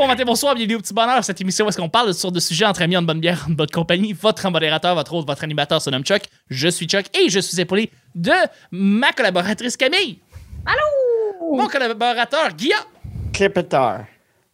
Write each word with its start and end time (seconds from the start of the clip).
bon 0.00 0.06
matin, 0.06 0.24
bonsoir, 0.24 0.54
bienvenue 0.54 0.76
au 0.76 0.80
petit 0.80 0.94
bonheur. 0.94 1.22
Cette 1.22 1.42
émission 1.42 1.66
où 1.66 1.68
est-ce 1.68 1.76
qu'on 1.76 1.90
parle 1.90 2.14
sur 2.14 2.32
de 2.32 2.40
sujets 2.40 2.64
entre 2.64 2.80
amis, 2.80 2.96
en 2.96 3.02
bonne 3.02 3.20
bière, 3.20 3.44
en 3.46 3.52
bonne 3.52 3.68
compagnie. 3.68 4.14
Votre 4.14 4.48
modérateur, 4.48 4.94
votre 4.94 5.12
hôte, 5.12 5.26
votre 5.26 5.44
animateur 5.44 5.82
se 5.82 5.90
nomme 5.90 6.04
Chuck. 6.04 6.22
Je 6.48 6.68
suis 6.68 6.86
Chuck 6.86 7.04
et 7.14 7.28
je 7.28 7.38
suis 7.38 7.60
épaulé 7.60 7.90
de 8.14 8.32
ma 8.70 9.12
collaboratrice 9.12 9.76
Camille. 9.76 10.18
Allô? 10.64 11.54
Mon 11.54 11.68
collaborateur 11.68 12.48
Guillaume. 12.54 12.78
Crépeteur. 13.34 14.06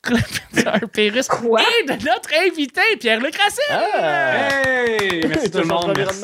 Collaborateur 0.07 0.89
Pérus. 0.93 1.29
Quoi? 1.29 1.61
Et 1.83 1.87
de 1.87 1.93
notre 2.05 2.31
invité 2.47 2.81
Pierre-Luc 3.01 3.35
Racine. 3.37 3.63
Ah! 3.71 4.63
Hey! 4.67 5.27
Merci 5.29 5.51
tout 5.51 5.59
le 5.59 5.65
monde, 5.65 5.93
merci. 5.97 6.23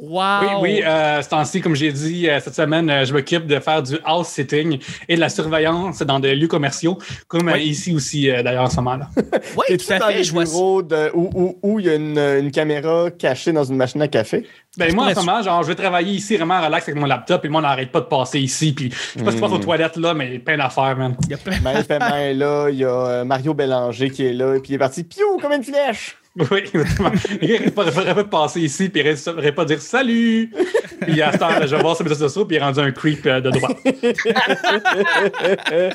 Wow. 0.00 0.20
Oui, 0.40 0.48
oui, 0.60 0.82
euh, 0.84 1.22
ce 1.22 1.28
temps-ci, 1.28 1.60
comme 1.60 1.76
j'ai 1.76 1.92
dit, 1.92 2.28
euh, 2.28 2.40
cette 2.40 2.54
semaine, 2.54 2.90
euh, 2.90 3.04
je 3.04 3.12
m'occupe 3.12 3.46
de 3.46 3.60
faire 3.60 3.82
du 3.82 3.96
house-sitting 4.04 4.78
et 5.08 5.14
de 5.14 5.20
la 5.20 5.28
surveillance 5.28 6.00
dans 6.02 6.18
des 6.18 6.34
lieux 6.34 6.48
commerciaux, 6.48 6.98
comme 7.28 7.48
euh, 7.48 7.52
Oui. 7.54 7.64
ici 7.64 7.94
aussi, 7.94 8.28
euh, 8.30 8.42
d'ailleurs, 8.42 8.64
en 8.64 8.70
ce 8.70 8.76
moment-là. 8.76 9.08
Oui, 9.56 9.76
tout 9.78 9.92
à 9.92 9.98
dans 9.98 10.06
fait. 10.08 10.14
les 10.18 10.24
Je 10.24 10.32
vois 10.32 10.44
de, 10.44 11.10
où, 11.14 11.30
où, 11.34 11.58
où 11.62 11.80
il 11.80 11.86
y 11.86 11.90
a 11.90 11.94
une, 11.94 12.18
une 12.18 12.50
caméra 12.50 13.10
cachée 13.10 13.52
dans 13.52 13.64
une 13.64 13.76
machine 13.76 14.02
à 14.02 14.08
café? 14.08 14.46
Ben, 14.78 14.94
moi, 14.94 15.06
en 15.06 15.10
ce 15.10 15.14
moment, 15.16 15.42
genre, 15.42 15.62
je 15.64 15.68
vais 15.68 15.74
travailler 15.74 16.12
ici 16.14 16.36
vraiment 16.36 16.60
relax 16.62 16.88
avec 16.88 17.00
mon 17.00 17.06
laptop 17.06 17.44
et 17.44 17.48
le 17.48 17.52
monde 17.52 17.62
n'arrête 17.64 17.90
pas 17.90 18.00
de 18.00 18.06
passer 18.06 18.38
ici. 18.38 18.72
Puis, 18.72 18.90
je 18.90 19.18
sais 19.18 19.24
pas 19.24 19.26
ce 19.26 19.30
qui 19.32 19.36
se 19.36 19.40
passe 19.40 19.52
aux 19.52 19.58
toilettes, 19.58 19.96
là, 19.96 20.14
mais 20.14 20.38
plein 20.38 20.56
d'affaires, 20.58 20.96
man. 20.96 21.16
Il 21.24 21.30
y 21.30 21.34
a 21.34 21.38
plein- 21.38 21.60
Maël 21.60 21.84
Paiement 21.84 22.14
est 22.16 22.34
là, 22.34 22.68
il 22.70 22.76
y 22.78 22.84
a 22.84 22.88
euh, 23.06 23.24
Mario 23.24 23.52
Bélanger 23.52 24.10
qui 24.10 24.24
est 24.26 24.32
là, 24.32 24.54
et 24.54 24.60
puis 24.60 24.72
il 24.72 24.74
est 24.76 24.78
parti, 24.78 25.02
piou, 25.02 25.38
comme 25.42 25.52
une 25.52 25.64
flèche! 25.64 26.16
Oui, 26.36 26.58
exactement. 26.72 27.10
Gars 27.10 27.18
n'arrête 27.58 27.74
pas, 27.74 27.84
n'arrête 27.86 28.14
pas 28.14 28.22
de 28.22 28.28
passer 28.28 28.60
ici, 28.60 28.88
puis 28.88 29.02
il 29.02 29.34
n'arrête 29.34 29.54
pas 29.56 29.64
de 29.64 29.68
dire 29.74 29.82
salut. 29.82 30.52
Puis, 31.00 31.20
à 31.20 31.32
ce 31.32 31.38
temps, 31.38 31.48
je 31.66 31.74
vais 31.74 31.82
voir 31.82 31.96
sur 31.96 32.04
mes 32.04 32.10
réseaux 32.10 32.28
sociaux, 32.28 32.44
puis 32.44 32.56
il 32.56 32.60
est 32.60 32.64
rendu 32.64 32.78
un 32.78 32.92
creep 32.92 33.26
euh, 33.26 33.40
de 33.40 33.50
droite. 33.50 33.76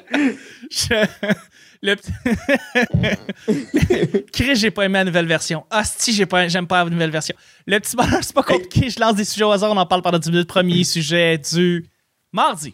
Je- 0.69 1.05
Le 1.85 1.95
petit- 1.95 2.11
Chris, 4.33 4.55
j'ai 4.55 4.71
pas 4.71 4.85
aimé 4.85 4.95
la 4.99 5.03
nouvelle 5.05 5.27
version. 5.27 5.65
Hostie, 5.71 6.13
j'ai 6.13 6.25
pas, 6.25 6.47
j'aime 6.47 6.65
pas 6.67 6.83
la 6.83 6.89
nouvelle 6.89 7.11
version. 7.11 7.35
Le 7.67 7.79
petit 7.79 7.95
bonheur, 7.95 8.19
c'est 8.23 8.33
pas 8.33 8.41
compliqué. 8.43 8.89
Je 8.89 8.99
lance 8.99 9.15
des 9.15 9.25
sujets 9.25 9.45
au 9.45 9.51
hasard, 9.51 9.71
on 9.71 9.77
en 9.77 9.85
parle 9.85 10.01
pendant 10.01 10.17
10 10.17 10.31
minutes. 10.31 10.47
Premier 10.49 10.83
sujet 10.95 11.37
du 11.37 11.85
mardi. 12.31 12.73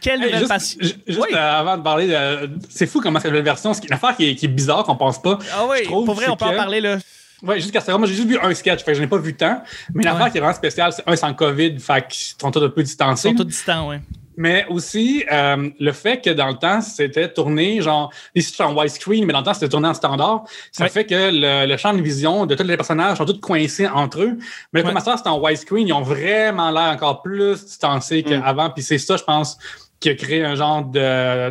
Quelle 0.00 0.20
Hey, 0.20 0.26
nouvelle 0.26 0.38
juste 0.38 0.48
passion. 0.48 0.78
ju- 0.80 0.94
juste, 1.06 1.20
Oui. 1.20 1.28
euh, 1.34 1.36
avant 1.60 1.76
de 1.76 1.82
parler, 1.82 2.06
de- 2.06 2.50
c'est 2.68 2.86
fou 2.86 3.00
comment 3.00 3.18
cette 3.20 3.30
nouvelle 3.30 3.44
version, 3.44 3.74
c'est 3.74 3.84
une 3.84 3.92
affaire 3.92 4.16
qui 4.16 4.30
est, 4.30 4.34
qui 4.36 4.46
est 4.46 4.48
bizarre, 4.48 4.84
qu'on 4.84 4.96
pense 4.96 5.20
pas. 5.20 5.38
Ah 5.52 5.66
oui, 5.68 5.82
trouve, 5.84 6.04
pour 6.06 6.14
vrai, 6.14 6.26
on 6.28 6.36
peut 6.36 6.44
en 6.46 6.54
parler 6.56 6.80
là. 6.80 6.98
Ouais, 7.42 7.58
jusqu'à 7.60 7.80
ce 7.80 7.90
moment, 7.90 8.06
j'ai 8.06 8.14
juste 8.14 8.28
vu 8.28 8.38
un 8.40 8.54
sketch, 8.54 8.80
fait 8.84 8.92
que 8.92 8.96
je 8.96 9.00
n'ai 9.02 9.08
pas 9.08 9.18
vu 9.18 9.34
tant. 9.34 9.62
Mais 9.94 10.04
l'affaire 10.04 10.24
Ouais. 10.26 10.30
qui 10.30 10.36
est 10.36 10.40
vraiment 10.40 10.54
spéciale, 10.56 10.92
c'est 10.92 11.02
un 11.06 11.16
sans 11.16 11.32
COVID, 11.34 11.78
fait 11.80 12.06
qu'ils 12.08 12.34
sont 12.40 12.50
tous 12.50 12.62
un 12.64 12.68
peu 12.68 12.82
Ils 12.82 12.84
distancés. 12.84 13.28
sont 13.30 13.34
tous 13.34 13.44
distants, 13.44 13.88
ouais. 13.88 14.00
Mais 14.42 14.64
aussi, 14.70 15.22
euh, 15.30 15.68
le 15.78 15.92
fait 15.92 16.24
que 16.24 16.30
dans 16.30 16.46
le 16.48 16.54
temps, 16.54 16.80
c'était 16.80 17.30
tourné, 17.30 17.82
genre, 17.82 18.10
ici, 18.34 18.54
c'est 18.56 18.62
en 18.62 18.74
widescreen, 18.74 19.26
mais 19.26 19.34
dans 19.34 19.40
le 19.40 19.44
temps, 19.44 19.52
c'était 19.52 19.68
tourné 19.68 19.88
en 19.88 19.92
standard. 19.92 20.44
Ça 20.72 20.84
Ouais. 20.84 20.88
fait 20.88 21.04
que 21.04 21.14
le, 21.14 21.66
le 21.70 21.76
champ 21.76 21.92
de 21.92 22.00
vision 22.00 22.46
de 22.46 22.54
tous 22.54 22.62
les 22.62 22.76
personnages 22.78 23.18
sont 23.18 23.26
tous 23.26 23.38
coincés 23.38 23.86
entre 23.86 24.22
eux. 24.22 24.38
Mais 24.72 24.82
Ouais. 24.82 24.90
comme 24.92 25.00
ça, 25.00 25.16
c'est 25.18 25.28
en 25.28 25.38
widescreen, 25.38 25.86
ils 25.88 25.92
ont 25.92 26.00
vraiment 26.00 26.70
l'air 26.70 26.90
encore 26.92 27.20
plus 27.20 27.62
distancés 27.66 28.22
qu'avant. 28.22 28.70
Puis 28.70 28.82
c'est 28.82 28.96
ça, 28.96 29.18
je 29.18 29.24
pense, 29.24 29.58
qui 30.00 30.08
a 30.08 30.14
créé 30.14 30.42
un 30.42 30.54
genre 30.54 30.84
de 30.86 31.50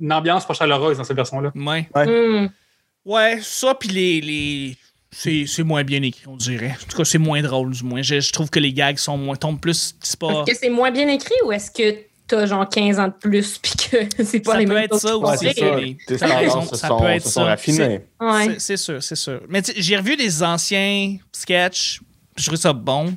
une 0.00 0.12
ambiance 0.12 0.46
pas 0.46 0.54
chaleureuse 0.54 0.98
dans 0.98 1.04
cette 1.04 1.16
version-là. 1.16 1.50
Ouais. 1.56 1.88
Ouais, 3.04 3.38
ça, 3.42 3.74
puis 3.74 3.88
les. 3.88 4.20
les... 4.20 4.76
C'est, 5.10 5.46
c'est 5.46 5.62
moins 5.62 5.82
bien 5.84 6.02
écrit, 6.02 6.24
on 6.28 6.36
dirait. 6.36 6.72
En 6.82 6.86
tout 6.90 6.96
cas, 6.98 7.04
c'est 7.04 7.16
moins 7.18 7.40
drôle, 7.40 7.70
du 7.72 7.82
moins. 7.82 8.02
Je, 8.02 8.20
je 8.20 8.30
trouve 8.30 8.50
que 8.50 8.60
les 8.60 8.74
gags 8.74 8.98
sont 8.98 9.16
moins. 9.16 9.36
tombent 9.36 9.58
plus. 9.58 9.94
C'est 10.02 10.18
pas. 10.20 10.42
Est-ce 10.46 10.52
que 10.52 10.56
c'est 10.58 10.68
moins 10.68 10.90
bien 10.90 11.08
écrit 11.08 11.34
ou 11.46 11.50
est-ce 11.50 11.70
que 11.70 11.96
t'as 12.28 12.46
genre 12.46 12.68
15 12.68 12.98
ans 13.00 13.08
de 13.08 13.12
plus 13.12 13.58
puis 13.58 13.72
que 13.72 13.96
c'est 14.24 14.40
pas 14.40 14.52
Ça 14.52 14.58
les 14.58 14.66
peut 14.66 14.74
mêmes 14.74 14.84
être 14.84 14.98
ça 14.98 15.16
aussi, 15.16 15.46
Ouais, 15.46 15.54
ça. 15.54 16.16
standards 16.16 16.68
se 16.68 16.76
ça 16.76 16.88
sont, 16.88 16.98
peut 17.00 17.06
être 17.08 17.24
se 17.24 17.30
ça. 17.30 17.56
Ouais. 18.20 18.54
C'est, 18.58 18.76
sûr, 18.76 19.02
c'est 19.02 19.16
sûr. 19.16 19.40
Mais 19.48 19.62
j'ai 19.76 19.96
revu 19.96 20.16
des 20.16 20.42
anciens 20.42 21.16
sketchs, 21.32 22.00
puis 22.34 22.44
je 22.44 22.44
trouvais 22.44 22.60
ça 22.60 22.72
bon. 22.72 23.14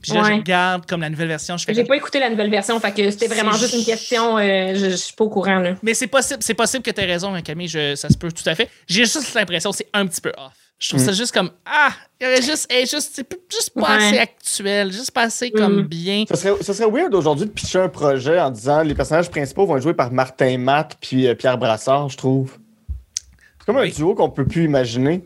Puis 0.00 0.12
là, 0.12 0.22
je 0.24 0.32
regarde 0.32 0.84
comme 0.86 1.00
la 1.00 1.08
nouvelle 1.08 1.28
version, 1.28 1.56
je 1.56 1.64
fais 1.64 1.72
J'ai 1.72 1.84
pas 1.84 1.96
écouté 1.96 2.20
la 2.20 2.28
nouvelle 2.28 2.50
version, 2.50 2.78
fait 2.78 2.92
que 2.92 3.10
c'était 3.10 3.26
vraiment 3.26 3.52
juste 3.52 3.72
une 3.74 3.84
question. 3.86 4.36
euh, 4.36 4.74
je, 4.74 4.90
je 4.90 4.96
suis 4.96 5.14
pas 5.14 5.24
au 5.24 5.30
courant, 5.30 5.58
là. 5.60 5.76
Mais 5.82 5.94
c'est 5.94 6.08
possible, 6.08 6.40
c'est 6.42 6.52
possible 6.52 6.82
que 6.82 6.90
tu 6.90 7.00
aies 7.00 7.06
raison, 7.06 7.34
hein, 7.34 7.40
Camille, 7.40 7.68
je- 7.68 7.94
ça 7.94 8.10
se 8.10 8.18
peut 8.18 8.30
tout 8.30 8.46
à 8.46 8.54
fait. 8.54 8.68
J'ai 8.86 9.06
juste 9.06 9.32
l'impression 9.34 9.70
que 9.70 9.76
c'est 9.78 9.88
un 9.94 10.06
petit 10.06 10.20
peu 10.20 10.30
off. 10.36 10.52
Je 10.78 10.90
trouve 10.90 11.00
ça 11.02 11.12
juste 11.12 11.32
comme 11.32 11.50
ah, 11.64 11.88
il 12.24 12.32
aurait 12.32 12.42
juste, 12.42 12.66
elle 12.70 12.82
est 12.84 12.90
juste, 12.90 13.12
c'est 13.14 13.26
juste 13.50 13.70
pas 13.74 13.96
Ouais. 13.96 14.04
assez 14.06 14.18
actuel, 14.18 14.92
juste 14.92 15.10
pas 15.12 15.22
assez 15.22 15.50
comme 15.50 15.82
Mm. 15.82 15.86
bien. 15.86 16.24
Ça 16.28 16.36
serait, 16.36 16.62
serait 16.62 16.90
weird 16.90 17.14
aujourd'hui 17.14 17.46
de 17.46 17.50
pitcher 17.50 17.78
un 17.78 17.88
projet 17.88 18.38
en 18.40 18.50
disant 18.50 18.82
les 18.82 18.94
personnages 18.94 19.30
principaux 19.30 19.66
vont 19.66 19.76
être 19.76 19.82
joués 19.82 19.94
par 19.94 20.10
Martin 20.12 20.58
Matt 20.58 20.96
puis 21.00 21.26
euh, 21.26 21.34
Pierre 21.34 21.58
Brassard, 21.58 22.08
je 22.08 22.16
trouve. 22.16 22.58
C'est 23.58 23.66
comme 23.66 23.76
Oui. 23.76 23.90
un 23.90 23.94
duo 23.94 24.14
qu'on 24.14 24.30
peut 24.30 24.46
plus 24.46 24.64
imaginer. 24.64 25.24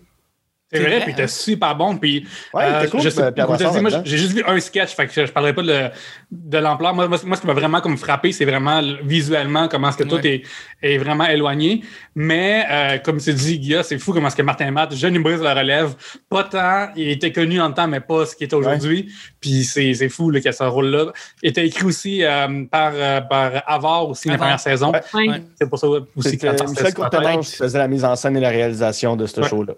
C'est 0.70 0.76
C'est 0.76 0.82
vrai, 0.82 0.90
vrai, 0.96 1.00
puis 1.00 1.10
il 1.12 1.14
était 1.14 1.22
hein? 1.22 1.26
super 1.28 1.74
bon. 1.76 1.96
Puis, 1.96 2.26
Ouais, 2.52 2.68
était 2.82 2.90
cool, 2.90 3.00
je 3.00 3.08
sais- 3.08 3.22
euh, 3.22 3.30
Pierre 3.30 3.46
Brassard, 3.46 3.80
moi, 3.80 3.90
j'ai 4.04 4.18
juste 4.18 4.32
vu 4.32 4.42
un 4.46 4.60
sketch, 4.60 4.94
fait 4.94 5.06
que 5.06 5.12
je, 5.14 5.24
je 5.24 5.32
parlerai 5.32 5.54
pas 5.54 5.62
de, 5.62 5.88
de 6.30 6.58
l'ampleur. 6.58 6.94
Moi, 6.94 7.08
moi, 7.08 7.18
moi, 7.24 7.36
ce 7.36 7.40
qui 7.40 7.46
m'a 7.46 7.54
vraiment 7.54 7.80
comme 7.80 7.96
frappé, 7.96 8.32
c'est 8.32 8.44
vraiment 8.44 8.82
le- 8.82 8.98
visuellement 9.02 9.66
comment 9.68 9.88
est-ce 9.88 9.96
que 9.96 10.02
tout 10.04 10.16
Ouais. 10.16 10.42
est, 10.82 10.92
est 10.94 10.98
vraiment 10.98 11.24
éloigné. 11.26 11.82
Mais 12.14 12.66
euh, 12.70 12.98
comme 12.98 13.16
tu 13.18 13.32
dis, 13.32 13.58
Guilla, 13.58 13.82
c'est 13.82 13.98
fou 13.98 14.12
comment 14.12 14.28
est-ce 14.28 14.36
que 14.36 14.42
Martin 14.42 14.70
Matt, 14.70 14.94
jeune 14.94 15.14
humoriste 15.14 15.40
de 15.40 15.44
la 15.44 15.54
relève, 15.54 15.94
pas 16.28 16.44
tant, 16.44 16.88
il 16.96 17.08
était 17.08 17.32
connu 17.32 17.56
dans 17.56 17.68
le 17.68 17.74
temps, 17.74 17.88
mais 17.88 18.00
pas 18.00 18.26
ce 18.26 18.36
qu'il 18.36 18.46
est 18.46 18.52
aujourd'hui. 18.54 19.10
Puis 19.40 19.64
c'est 19.64 19.94
c'est 19.94 20.10
fou 20.10 20.28
là, 20.30 20.38
qu'il 20.40 20.46
y 20.46 20.48
a 20.50 20.52
ce 20.52 20.64
rôle-là. 20.64 21.12
Il 21.42 21.48
était 21.48 21.66
écrit 21.66 21.84
aussi 21.86 22.22
euh, 22.24 22.64
par, 22.70 22.92
euh, 22.94 23.22
par 23.22 23.62
Avar 23.66 24.06
aussi, 24.10 24.28
la 24.28 24.36
première 24.36 24.60
saison. 24.60 24.92
Ouais. 24.92 25.00
Ouais. 25.14 25.28
Ouais. 25.30 25.42
C'est 25.58 25.68
pour 25.70 25.78
ça 25.78 25.86
aussi 25.86 26.36
que 26.36 26.46
part, 26.46 26.68
Michel 26.68 27.40
qui 27.40 27.56
faisait 27.56 27.78
la 27.78 27.88
mise 27.88 28.04
en 28.04 28.14
scène 28.16 28.36
et 28.36 28.40
la 28.40 28.50
réalisation 28.50 29.16
de 29.16 29.24
ce 29.24 29.40
Ouais. 29.40 29.48
show-là. 29.48 29.72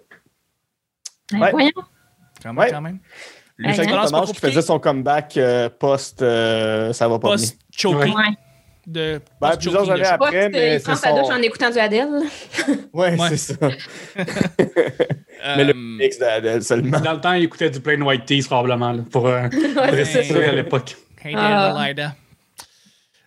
Ouais, 1.33 1.51
voyons. 1.51 1.71
Quand 2.43 2.53
même, 2.53 2.59
Ouais. 2.59 2.71
quand 2.71 2.81
même. 2.81 2.99
Qui 3.63 3.87
compliqué. 4.11 4.47
faisait 4.47 4.63
son 4.63 4.79
comeback 4.79 5.37
euh, 5.37 5.69
post 5.69 6.23
euh, 6.23 6.93
Ça 6.95 7.07
va 7.09 7.19
pas 7.19 7.29
bien. 7.29 7.37
Post 7.37 7.59
choking 7.77 8.15
Ouais. 8.15 8.25
de 8.87 9.21
Ben, 9.41 9.49
post 9.51 9.61
plusieurs 9.61 9.91
années 9.91 10.05
après, 10.07 10.43
Pas 10.45 10.49
mais 10.49 10.77
il 10.77 10.83
prend 10.83 10.95
c'est 10.95 11.09
sa 11.09 11.13
douche 11.13 11.27
son- 11.27 11.33
en 11.35 11.43
écoutant 11.43 11.71
du 11.71 11.79
Adele. 11.79 12.09
Ouais, 12.95 13.15
Ouais. 13.21 13.29
c'est 13.29 13.37
ça. 13.37 13.55
Mais 15.57 15.65
le 15.65 15.71
Euh, 15.71 15.75
mix 15.75 16.19
d'Adèle 16.19 16.63
seulement. 16.63 17.01
Dans 17.01 17.13
le 17.15 17.21
temps, 17.21 17.33
il 17.33 17.45
écoutait 17.45 17.71
du 17.71 17.81
Plain 17.81 18.01
White 18.03 18.25
Tees 18.27 18.43
probablement 18.47 18.93
là, 18.93 19.03
pour 19.11 19.27
euh, 19.27 19.49
rester 19.77 20.23
sûr 20.25 20.37
à 20.47 20.53
l'époque. 20.53 20.97
Hey 21.25 21.35
Ah. 21.37 21.75
Delilah. 21.79 22.15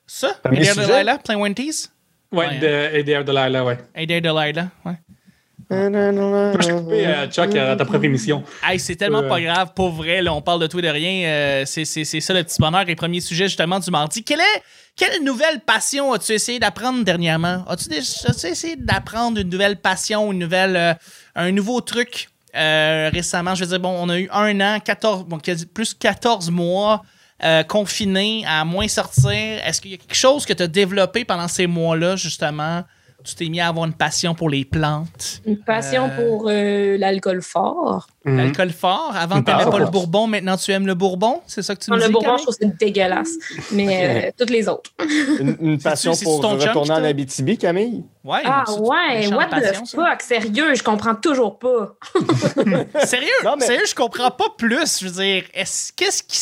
Ça? 0.08 0.36
Hey? 0.52 0.66
Delilah, 0.76 1.18
Plain 1.20 1.38
One 1.40 1.54
Tees? 1.56 1.90
Ouais, 2.32 2.48
Ouais, 2.48 2.58
de 2.60 2.68
Eddie 2.98 3.24
Delilah, 3.24 3.64
ouais. 3.64 3.78
Hey 3.96 4.08
there, 4.08 4.22
Delilah, 4.22 4.70
ouais. 4.86 4.94
Je 5.72 6.72
coupé, 6.74 7.06
euh, 7.08 7.28
Chuck, 7.28 7.56
à 7.56 7.76
ta 7.76 7.86
propre 7.86 8.04
émission. 8.06 8.44
Hey, 8.64 8.80
c'est 8.80 8.96
tellement 8.96 9.20
Euh. 9.24 9.30
pas 9.30 9.42
grave, 9.42 9.72
pour 9.76 9.90
vrai, 9.92 10.22
là, 10.22 10.34
on 10.34 10.42
parle 10.42 10.62
de 10.62 10.68
tout 10.68 10.80
et 10.80 10.82
de 10.82 10.88
rien. 10.88 11.28
euh, 11.28 11.64
c'est, 11.66 11.86
c'est, 11.86 12.04
c'est 12.04 12.20
ça 12.22 12.34
le 12.34 12.44
petit 12.44 12.60
bonheur 12.60 12.88
et 12.88 12.96
premier 12.96 13.22
sujet 13.22 13.46
justement 13.48 13.80
du 13.80 13.90
mardi. 13.92 14.24
Quelle, 14.24 14.40
est, 14.42 14.62
quelle 14.96 15.24
nouvelle 15.24 15.60
passion 15.62 16.14
as-tu 16.14 16.34
essayé 16.34 16.60
d'apprendre 16.60 17.04
dernièrement? 17.04 17.64
As-tu, 17.68 17.94
as-tu 17.94 18.48
essayé 18.48 18.76
d'apprendre 18.76 19.40
une 19.40 19.50
nouvelle 19.50 19.78
passion, 19.78 20.32
une 20.32 20.40
nouvelle, 20.40 20.76
euh, 20.76 20.94
un 21.36 21.52
nouveau 21.52 21.82
truc 21.82 22.30
euh, 22.56 23.10
récemment? 23.14 23.56
Je 23.56 23.62
veux 23.64 23.70
dire, 23.70 23.80
bon, 23.80 23.96
on 23.98 24.10
a 24.10 24.20
eu 24.20 24.30
un 24.32 24.60
an, 24.62 24.80
14, 24.80 25.26
bon, 25.26 25.40
plus 25.74 25.94
14 25.94 26.52
mois 26.52 27.04
euh, 27.44 27.64
confinés, 27.64 28.44
à 28.48 28.64
moins 28.66 28.88
sortir. 28.88 29.32
Est-ce 29.32 29.82
qu'il 29.82 29.92
y 29.92 29.96
a 29.96 29.98
quelque 29.98 30.16
chose 30.16 30.46
que 30.46 30.54
tu 30.54 30.64
as 30.64 30.68
développé 30.68 31.26
pendant 31.26 31.48
ces 31.48 31.68
mois-là, 31.68 32.16
justement? 32.16 32.84
Tu 33.24 33.36
t'es 33.36 33.46
mis 33.48 33.62
à 33.62 33.68
avoir 33.70 33.86
une 33.86 33.94
passion 33.94 34.36
pour 34.36 34.50
les 34.50 34.66
plantes. 34.66 35.42
Une 35.46 35.58
passion 35.58 36.10
Euh. 36.12 36.16
pour 36.30 36.48
euh, 36.50 36.98
l'alcool 36.98 37.42
fort. 37.42 38.08
Mhm. 38.26 38.38
L'alcool 38.38 38.70
fort. 38.72 39.14
Avant, 39.16 39.42
tu 39.42 39.50
n'aimais 39.52 39.70
pas 39.70 39.80
le 39.80 39.86
bourbon. 39.86 40.28
Maintenant, 40.28 40.58
tu 40.58 40.72
aimes 40.72 40.86
le 40.88 40.94
bourbon. 40.94 41.42
C'est 41.48 41.62
ça 41.62 41.76
que 41.76 41.84
tu 41.84 41.90
Non, 41.90 41.96
me 41.98 42.02
le 42.02 42.08
dis, 42.08 42.12
bourbon, 42.14 42.26
Camille? 42.28 42.40
je 42.40 42.44
trouve 42.44 42.58
que 42.58 42.66
c'est 42.66 42.78
dégueulasse. 42.86 43.30
Mais 43.72 44.28
euh, 44.28 44.32
toutes 44.38 44.50
les 44.50 44.68
autres. 44.68 44.92
Une, 45.40 45.56
une 45.62 45.80
passion 45.80 46.14
pour 46.22 46.42
retourner 46.44 46.92
en 46.92 47.04
Abitibi, 47.04 47.58
Camille? 47.58 48.04
Ouais, 48.26 48.40
Ah 48.46 48.64
ouais, 48.80 49.28
what 49.34 49.48
passion, 49.48 49.84
the 49.84 49.88
ça? 49.88 49.98
fuck? 49.98 50.22
Sérieux, 50.22 50.76
je 50.76 50.84
comprends 50.84 51.16
toujours 51.16 51.60
pas. 51.60 51.96
Sérieux, 53.06 53.30
Non, 53.44 53.56
mais- 53.60 53.66
sérieux, 53.66 53.86
je 53.88 53.96
comprends 53.96 54.32
pas 54.32 54.46
plus. 54.58 55.00
Je 55.00 55.06
veux 55.08 55.22
dire, 55.24 55.44
est-ce, 55.54 55.92
qu'est-ce 55.94 56.24
qui. 56.24 56.40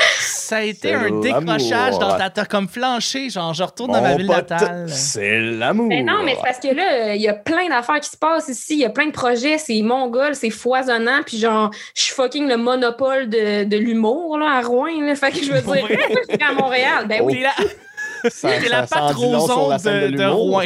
Ça 0.00 0.56
a 0.58 0.62
été 0.62 0.88
C'est 0.88 0.94
un 0.94 1.20
décrochage 1.20 1.98
dans 1.98 2.16
ta. 2.16 2.30
T'as 2.30 2.44
comme 2.44 2.68
flanché, 2.68 3.30
genre, 3.30 3.52
je 3.52 3.62
retourne 3.62 3.92
dans 3.92 4.00
ma 4.00 4.16
ville 4.16 4.26
natale. 4.28 4.88
C'est 4.88 5.40
l'amour. 5.40 5.88
Mais 5.88 6.02
non, 6.02 6.22
mais 6.24 6.36
c'est 6.36 6.42
parce 6.42 6.58
que 6.58 6.74
là, 6.74 7.14
il 7.14 7.20
y 7.20 7.28
a 7.28 7.34
plein 7.34 7.68
d'affaires 7.68 8.00
qui 8.00 8.08
se 8.10 8.16
passent 8.16 8.48
ici. 8.48 8.74
Il 8.74 8.78
y 8.80 8.84
a 8.84 8.90
plein 8.90 9.06
de 9.06 9.12
projets. 9.12 9.58
C'est 9.58 9.80
mongol, 9.82 10.34
c'est 10.34 10.50
foisonnant. 10.50 11.20
Puis 11.26 11.38
genre, 11.38 11.70
je 11.94 12.02
suis 12.02 12.14
fucking 12.14 12.48
le 12.48 12.56
monopole 12.56 13.28
de, 13.28 13.64
de 13.64 13.76
l'humour 13.76 14.38
là, 14.38 14.58
à 14.58 14.60
Rouen. 14.62 15.00
Là. 15.02 15.14
Fait 15.16 15.32
que 15.32 15.44
je 15.44 15.52
veux 15.52 15.60
dire, 15.60 15.84
vrai? 15.86 15.98
je 16.28 16.34
suis 16.34 16.42
à 16.42 16.52
Montréal. 16.52 17.06
Ben 17.08 17.20
oui. 17.22 17.34
T'es 17.38 17.40
la, 17.42 18.30
Ça- 18.30 18.50
la 18.70 18.86
ça- 18.86 19.78
scène 19.78 20.12
de, 20.12 20.16
de. 20.16 20.24
Rouen. 20.24 20.64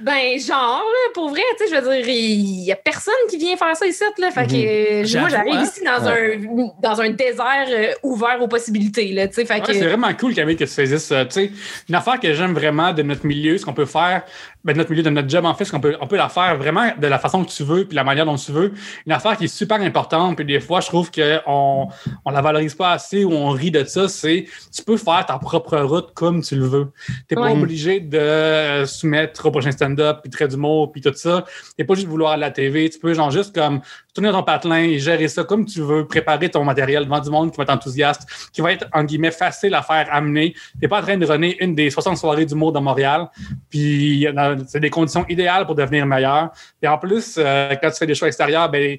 Ben, 0.00 0.38
genre, 0.38 0.82
là, 0.82 1.12
pour 1.14 1.28
vrai, 1.30 1.42
tu 1.58 1.66
sais, 1.66 1.74
je 1.74 1.80
veux 1.80 1.94
dire, 1.94 2.08
il 2.08 2.64
y 2.64 2.72
a 2.72 2.76
personne 2.76 3.14
qui 3.30 3.36
vient 3.38 3.56
faire 3.56 3.76
ça 3.76 3.86
ici, 3.86 4.02
là. 4.18 4.30
Fait 4.30 4.46
que 4.46 4.54
euh, 4.54 5.20
moi, 5.20 5.28
j'arrive 5.28 5.54
hein? 5.54 5.62
ici 5.62 5.84
dans, 5.84 6.08
un, 6.08 6.72
dans 6.82 7.00
un 7.00 7.10
désert 7.10 7.66
euh, 7.68 7.92
ouvert 8.02 8.40
aux 8.40 8.48
possibilités, 8.48 9.12
là, 9.12 9.28
tu 9.28 9.34
sais. 9.34 9.50
Ouais, 9.50 9.60
que. 9.60 9.72
c'est 9.72 9.86
vraiment 9.86 10.12
cool, 10.14 10.34
Camille, 10.34 10.56
que 10.56 10.64
tu 10.64 10.70
faisais 10.70 10.98
ça. 10.98 11.24
Tu 11.26 11.32
sais, 11.32 11.52
une 11.88 11.94
affaire 11.94 12.18
que 12.18 12.32
j'aime 12.34 12.54
vraiment 12.54 12.92
de 12.92 13.02
notre 13.02 13.24
milieu, 13.26 13.56
ce 13.56 13.64
qu'on 13.64 13.72
peut 13.72 13.86
faire, 13.86 14.22
ben, 14.64 14.72
de 14.72 14.78
notre 14.78 14.90
milieu, 14.90 15.02
de 15.02 15.10
notre 15.10 15.28
job, 15.28 15.44
en 15.44 15.54
fait, 15.54 15.64
ce 15.64 15.72
qu'on 15.72 15.80
peut, 15.80 15.96
on 16.00 16.06
peut 16.06 16.16
la 16.16 16.28
faire 16.28 16.56
vraiment 16.56 16.90
de 16.98 17.06
la 17.06 17.18
façon 17.18 17.44
que 17.44 17.50
tu 17.50 17.62
veux, 17.62 17.84
puis 17.84 17.94
la 17.94 18.04
manière 18.04 18.26
dont 18.26 18.36
tu 18.36 18.50
veux. 18.50 18.72
Une 19.06 19.12
affaire 19.12 19.36
qui 19.36 19.44
est 19.44 19.48
super 19.48 19.80
importante, 19.80 20.36
puis 20.36 20.44
des 20.44 20.60
fois, 20.60 20.80
je 20.80 20.86
trouve 20.88 21.10
qu'on 21.10 21.88
on 22.24 22.30
la 22.30 22.40
valorise 22.40 22.74
pas 22.74 22.92
assez 22.92 23.24
ou 23.24 23.32
on 23.32 23.50
rit 23.50 23.70
de 23.70 23.84
ça, 23.84 24.08
c'est 24.08 24.46
tu 24.74 24.82
peux 24.82 24.96
faire 24.96 25.24
ta 25.26 25.38
propre 25.38 25.78
route 25.78 26.12
comme 26.14 26.42
tu 26.42 26.56
le 26.56 26.66
veux. 26.66 26.92
T'es 27.28 27.34
pas 27.34 27.42
Ouais. 27.44 27.52
obligé 27.52 28.00
de 28.00 28.84
soumettre 28.86 29.46
au 29.46 29.50
prochain 29.50 29.70
stand-up, 29.84 30.18
puis 30.22 30.30
trait 30.30 30.48
d'humour, 30.48 30.92
puis 30.92 31.00
tout 31.00 31.12
ça. 31.14 31.44
T'es 31.76 31.84
pas 31.84 31.94
juste 31.94 32.06
vouloir 32.08 32.36
la 32.36 32.50
TV. 32.50 32.88
Tu 32.90 32.98
peux, 32.98 33.14
genre, 33.14 33.30
juste 33.30 33.54
comme 33.54 33.80
tourner 34.14 34.30
ton 34.30 34.42
patelin 34.42 34.78
et 34.78 34.98
gérer 34.98 35.28
ça 35.28 35.44
comme 35.44 35.64
tu 35.66 35.80
veux, 35.80 36.06
préparer 36.06 36.48
ton 36.48 36.64
matériel 36.64 37.04
devant 37.04 37.20
du 37.20 37.30
monde 37.30 37.50
qui 37.50 37.56
va 37.56 37.64
être 37.64 37.70
enthousiaste, 37.70 38.50
qui 38.52 38.60
va 38.60 38.72
être, 38.72 38.86
en 38.92 39.04
guillemets, 39.04 39.30
facile 39.30 39.74
à 39.74 39.82
faire 39.82 40.06
amener. 40.10 40.54
T'es 40.80 40.88
pas 40.88 41.00
en 41.00 41.02
train 41.02 41.16
de 41.16 41.26
runner 41.26 41.56
une 41.60 41.74
des 41.74 41.90
60 41.90 42.16
soirées 42.16 42.46
d'humour 42.46 42.72
de 42.72 42.78
Montréal, 42.78 43.28
puis 43.68 44.26
c'est 44.66 44.80
des 44.80 44.90
conditions 44.90 45.24
idéales 45.28 45.66
pour 45.66 45.74
devenir 45.74 46.06
meilleur. 46.06 46.50
Et 46.82 46.88
en 46.88 46.98
plus, 46.98 47.36
euh, 47.38 47.74
quand 47.80 47.90
tu 47.90 47.96
fais 47.96 48.06
des 48.06 48.14
choix 48.14 48.28
extérieurs, 48.28 48.68
ben 48.70 48.98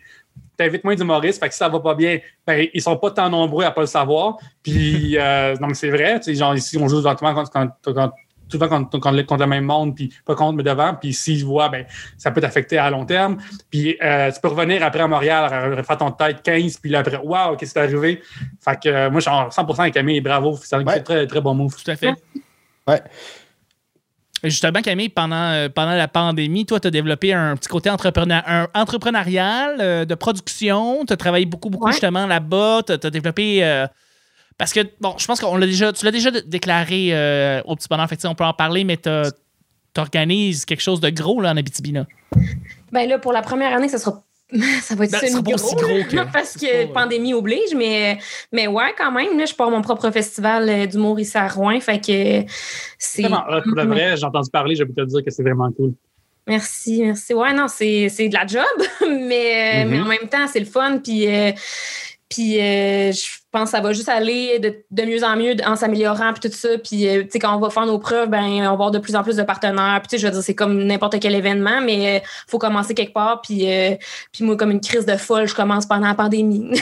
t'invites 0.58 0.84
moins 0.84 0.96
d'humoristes, 0.96 1.40
fait 1.40 1.48
que 1.48 1.54
si 1.54 1.60
ça 1.60 1.70
va 1.70 1.80
pas 1.80 1.96
bien, 1.96 2.20
ben, 2.48 2.68
ils 2.74 2.82
sont 2.82 2.96
pas 2.98 3.12
tant 3.12 3.30
nombreux 3.30 3.64
à 3.66 3.72
pas 3.72 3.82
le 3.82 3.88
savoir. 3.88 4.38
Puis, 4.64 5.18
euh, 5.18 5.56
non, 5.60 5.68
mais 5.68 5.74
c'est 5.74 5.90
vrai, 5.90 6.18
tu 6.20 6.26
sais, 6.26 6.36
genre 6.36 6.56
ici, 6.56 6.78
on 6.78 6.88
joue 6.88 6.98
souvent 6.98 7.16
quand, 7.16 7.46
quand, 7.52 7.70
quand- 7.84 8.14
souvent 8.50 8.68
contre, 8.68 9.00
contre, 9.00 9.26
contre 9.26 9.42
le 9.42 9.48
même 9.48 9.66
monde, 9.66 9.96
puis 9.96 10.14
pas 10.26 10.36
contre, 10.36 10.56
mais 10.58 10.64
devant. 10.64 10.94
Puis 10.94 11.14
s'ils 11.14 11.44
voient, 11.46 11.70
ben, 11.70 11.86
ça 12.18 12.32
peut 12.32 12.42
t'affecter 12.42 12.78
à 12.78 12.90
long 12.90 13.06
terme. 13.06 13.38
Puis 13.70 13.98
euh, 14.04 14.32
tu 14.32 14.40
peux 14.42 14.48
revenir 14.50 14.84
après 14.84 15.02
à 15.02 15.08
Montréal, 15.08 15.84
faire 15.84 15.98
ton 15.98 16.12
tête 16.12 16.42
15, 16.44 16.78
puis 16.78 16.92
là 16.92 17.00
après, 17.00 17.18
waouh, 17.18 17.56
qu'est-ce 17.56 17.74
qui 17.74 17.80
est 17.80 17.84
arrivé? 17.84 18.22
Fait 18.64 18.80
que 18.82 18.90
euh, 18.90 19.10
moi, 19.10 19.20
je 19.20 19.30
suis 19.30 19.36
en 19.36 19.50
100% 19.50 19.80
avec 19.80 19.94
Camille, 19.94 20.22
bravo. 20.22 20.58
C'est 20.62 20.76
un 20.76 20.84
Ouais. 20.86 21.02
très, 21.02 21.26
très 21.28 21.42
bon 21.42 21.54
move. 21.56 21.76
Tout 21.76 21.92
à 21.92 21.96
fait. 21.96 22.14
Ouais. 22.88 23.02
Justement, 24.44 24.82
Camille, 24.84 25.10
pendant, 25.10 25.36
euh, 25.54 25.70
pendant 25.70 25.96
la 25.96 26.08
pandémie, 26.08 26.68
toi, 26.68 26.80
tu 26.80 26.88
as 26.88 26.92
développé 26.92 27.34
un 27.34 27.56
petit 27.56 27.68
côté 27.68 27.90
entrepreneur, 27.90 28.44
un 28.46 28.68
entrepreneurial 28.76 29.78
euh, 29.80 30.06
de 30.06 30.14
production. 30.14 31.04
Tu 31.06 31.14
as 31.14 31.18
travaillé 31.18 31.48
beaucoup, 31.48 31.72
beaucoup 31.72 31.86
Ouais. 31.88 31.94
justement 31.94 32.28
là-bas. 32.28 32.82
Tu 32.86 32.94
as, 32.94 33.10
développé. 33.10 33.64
Parce 34.58 34.72
que, 34.74 34.80
bon, 35.02 35.16
je 35.18 35.26
pense 35.26 35.40
qu'on 35.42 35.58
l'a 35.58 35.66
déjà. 35.66 35.92
Tu 35.94 36.06
l'as 36.06 36.12
déjà 36.12 36.32
déclaré 36.32 37.10
euh, 37.12 37.62
au 37.66 37.76
petit 37.76 37.88
bonheur. 37.90 38.08
Fait 38.08 38.18
que, 38.18 38.28
on 38.28 38.36
peut 38.36 38.44
en 38.46 38.54
parler, 38.54 38.84
mais 38.84 38.98
tu 38.98 39.10
organises 39.98 40.66
quelque 40.66 40.82
chose 40.82 41.00
de 41.00 41.10
gros 41.10 41.42
là, 41.42 41.52
en 41.52 41.58
Abitibi. 41.58 41.92
Là. 41.92 42.06
Ben 42.92 43.08
là, 43.08 43.20
pour 43.20 43.34
la 43.34 43.42
première 43.42 43.74
année, 43.74 43.90
ça 43.90 43.98
sera. 43.98 44.22
Ça 44.82 44.94
va 44.94 45.06
être 45.06 45.12
Ben, 45.12 45.20
semi-gros, 45.28 45.76
gros 45.76 45.88
là, 45.98 46.04
que- 46.04 46.32
parce 46.34 46.54
que 46.54 46.66
pas, 46.86 46.90
euh, 46.92 46.94
pandémie 46.94 47.34
oblige, 47.34 47.74
mais, 47.76 48.20
mais 48.52 48.68
ouais, 48.68 48.94
quand 48.96 49.12
même, 49.12 49.38
là, 49.40 49.46
je 49.46 49.56
pars 49.56 49.72
mon 49.72 49.82
propre 49.82 50.12
festival 50.12 50.70
euh, 50.70 50.86
d'humour 50.86 51.20
ici 51.20 51.36
à 51.36 51.48
Rouen, 51.48 51.80
fait 51.80 51.98
que 52.00 52.48
c'est... 53.00 53.24
Vraiment, 53.24 53.44
euh, 53.50 53.62
pour 53.62 53.74
le 53.76 53.86
vrai, 53.88 54.16
j'ai 54.16 54.24
entendu 54.24 54.52
parler, 54.52 54.76
je 54.76 54.84
peux 54.84 54.94
te 54.94 55.02
dire 55.10 55.24
que 55.26 55.32
c'est 55.32 55.42
vraiment 55.42 55.72
cool. 55.72 55.94
Merci, 56.46 57.02
merci. 57.02 57.34
Ouais, 57.34 57.54
non, 57.54 57.68
c'est 57.68 58.08
c'est 58.10 58.30
de 58.30 58.36
la 58.36 58.46
job, 58.46 58.62
mais, 59.02 59.84
Mhm. 59.84 59.90
mais 59.92 60.00
en 60.02 60.06
même 60.06 60.30
temps, 60.30 60.46
c'est 60.48 60.60
le 60.60 60.68
fun. 60.68 61.00
Puis, 61.04 61.26
euh, 61.28 61.52
puis 62.30 62.60
euh, 62.62 63.12
je 63.12 63.26
pense 63.56 63.72
que 63.72 63.78
ça 63.78 63.82
va 63.82 63.94
juste 63.94 64.10
aller 64.10 64.60
de, 64.60 64.76
de 64.92 65.04
mieux 65.04 65.24
en 65.24 65.36
mieux 65.36 65.56
en 65.66 65.76
s'améliorant, 65.76 66.34
puis 66.34 66.50
tout 66.50 66.56
ça. 66.56 66.70
Puis, 66.84 67.08
euh, 67.08 67.24
tu 67.24 67.30
sais, 67.32 67.40
quand 67.40 67.56
on 67.56 67.60
va 67.60 67.70
faire 67.70 67.86
nos 67.86 67.98
preuves, 68.00 68.30
ben, 68.30 68.44
on 68.44 68.62
va 68.64 68.70
avoir 68.72 68.92
de 68.92 69.00
plus 69.00 69.16
en 69.16 69.24
plus 69.24 69.38
de 69.38 69.44
partenaires. 69.44 70.00
Puis, 70.02 70.10
tu 70.10 70.16
sais, 70.16 70.22
je 70.22 70.28
veux 70.28 70.34
dire, 70.34 70.44
c'est 70.44 70.56
comme 70.56 70.84
n'importe 70.84 71.20
quel 71.20 71.34
événement, 71.36 71.82
mais 71.82 72.18
il 72.18 72.22
faut 72.48 72.60
commencer 72.60 72.94
quelque 72.94 73.14
part. 73.14 73.42
Puis, 73.42 73.72
euh, 73.72 73.96
puis 74.34 74.44
moi, 74.44 74.58
comme 74.58 74.72
une 74.72 74.82
crise 74.82 75.06
de 75.06 75.16
folle, 75.16 75.48
je 75.48 75.56
commence 75.56 75.86
pendant 75.86 76.08
la 76.08 76.16
pandémie. 76.16 76.72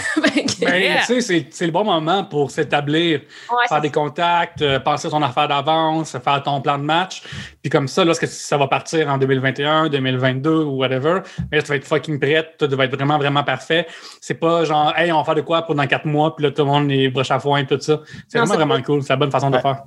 Ben, 0.62 1.00
tu 1.00 1.06
sais, 1.06 1.22
c'est- 1.22 1.48
c'est 1.52 1.66
le 1.66 1.72
bon 1.72 1.84
moment 1.84 2.24
pour 2.24 2.50
s'établir, 2.50 3.20
Ouais, 3.52 3.68
faire 3.68 3.81
des 3.81 3.90
contacts, 3.92 4.62
euh, 4.62 4.80
penser 4.80 5.08
à 5.08 5.12
ton 5.12 5.22
affaire 5.22 5.48
d'avance, 5.48 6.18
faire 6.18 6.42
ton 6.44 6.62
plan 6.62 6.78
de 6.78 6.84
match. 6.84 7.22
Puis 7.62 7.70
comme 7.70 7.88
ça, 7.88 8.06
lorsque 8.06 8.28
ça 8.28 8.58
va 8.58 8.68
partir 8.68 9.10
en 9.10 9.18
2021, 9.18 9.90
2022 9.90 10.50
ou 10.64 10.78
whatever, 10.78 11.20
mais 11.52 11.58
là, 11.58 11.64
tu 11.64 11.70
vas 11.70 11.75
être 11.75 11.86
fucking 11.86 12.20
prête, 12.20 12.56
tout 12.58 12.68
va 12.75 12.86
être 12.86 12.96
vraiment, 12.96 13.18
vraiment 13.18 13.44
parfait. 13.44 13.88
C'est 14.22 14.36
pas 14.36 14.64
genre, 14.66 14.94
hey, 14.98 15.12
on 15.12 15.18
va 15.18 15.24
faire 15.24 15.36
de 15.36 15.42
quoi 15.42 15.64
pour 15.64 15.75
dans 15.75 15.86
quatre 15.88 16.06
mois, 16.06 16.36
puis 16.36 16.46
là, 16.46 16.52
tout 16.63 16.71
le 16.71 16.80
monde 16.80 16.92
est 16.92 17.10
broche 17.10 17.31
à 17.31 17.39
foin, 17.39 17.63
tout 17.65 17.80
ça. 17.80 18.01
C'est 18.27 18.38
vraiment, 18.38 18.56
vraiment 18.56 18.81
cool. 18.81 19.01
C'est 19.04 19.10
la 19.13 19.18
bonne 19.18 19.31
façon 19.31 19.50
de 19.50 19.57
faire. 19.57 19.83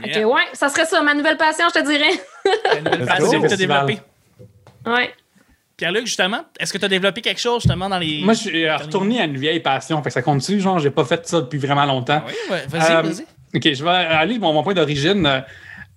Fait 0.00 0.10
que, 0.10 0.24
ouais, 0.24 0.42
ça 0.54 0.68
serait 0.68 0.86
ça, 0.86 1.02
ma 1.02 1.14
nouvelle 1.14 1.36
passion, 1.36 1.66
je 1.74 1.80
te 1.80 1.86
dirais. 1.86 2.10
La 2.64 2.80
nouvelle 2.80 3.06
passion 3.06 3.42
que 3.42 3.46
tu 3.46 3.52
as 3.52 3.56
développée. 3.56 3.98
Ouais. 4.86 5.14
Pierre-Luc, 5.76 6.06
justement, 6.06 6.40
est-ce 6.58 6.72
que 6.72 6.78
tu 6.78 6.84
as 6.84 6.88
développé 6.88 7.20
quelque 7.20 7.40
chose 7.40 7.62
justement 7.62 7.88
dans 7.88 7.98
les. 7.98 8.22
Moi, 8.22 8.34
je 8.34 8.38
suis 8.40 8.64
euh, 8.64 8.76
retourné 8.76 9.20
à 9.20 9.24
une 9.24 9.36
vieille 9.36 9.60
passion. 9.60 10.02
Fait 10.02 10.08
que 10.10 10.14
ça 10.14 10.22
continue, 10.22 10.60
genre, 10.60 10.78
j'ai 10.78 10.90
pas 10.90 11.04
fait 11.04 11.26
ça 11.26 11.40
depuis 11.40 11.58
vraiment 11.58 11.84
longtemps. 11.84 12.22
Oui, 12.26 12.32
ouais, 12.50 12.66
vas-y, 12.68 12.92
Euh, 12.92 13.02
vas-y. 13.02 13.26
OK, 13.54 13.74
je 13.74 13.84
vais 13.84 13.90
aller 13.90 14.38
mon, 14.38 14.52
mon 14.52 14.62
point 14.62 14.74
d'origine. 14.74 15.44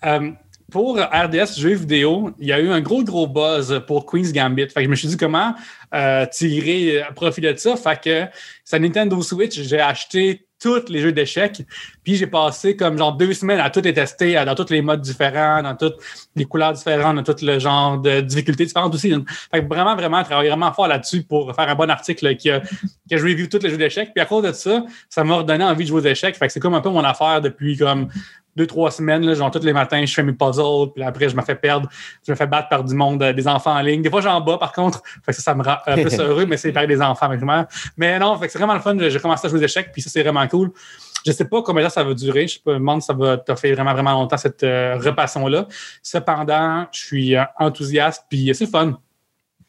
Euh, 0.06 0.32
pour 0.72 0.98
RDS 0.98 1.60
Jeux 1.60 1.76
vidéo, 1.76 2.32
il 2.40 2.48
y 2.48 2.54
a 2.54 2.60
eu 2.60 2.70
un 2.70 2.82
gros, 2.82 3.04
gros 3.04 3.28
buzz 3.28 3.84
pour 3.88 4.06
Queen's 4.06 4.34
Gambit. 4.34 4.68
Fait 4.68 4.82
que 4.82 4.84
je 4.84 4.90
me 4.90 4.96
suis 4.96 5.08
dit 5.08 5.18
comment 5.18 5.54
euh, 5.94 6.26
tirer 6.26 7.04
euh, 7.04 7.12
profit 7.14 7.42
de 7.42 7.54
ça? 7.56 7.76
Fait 7.76 8.02
que 8.02 8.26
sa 8.64 8.80
Nintendo 8.80 9.22
Switch, 9.22 9.60
j'ai 9.62 9.80
acheté 9.80 10.48
tous 10.60 10.90
les 10.90 11.00
jeux 11.00 11.12
d'échecs. 11.12 11.62
Puis 12.04 12.16
j'ai 12.16 12.28
passé 12.28 12.76
comme 12.76 12.98
genre 12.98 13.14
deux 13.14 13.34
semaines 13.34 13.60
à 13.60 13.70
tout 13.70 13.82
les 13.82 13.94
tester, 13.94 14.34
dans 14.46 14.56
tous 14.56 14.72
les 14.72 14.82
modes 14.82 15.02
différents, 15.02 15.62
dans 15.62 15.76
toutes 15.76 15.98
les 16.36 16.46
couleurs 16.46 16.74
différentes, 16.74 17.18
dans 17.18 17.24
tout 17.24 17.46
le 17.46 17.60
genre 17.60 18.00
de 18.00 18.22
difficultés 18.22 18.66
différentes 18.66 18.96
aussi. 18.96 19.14
Fait 19.52 19.62
que 19.62 19.68
vraiment, 19.68 19.96
vraiment, 19.96 20.24
travailler 20.24 20.50
vraiment 20.50 20.74
fort 20.74 20.88
là-dessus 20.88 21.24
pour 21.24 21.54
faire 21.54 21.70
un 21.70 21.76
bon 21.76 21.90
article 21.90 22.36
qui 22.38 22.50
a, 22.50 22.62
je 23.12 23.18
review 23.18 23.48
tous 23.48 23.60
les 23.62 23.70
jeux 23.70 23.78
d'échecs. 23.78 24.12
Puis 24.14 24.22
à 24.22 24.26
cause 24.26 24.44
de 24.44 24.52
ça, 24.54 24.84
ça 25.10 25.24
m'a 25.24 25.36
redonné 25.36 25.64
envie 25.64 25.84
de 25.84 25.90
jouer 25.90 26.02
aux 26.02 26.06
échecs. 26.06 26.36
Fait 26.36 26.48
que 26.48 26.54
c'est 26.54 26.60
comme 26.60 26.74
un 26.74 26.82
peu 26.82 26.90
mon 26.90 27.04
affaire 27.04 27.42
depuis 27.42 27.78
comme 27.78 28.10
deux, 28.56 28.68
trois 28.68 28.90
semaines. 28.92 29.26
Là, 29.26 29.34
genre, 29.34 29.52
tous 29.52 29.64
les 29.64 29.74
matins, 29.74 30.06
je 30.06 30.14
fais 30.14 30.24
mes 30.24 30.34
puzzles, 30.34 30.92
puis 30.94 31.04
après, 31.04 31.28
je 31.30 31.36
me 31.36 31.42
fais 31.42 31.56
perdre. 31.56 31.90
Je 32.26 32.32
me 32.32 32.36
fais 32.38 32.48
battre 32.48 32.70
par 32.70 32.84
du 32.84 32.96
monde, 32.96 33.22
euh, 33.24 33.34
des 33.34 33.48
enfants 33.48 33.76
en 33.76 33.82
ligne. 33.82 34.02
Des 34.02 34.10
fois, 34.10 34.22
j'en 34.22 34.40
bats, 34.42 34.58
par 34.58 34.72
contre. 34.72 35.02
Fait 35.26 35.32
que 35.32 35.36
ça, 35.36 35.42
ça 35.42 35.56
me 35.56 35.64
rend 35.64 35.78
un 35.88 35.96
peu 35.96 36.10
heureux, 36.22 36.46
mais 36.46 36.58
c'est 36.58 36.72
par 36.72 36.88
des 36.88 37.02
enfants, 37.02 37.28
vraiment. 37.28 37.66
Mais 37.98 38.18
non, 38.20 38.38
fait 38.40 38.46
que 38.48 38.52
c'est 38.52 38.60
vraiment 38.60 38.74
le 38.76 38.80
fun. 38.80 38.96
J'ai 38.98 39.20
commencé 39.20 39.46
à 39.46 39.50
jouer 39.50 39.60
aux 39.60 39.64
échecs, 39.64 39.90
puis 39.92 40.02
ça, 40.02 40.10
c'est 40.10 40.24
vraiment 40.24 40.48
cool. 40.48 40.72
Je 41.26 41.32
sais 41.32 41.46
pas 41.46 41.62
combien 41.64 41.82
de 41.84 41.88
temps 41.88 41.94
ça 41.96 42.04
va 42.04 42.14
durer. 42.14 42.48
Je 42.48 42.54
sais 42.54 42.60
pas, 42.64 42.72
je 42.72 42.76
me 42.76 42.80
demande 42.80 43.02
si 43.02 43.08
ça 43.08 43.14
va 43.14 43.38
t'offrir 43.38 43.74
vraiment, 43.76 43.94
vraiment 43.94 44.12
longtemps, 44.12 44.38
cette 44.38 44.62
euh, 44.64 44.96
repassion-là. 44.98 45.68
Cependant, 46.04 46.86
je 46.92 47.00
suis 47.00 47.36
euh, 47.36 47.44
enthousiaste, 47.60 48.26
puis 48.30 48.52
c'est 48.54 48.66
le 48.66 48.70
fun. 48.70 49.00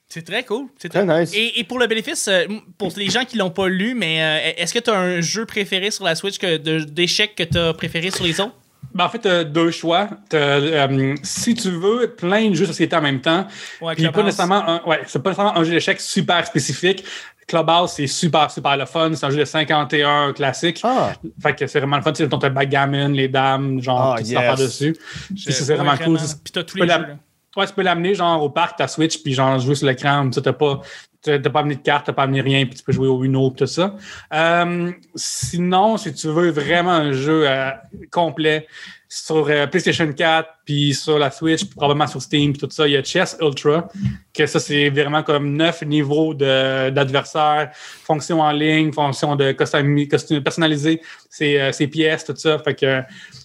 C'est 0.08 0.24
très 0.24 0.44
cool. 0.44 0.66
C'est 0.78 0.88
Très 0.88 1.04
nice. 1.04 1.32
Et, 1.34 1.58
et 1.58 1.64
pour 1.64 1.80
le 1.80 1.86
bénéfice, 1.88 2.28
euh, 2.28 2.44
pour 2.78 2.92
les 2.96 3.10
gens 3.10 3.24
qui 3.24 3.36
l'ont 3.38 3.50
pas 3.50 3.68
lu, 3.68 3.94
mais 3.94 4.22
euh, 4.22 4.52
est-ce 4.62 4.72
que 4.72 4.78
tu 4.78 4.90
as 4.90 4.96
un 4.98 5.20
jeu 5.20 5.46
préféré 5.46 5.90
sur 5.90 6.04
la 6.04 6.14
Switch 6.14 6.38
que 6.38 6.58
de- 6.58 6.84
d'échecs 6.84 7.34
que 7.34 7.42
tu 7.42 7.58
as 7.58 7.72
préféré 7.74 8.10
sur 8.12 8.22
les 8.24 8.38
autres? 8.40 8.54
Ben, 8.96 9.04
en 9.04 9.08
fait, 9.10 9.18
tu 9.44 9.50
deux 9.50 9.70
choix. 9.70 10.08
T'as, 10.30 10.38
euh, 10.38 11.14
si 11.22 11.54
tu 11.54 11.70
veux 11.70 12.14
plein 12.16 12.48
de 12.48 12.54
jeux 12.54 12.62
de 12.64 12.72
société 12.72 12.96
en 12.96 13.02
même 13.02 13.20
temps, 13.20 13.46
Ouais, 13.80 13.94
puis 13.94 14.08
pas 14.08 14.22
nécessairement 14.22 14.66
un, 14.66 14.80
ouais, 14.86 15.00
c'est 15.06 15.22
pas 15.22 15.30
nécessairement 15.30 15.56
un 15.58 15.64
jeu 15.64 15.72
d'échecs 15.72 16.00
super 16.00 16.46
spécifique. 16.46 17.04
Clubhouse, 17.46 17.92
c'est 17.92 18.06
super, 18.06 18.50
super 18.50 18.76
le 18.76 18.86
fun. 18.86 19.12
C'est 19.14 19.24
un 19.26 19.30
jeu 19.30 19.38
de 19.38 19.44
51 19.44 20.32
classique. 20.32 20.80
Ah, 20.82 21.12
Fait 21.42 21.54
que 21.54 21.66
c'est 21.66 21.78
vraiment 21.78 21.96
le 21.96 22.02
fun. 22.02 22.12
Tu 22.12 22.24
sais, 22.24 22.28
ton 22.28 22.38
backgammon, 22.38 23.08
les 23.08 23.28
dames, 23.28 23.80
genre, 23.82 24.16
Ah, 24.18 24.24
ces 24.24 24.32
yes. 24.32 24.58
dessus. 24.58 24.96
C'est 25.36 25.74
vraiment 25.76 25.96
cool. 25.96 26.16
Puis 26.18 26.52
t'as 26.52 26.62
tous 26.64 26.74
tu 26.74 26.80
peux 26.80 26.86
les 26.86 26.92
jeux. 26.92 27.00
là. 27.00 27.16
Ouais, 27.56 27.66
tu 27.66 27.72
peux 27.72 27.82
l'amener 27.82 28.14
genre 28.14 28.42
au 28.42 28.50
parc, 28.50 28.76
ta 28.78 28.88
Switch, 28.88 29.22
puis 29.22 29.32
genre 29.32 29.58
jouer 29.58 29.74
sur 29.76 29.86
l'écran. 29.86 30.28
Tu 30.28 30.40
n'as 30.40 30.52
pas, 30.52 30.80
t'as 31.26 31.50
pas 31.50 31.60
amené 31.60 31.74
de 31.76 31.80
carte, 31.80 32.06
t'as 32.06 32.12
pas 32.12 32.22
amené 32.22 32.40
rien, 32.40 32.64
puis 32.66 32.74
tu 32.74 32.82
peux 32.82 32.92
jouer 32.92 33.08
au 33.08 33.22
Uno, 33.24 33.50
tout 33.50 33.66
ça. 33.66 33.96
Euh, 34.32 34.92
sinon, 35.14 35.96
si 35.96 36.14
tu 36.14 36.28
veux 36.28 36.50
vraiment 36.50 36.92
un 36.92 37.12
jeu 37.12 37.48
euh, 37.48 37.70
complet 38.10 38.66
sur 39.08 39.46
euh, 39.48 39.66
PlayStation 39.66 40.12
4, 40.12 40.48
puis 40.64 40.92
sur 40.92 41.18
la 41.18 41.30
Switch, 41.30 41.64
puis 41.64 41.74
probablement 41.76 42.06
sur 42.08 42.20
Steam, 42.20 42.52
puis 42.52 42.60
tout 42.60 42.68
ça, 42.70 42.88
il 42.88 42.92
y 42.92 42.96
a 42.96 43.02
Chess 43.04 43.36
Ultra, 43.40 43.88
que 44.34 44.46
ça, 44.46 44.58
c'est 44.58 44.90
vraiment 44.90 45.22
comme 45.22 45.56
neuf 45.56 45.82
niveaux 45.82 46.34
de- 46.34 46.90
d'adversaires, 46.90 47.70
fonctions 47.74 48.40
en 48.40 48.50
ligne, 48.50 48.92
fonctions 48.92 49.36
de 49.36 49.52
custom- 49.52 50.42
personnaliser 50.42 51.00
ses, 51.30 51.58
euh, 51.58 51.72
ses 51.72 51.86
pièces, 51.86 52.24
tout 52.24 52.34
ça. 52.36 52.58
Fait 52.58 52.74
que. 52.74 53.00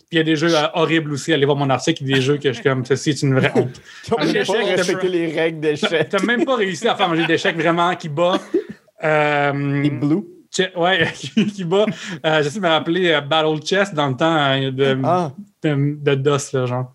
Puis 0.09 0.17
il 0.17 0.17
y 0.17 0.21
a 0.21 0.23
des 0.23 0.35
jeux 0.35 0.53
euh, 0.53 0.67
horribles 0.73 1.13
aussi. 1.13 1.31
Allez 1.31 1.45
voir 1.45 1.57
mon 1.57 1.69
article, 1.69 2.03
il 2.03 2.09
y 2.09 2.13
a 2.13 2.15
des 2.17 2.21
jeux 2.21 2.37
que 2.37 2.49
je 2.49 2.53
suis 2.55 2.63
comme, 2.63 2.83
ceci 2.83 3.11
est 3.11 3.21
une 3.21 3.33
vraie 3.35 3.51
honte. 3.55 3.79
Un 4.17 4.25
même 4.25 4.45
pas 4.45 4.53
t'as- 4.53 4.75
respecté 4.75 5.07
les 5.07 5.27
règles 5.39 5.59
d'échec. 5.61 6.09
T'as 6.09 6.23
même 6.23 6.43
pas 6.43 6.55
réussi 6.57 6.87
à 6.87 6.95
faire 6.95 7.09
un 7.09 7.15
jeu 7.15 7.25
d'échecs 7.25 7.55
vraiment 7.55 7.95
qui 7.95 8.09
bat. 8.09 8.39
euh, 9.03 9.53
Blue. 9.89 10.23
Che- 10.51 10.75
ouais, 10.75 11.07
qui, 11.55 11.63
bat. 11.63 11.85
Euh, 12.25 12.43
J'essaie 12.43 12.59
de 12.59 12.63
me 12.63 12.69
rappeler 12.69 13.11
euh, 13.11 13.21
Battle 13.21 13.63
Chess 13.65 13.93
dans 13.93 14.07
le 14.07 14.15
temps 14.15 14.35
euh, 14.35 14.71
de, 14.71 14.97
Ah, 15.03 15.31
de, 15.63 15.97
de 16.01 16.15
DOS, 16.15 16.51
là, 16.53 16.65
genre. 16.65 16.93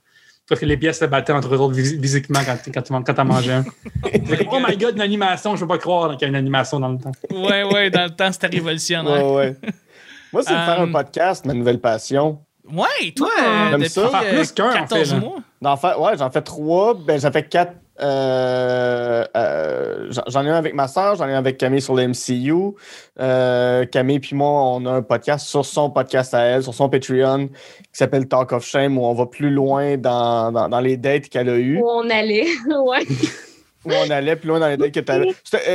Parce 0.49 0.61
que 0.61 0.67
les 0.67 0.77
pièces 0.77 1.01
se 1.01 1.05
battaient 1.07 1.33
entre 1.33 1.53
eux 1.55 1.59
autres 1.59 1.75
physiquement 1.75 2.39
quand, 2.47 2.57
tu- 2.63 2.71
quand 2.71 2.83
tu 2.83 2.93
quand 2.93 3.03
t'en 3.15 3.25
mangeais 3.25 3.63
comme, 4.03 4.13
oh 4.53 4.59
my 4.65 4.77
god, 4.77 4.95
une 4.95 5.01
animation, 5.01 5.57
je 5.57 5.63
peux 5.63 5.67
pas 5.69 5.79
croire 5.79 6.11
qu'il 6.13 6.23
y 6.23 6.25
a 6.27 6.29
une 6.29 6.37
animation 6.37 6.79
dans 6.79 6.89
le 6.91 6.99
temps. 6.99 7.11
Ouais, 7.33 7.65
ouais, 7.65 7.91
dans 7.91 8.05
le 8.05 8.11
temps, 8.11 8.31
c'était 8.31 8.47
révolutionnaire. 8.47 9.27
ouais, 9.27 9.35
ouais. 9.35 9.57
Moi, 10.33 10.43
c'est 10.45 10.53
de 10.53 10.59
faire 10.59 10.81
Euh, 10.81 10.85
un 10.85 10.93
podcast, 10.93 11.45
ma 11.47 11.53
nouvelle 11.55 11.81
passion. 11.81 12.41
Ouais, 12.73 13.11
toi, 13.17 13.29
Ah, 13.39 13.69
euh, 13.73 13.73
depuis 13.79 13.89
ça. 13.89 14.09
Faire 14.09 14.23
euh, 14.25 14.37
plus 14.37 14.53
qu'un, 14.53 14.71
en 14.71 14.73
14 14.73 15.09
fait, 15.09 15.15
là. 15.15 15.21
mois. 15.21 15.37
J'en 15.63 15.77
fais, 15.77 15.95
ouais, 15.97 16.17
j'en 16.19 16.31
fais 16.31 16.43
trois. 16.43 16.95
Ben, 16.95 17.19
j'en 17.21 17.31
fais 17.33 17.43
quatre. 17.45 17.73
Euh, 18.01 19.25
euh, 19.37 20.11
j'en- 20.29 20.45
ai 20.45 20.49
un 20.51 20.55
avec 20.57 20.75
ma 20.75 20.89
soeur, 20.89 21.17
j'en 21.17 21.27
ai 21.29 21.33
un 21.35 21.39
avec 21.39 21.59
Camille 21.59 21.81
sur 21.81 21.95
le 21.95 22.09
MCU. 22.09 22.75
Euh, 23.21 23.85
Camille 23.87 24.21
puis 24.21 24.35
moi, 24.37 24.49
on 24.51 24.85
a 24.87 24.91
un 24.93 25.03
podcast 25.03 25.47
sur 25.47 25.65
son 25.65 25.91
podcast 25.91 26.35
à 26.35 26.41
elle, 26.43 26.63
sur 26.63 26.75
son 26.75 26.89
Patreon, 26.89 27.49
qui 27.49 27.55
s'appelle 27.93 28.29
Talk 28.29 28.53
of 28.53 28.65
Shame, 28.65 28.99
où 28.99 29.05
on 29.05 29.15
va 29.15 29.27
plus 29.27 29.51
loin 29.51 29.97
dans, 29.97 30.53
dans, 30.53 30.69
dans 30.69 30.81
les 30.81 30.97
dates 30.97 31.29
qu'elle 31.29 31.49
a 31.49 31.57
eues. 31.57 31.79
Où 31.83 31.89
on 31.89 32.09
allait. 32.11 32.47
ouais. 32.69 33.05
où 33.85 33.91
on 33.93 34.11
allait 34.11 34.37
plus 34.37 34.49
loin 34.49 34.61
dans 34.61 34.69
les 34.69 34.77
dates 34.77 34.93
que 34.93 35.01
tu 35.01 35.13
avais. 35.13 35.29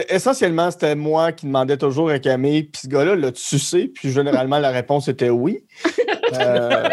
Essentiellement, 0.10 0.70
c'était 0.70 0.96
moi 0.96 1.32
qui 1.32 1.46
demandais 1.46 1.78
toujours 1.78 2.10
à 2.10 2.20
Camille, 2.20 2.64
puis 2.64 2.82
ce 2.84 2.88
gars-là 2.88 3.16
l'a 3.16 3.32
sucé, 3.34 3.88
puis 3.94 4.12
généralement, 4.12 4.60
la 4.60 4.70
réponse 4.72 5.08
était 5.08 5.30
oui. 5.30 5.64
Euh, 6.34 6.88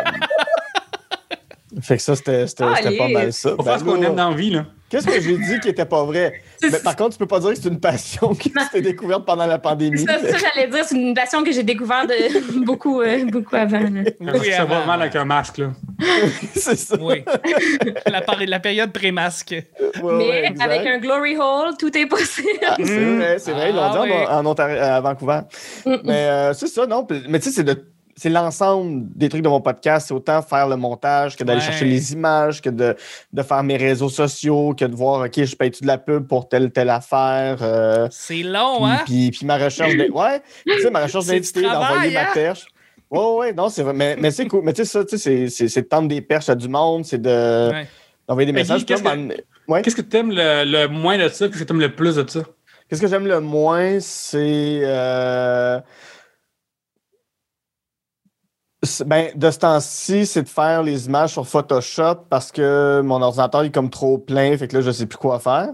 Fait 1.81 1.97
que 1.97 2.03
ça, 2.03 2.17
c'était 2.17 2.49
c'était- 2.49 2.65
Ah, 2.67 2.75
c'était 2.83 2.97
pas 2.97 3.07
mal 3.09 3.33
ça. 3.33 3.51
Faut 3.51 3.57
Ben 3.59 3.65
faire 3.65 3.79
ce 3.79 3.85
qu'on 3.85 4.03
aime 4.03 4.17
dans 4.17 4.31
la 4.31 4.37
vie, 4.37 4.51
là. 4.51 4.65
Qu'est-ce 4.91 5.07
que 5.07 5.21
j'ai 5.21 5.37
dit 5.37 5.61
qui 5.61 5.69
était 5.69 5.85
pas 5.85 6.03
vrai? 6.05 6.41
Mais 6.63 6.79
par 6.83 6.97
contre, 6.97 7.11
tu 7.13 7.19
peux 7.19 7.27
pas 7.27 7.41
dire 7.41 7.51
que 7.51 7.57
c'est 7.57 7.69
une 7.69 7.79
passion 7.81 8.35
qui 8.35 8.51
s'était 8.51 8.81
découverte 8.81 9.27
pendant 9.27 9.47
la 9.47 9.59
pandémie. 9.59 9.99
Ça, 9.99 10.19
ça, 10.19 10.37
j'allais 10.39 10.69
dire, 10.69 10.85
c'est 10.85 10.97
une 10.97 11.13
passion 11.15 11.45
que 11.45 11.53
j'ai 11.53 11.63
découverte 11.63 12.09
de- 12.09 12.65
beaucoup, 12.65 13.03
euh, 13.03 13.25
beaucoup 13.27 13.55
avant. 13.57 13.81
là. 13.81 14.03
Oui, 14.21 14.51
ça 14.51 14.65
va 14.65 14.87
mal 14.87 15.03
avec 15.03 15.15
un 15.17 15.27
masque, 15.27 15.59
là. 15.59 15.73
c'est 16.55 16.77
ça. 16.77 16.97
Oui. 17.01 17.23
la, 18.47 18.61
période 18.61 18.93
pré-masque. 18.93 19.55
Ouais, 20.03 20.15
Mais 20.17 20.55
avec 20.63 20.87
un 20.87 20.99
glory 20.99 21.37
hole, 21.37 21.77
tout 21.79 21.97
est 21.97 22.07
possible. 22.07 22.49
Ah, 22.67 22.77
c'est 22.79 22.85
vrai, 23.17 23.39
c'est 23.39 23.53
vrai. 23.53 23.71
Ils 23.71 23.77
l'ont 23.77 23.83
Ah, 23.83 23.91
dit 23.93 23.99
en- 23.99 24.03
ouais. 24.05 24.27
en, 24.27 24.47
Ontario, 24.47 24.77
à 24.81 25.01
Vancouver. 25.01 25.41
Mais 25.87 26.25
euh, 26.29 26.55
c'est 26.55 26.67
ça, 26.67 26.87
non. 26.87 27.07
Mais 27.29 27.39
tu 27.41 27.51
sais, 27.51 27.57
c'est 27.57 27.65
de- 27.65 27.85
c'est 28.19 28.29
l'ensemble 28.29 29.05
des 29.15 29.29
trucs 29.29 29.43
de 29.43 29.49
mon 29.49 29.61
podcast. 29.61 30.09
C'est 30.09 30.15
autant 30.15 30.43
faire 30.43 30.69
le 30.69 30.77
montage 30.77 31.37
que 31.37 31.45
d'aller 31.45 31.61
Ouais. 31.61 31.65
chercher 31.67 31.85
les 31.85 32.13
images, 32.13 32.61
que 32.61 32.71
de, 32.71 32.97
de 33.33 33.43
faire 33.43 33.63
mes 33.63 33.77
réseaux 33.77 34.09
sociaux, 34.09 34.75
que 34.79 34.85
de 34.85 34.95
voir, 34.95 35.25
OK, 35.27 35.45
je 35.45 35.55
paye-tu 35.57 35.83
de 35.83 35.87
la 35.87 35.99
pub 35.99 36.27
pour 36.27 36.49
telle, 36.49 36.71
telle 36.73 36.91
affaire. 36.91 37.59
euh, 37.63 38.09
C'est 38.11 38.43
long, 38.43 38.79
puis, 38.83 38.91
hein? 38.91 39.01
puis, 39.07 39.31
puis 39.31 39.47
ma 39.47 39.57
recherche 39.57 39.95
de, 39.97 40.11
ouais, 40.13 40.43
tu 40.67 40.81
sais, 40.83 40.91
ma 40.91 41.03
recherche 41.05 41.27
d'invité, 41.27 41.63
d'envoyer 41.63 41.85
travail, 41.85 42.13
ma 42.15 42.21
hein? 42.23 42.27
perche. 42.35 42.67
Ouais, 43.11 43.35
ouais, 43.39 43.53
non, 43.55 43.69
c'est 43.71 43.83
vrai. 43.83 43.95
Mais, 43.95 44.17
mais 44.19 44.31
c'est 44.31 44.47
cool. 44.47 44.63
Mais 44.65 44.73
tu 44.75 44.85
sais, 44.85 44.91
ça, 44.91 45.05
tu 45.05 45.17
sais, 45.17 45.19
c'est- 45.19 45.49
c'est 45.49 45.69
c'est 45.69 45.83
de 45.83 45.87
tendre 45.87 46.09
des 46.09 46.21
perches 46.21 46.51
à 46.51 46.55
du 46.55 46.69
monde, 46.69 47.07
c'est 47.07 47.23
de 47.23 47.71
Ouais. 47.71 47.87
d'envoyer 48.29 48.47
des 48.47 48.53
Mais 48.53 48.61
messages. 48.61 48.81
Là, 48.81 48.85
qu'est-ce 48.87 49.03
que- 49.03 49.09
man- 49.09 49.33
ouais. 49.69 49.81
Qu'est-ce 49.83 49.97
que 49.97 50.03
t'aimes 50.03 50.31
le, 50.31 50.65
le 50.65 50.89
moins 50.89 51.17
de 51.17 51.29
ça? 51.29 51.49
Qu'est-ce 51.49 51.61
que 51.61 51.65
t'aimes 51.65 51.81
le 51.81 51.95
plus 51.95 52.17
de 52.17 52.29
ça? 52.29 52.41
Qu'est-ce 52.89 53.01
que 53.01 53.07
j'aime 53.07 53.27
le 53.27 53.41
moins, 53.41 53.99
c'est. 54.01 54.81
euh, 54.83 55.79
c'est- 55.79 55.85
Ben, 59.07 59.27
de 59.35 59.51
ce 59.51 59.59
temps-ci, 59.59 60.25
c'est 60.25 60.45
de 60.45 60.49
faire 60.49 60.83
les 60.85 61.07
images 61.07 61.33
sur 61.33 61.47
Photoshop 61.47 62.27
parce 62.31 62.53
que 62.53 63.01
mon 63.05 63.21
ordinateur 63.21 63.63
est 63.63 63.71
comme 63.75 63.91
trop 63.91 64.19
plein, 64.19 64.57
fait 64.57 64.69
que 64.69 64.77
là, 64.77 64.83
je 64.83 64.93
sais 64.93 65.07
plus 65.07 65.19
quoi 65.19 65.41
faire. 65.41 65.71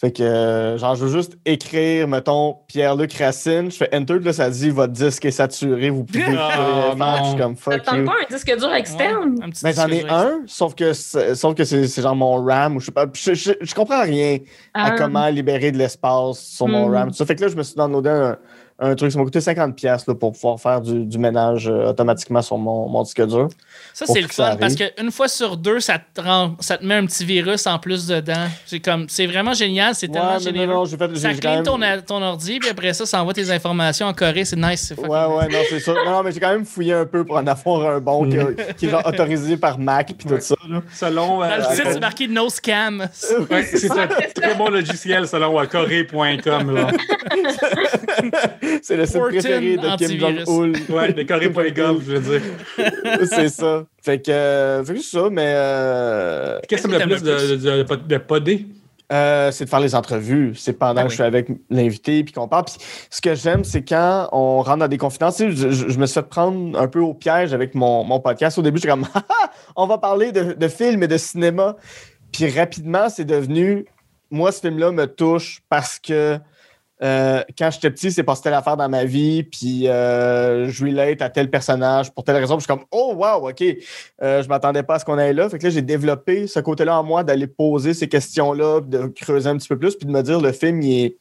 Fait 0.00 0.12
que, 0.12 0.22
euh, 0.22 0.78
genre, 0.78 0.94
je 0.94 1.04
veux 1.06 1.10
juste 1.12 1.36
écrire, 1.44 2.06
mettons, 2.06 2.58
Pierre-Luc 2.68 3.12
Racine, 3.14 3.68
je 3.68 3.78
fais 3.78 3.92
Enter, 3.92 4.14
puis 4.18 4.26
là, 4.26 4.32
ça 4.32 4.48
dit 4.48 4.70
votre 4.70 4.92
disque 4.92 5.24
est 5.24 5.32
saturé, 5.32 5.90
vous 5.90 6.04
pouvez 6.04 6.22
Oh, 6.28 6.36
faire. 6.36 6.94
non. 6.96 7.16
Je 7.24 7.28
suis 7.30 7.36
comme 7.36 7.56
Ça 7.56 7.72
fuck 7.72 7.96
you. 7.96 8.04
pas 8.04 8.12
un 8.12 8.32
disque 8.32 8.56
dur 8.56 8.72
externe? 8.72 9.34
Ouais, 9.40 9.50
Mais 9.64 9.72
j'en 9.72 9.88
ai 9.88 10.08
un, 10.08 10.42
sauf 10.46 10.76
que 10.76 10.92
c'est, 10.92 11.34
sauf 11.34 11.56
que 11.56 11.64
c'est, 11.64 11.88
genre 12.00 12.14
mon 12.14 12.44
RAM, 12.44 12.76
ou 12.76 12.80
je 12.80 12.86
sais 12.86 12.92
pas. 12.92 13.06
Je, 13.12 13.34
je, 13.34 13.50
je 13.60 13.74
comprends 13.74 14.02
rien 14.02 14.38
à 14.72 14.84
Ah. 14.84 14.90
comment 14.96 15.26
libérer 15.26 15.72
de 15.72 15.78
l'espace 15.78 16.38
sur 16.38 16.68
mon 16.68 16.88
Hmm. 16.88 16.92
RAM. 16.94 17.08
tout 17.10 17.16
Ça 17.16 17.26
fait 17.26 17.34
que 17.34 17.40
là, 17.42 17.48
je 17.48 17.56
me 17.56 17.64
suis 17.64 17.74
downloadé 17.74 18.10
un, 18.10 18.36
un 18.80 18.94
truc. 18.94 19.10
Ça 19.12 19.18
m'a 19.18 19.24
coûté 19.24 19.38
50$ 19.40 19.72
piastres, 19.74 20.10
là, 20.10 20.14
pour 20.14 20.32
pouvoir 20.32 20.60
faire 20.60 20.80
du, 20.80 21.04
du 21.04 21.18
ménage 21.18 21.68
euh, 21.68 21.88
automatiquement 21.90 22.42
sur 22.42 22.58
mon, 22.58 22.88
mon 22.88 23.02
disque 23.02 23.24
dur. 23.26 23.48
Ça, 23.92 24.06
c'est 24.06 24.20
le 24.20 24.28
que 24.28 24.34
fun 24.34 24.56
parce 24.56 24.74
qu'une 24.76 25.10
fois 25.10 25.26
sur 25.28 25.56
deux, 25.56 25.80
ça 25.80 25.98
te, 25.98 26.20
rend, 26.20 26.54
ça 26.60 26.78
te 26.78 26.84
met 26.84 26.94
un 26.94 27.06
petit 27.06 27.24
virus 27.24 27.66
en 27.66 27.78
plus 27.78 28.06
dedans. 28.06 28.46
C'est 28.66 28.80
comme, 28.80 29.08
c'est 29.08 29.26
vraiment 29.26 29.52
génial, 29.54 29.94
c'est 29.94 30.08
tellement 30.08 30.28
Ouais, 30.28 30.34
mais 30.38 30.40
généreux. 30.44 30.72
non, 30.74 30.84
non, 30.84 30.86
fait. 30.86 31.16
ça 31.16 31.34
clean 31.34 31.54
même- 31.56 31.64
ton, 31.64 31.78
ton 32.06 32.22
ordi, 32.22 32.58
puis 32.60 32.68
après 32.68 32.92
ça, 32.92 33.04
ça 33.06 33.20
envoie 33.20 33.34
tes 33.34 33.50
informations 33.50 34.06
en 34.06 34.14
Corée. 34.14 34.44
C'est 34.44 34.56
nice. 34.56 34.92
Ouais, 34.96 35.02
nice. 35.08 35.08
ouais, 35.08 35.48
non, 35.48 35.58
c'est 35.68 35.80
ça. 35.80 35.92
Non, 35.94 36.10
non, 36.12 36.22
mais 36.22 36.32
j'ai 36.32 36.40
quand 36.40 36.50
même 36.52 36.64
fouillé 36.64 36.92
un 36.94 37.06
peu 37.06 37.24
pour 37.24 37.36
en 37.36 37.46
avoir 37.46 37.90
un 37.96 38.00
bon 38.00 38.28
qui, 38.28 38.36
qui 38.76 38.86
est 38.86 38.90
genre 38.90 39.04
autorisé 39.06 39.56
par 39.56 39.78
Mac 39.78 40.12
puis 40.16 40.28
tout 40.28 40.40
ça. 40.40 40.54
là. 40.68 40.82
Selon. 40.94 41.42
euh, 41.42 41.48
Dans 41.48 41.68
le 41.70 41.74
site, 41.74 41.84
c'est 41.92 42.00
marqué 42.00 42.28
No 42.28 42.48
Scam. 42.48 43.08
ouais, 43.50 43.62
c'est 43.64 43.90
un 43.90 44.06
très 44.06 44.54
bon 44.54 44.68
logiciel 44.70 45.26
selon 45.26 45.58
euh, 45.60 45.64
corée.com. 45.66 46.86
c'est 48.82 48.96
le 48.96 49.06
site 49.06 49.20
préféré 49.20 49.76
de 49.76 49.96
Kim. 49.96 50.18
Jong-un. 50.18 50.94
Ouais, 50.94 51.12
de 51.12 51.22
corée.gov, 51.22 52.02
je 52.06 52.12
veux 52.16 52.38
dire. 52.38 52.42
c'est 53.30 53.48
ça. 53.48 53.84
Fait 54.02 54.20
que, 54.20 54.30
euh, 54.30 54.84
c'est 54.84 54.98
ça, 55.02 55.28
mais 55.30 55.52
euh, 55.54 56.58
Qu'est-ce 56.68 56.86
que 56.86 56.96
t'aimes 56.96 57.08
le 57.08 57.16
plus 57.16 57.22
de, 57.22 57.56
de, 57.56 57.82
de, 57.82 57.94
de 58.06 58.18
podder? 58.18 58.66
euh, 59.10 59.50
c'est 59.50 59.64
de 59.64 59.70
faire 59.70 59.80
les 59.80 59.94
entrevues. 59.94 60.52
C'est 60.54 60.74
pendant 60.74 61.00
Ah 61.00 61.04
que 61.04 61.06
oui. 61.06 61.10
je 61.10 61.14
suis 61.14 61.22
avec 61.24 61.48
l'invité 61.70 62.22
puis 62.24 62.34
qu'on 62.34 62.46
parle. 62.46 62.64
Puis 62.66 62.74
ce 63.08 63.20
que 63.22 63.34
j'aime, 63.34 63.64
c'est 63.64 63.82
quand 63.82 64.28
on 64.32 64.60
rentre 64.60 64.80
dans 64.80 64.88
des 64.88 64.98
confidences. 64.98 65.36
Tu 65.38 65.50
sais, 65.50 65.56
je, 65.56 65.70
je- 65.70 65.88
je 65.88 65.98
me 65.98 66.04
suis 66.04 66.14
fait 66.20 66.28
prendre 66.28 66.78
un 66.78 66.88
peu 66.88 67.00
au 67.00 67.14
piège 67.14 67.54
avec 67.54 67.74
mon, 67.74 68.04
mon 68.04 68.20
podcast. 68.20 68.58
Au 68.58 68.62
début, 68.62 68.76
j'étais 68.78 68.88
comme, 68.90 69.06
Ah, 69.14 69.22
ah, 69.30 69.50
on 69.76 69.86
va 69.86 69.96
parler 69.96 70.30
de, 70.30 70.52
de 70.52 70.68
films 70.68 71.02
et 71.02 71.08
de 71.08 71.16
cinéma. 71.16 71.76
Puis 72.32 72.50
rapidement, 72.50 73.08
c'est 73.08 73.24
devenu, 73.24 73.86
moi, 74.30 74.52
ce 74.52 74.60
film-là 74.60 74.90
me 74.92 75.06
touche 75.06 75.60
parce 75.70 75.98
que 75.98 76.38
euh, 77.02 77.42
quand 77.56 77.70
j'étais 77.70 77.90
petit, 77.90 78.10
c'est 78.10 78.24
passé 78.24 78.42
telle 78.42 78.54
affaire 78.54 78.76
dans 78.76 78.88
ma 78.88 79.04
vie, 79.04 79.44
puis 79.44 79.88
euh, 79.88 80.68
je 80.68 80.84
relate 80.84 81.22
à 81.22 81.30
tel 81.30 81.50
personnage 81.50 82.12
pour 82.12 82.24
telle 82.24 82.36
raison. 82.36 82.56
Puis 82.56 82.66
je 82.66 82.72
suis 82.72 82.78
comme, 82.78 82.86
oh 82.90 83.14
wow, 83.16 83.48
ok, 83.48 83.62
euh, 84.22 84.42
je 84.42 84.48
m'attendais 84.48 84.82
pas 84.82 84.96
à 84.96 84.98
ce 84.98 85.04
qu'on 85.04 85.18
aille 85.18 85.34
là. 85.34 85.48
Fait 85.48 85.58
que 85.58 85.64
là, 85.64 85.70
j'ai 85.70 85.82
développé 85.82 86.46
ce 86.46 86.60
côté-là 86.60 86.98
en 86.98 87.04
moi 87.04 87.22
d'aller 87.22 87.46
poser 87.46 87.94
ces 87.94 88.08
questions-là, 88.08 88.80
de 88.80 89.06
creuser 89.06 89.48
un 89.48 89.56
petit 89.56 89.68
peu 89.68 89.78
plus, 89.78 89.94
puis 89.94 90.06
de 90.06 90.12
me 90.12 90.22
dire, 90.22 90.40
le 90.40 90.52
film, 90.52 90.82
il 90.82 91.04
est, 91.04 91.16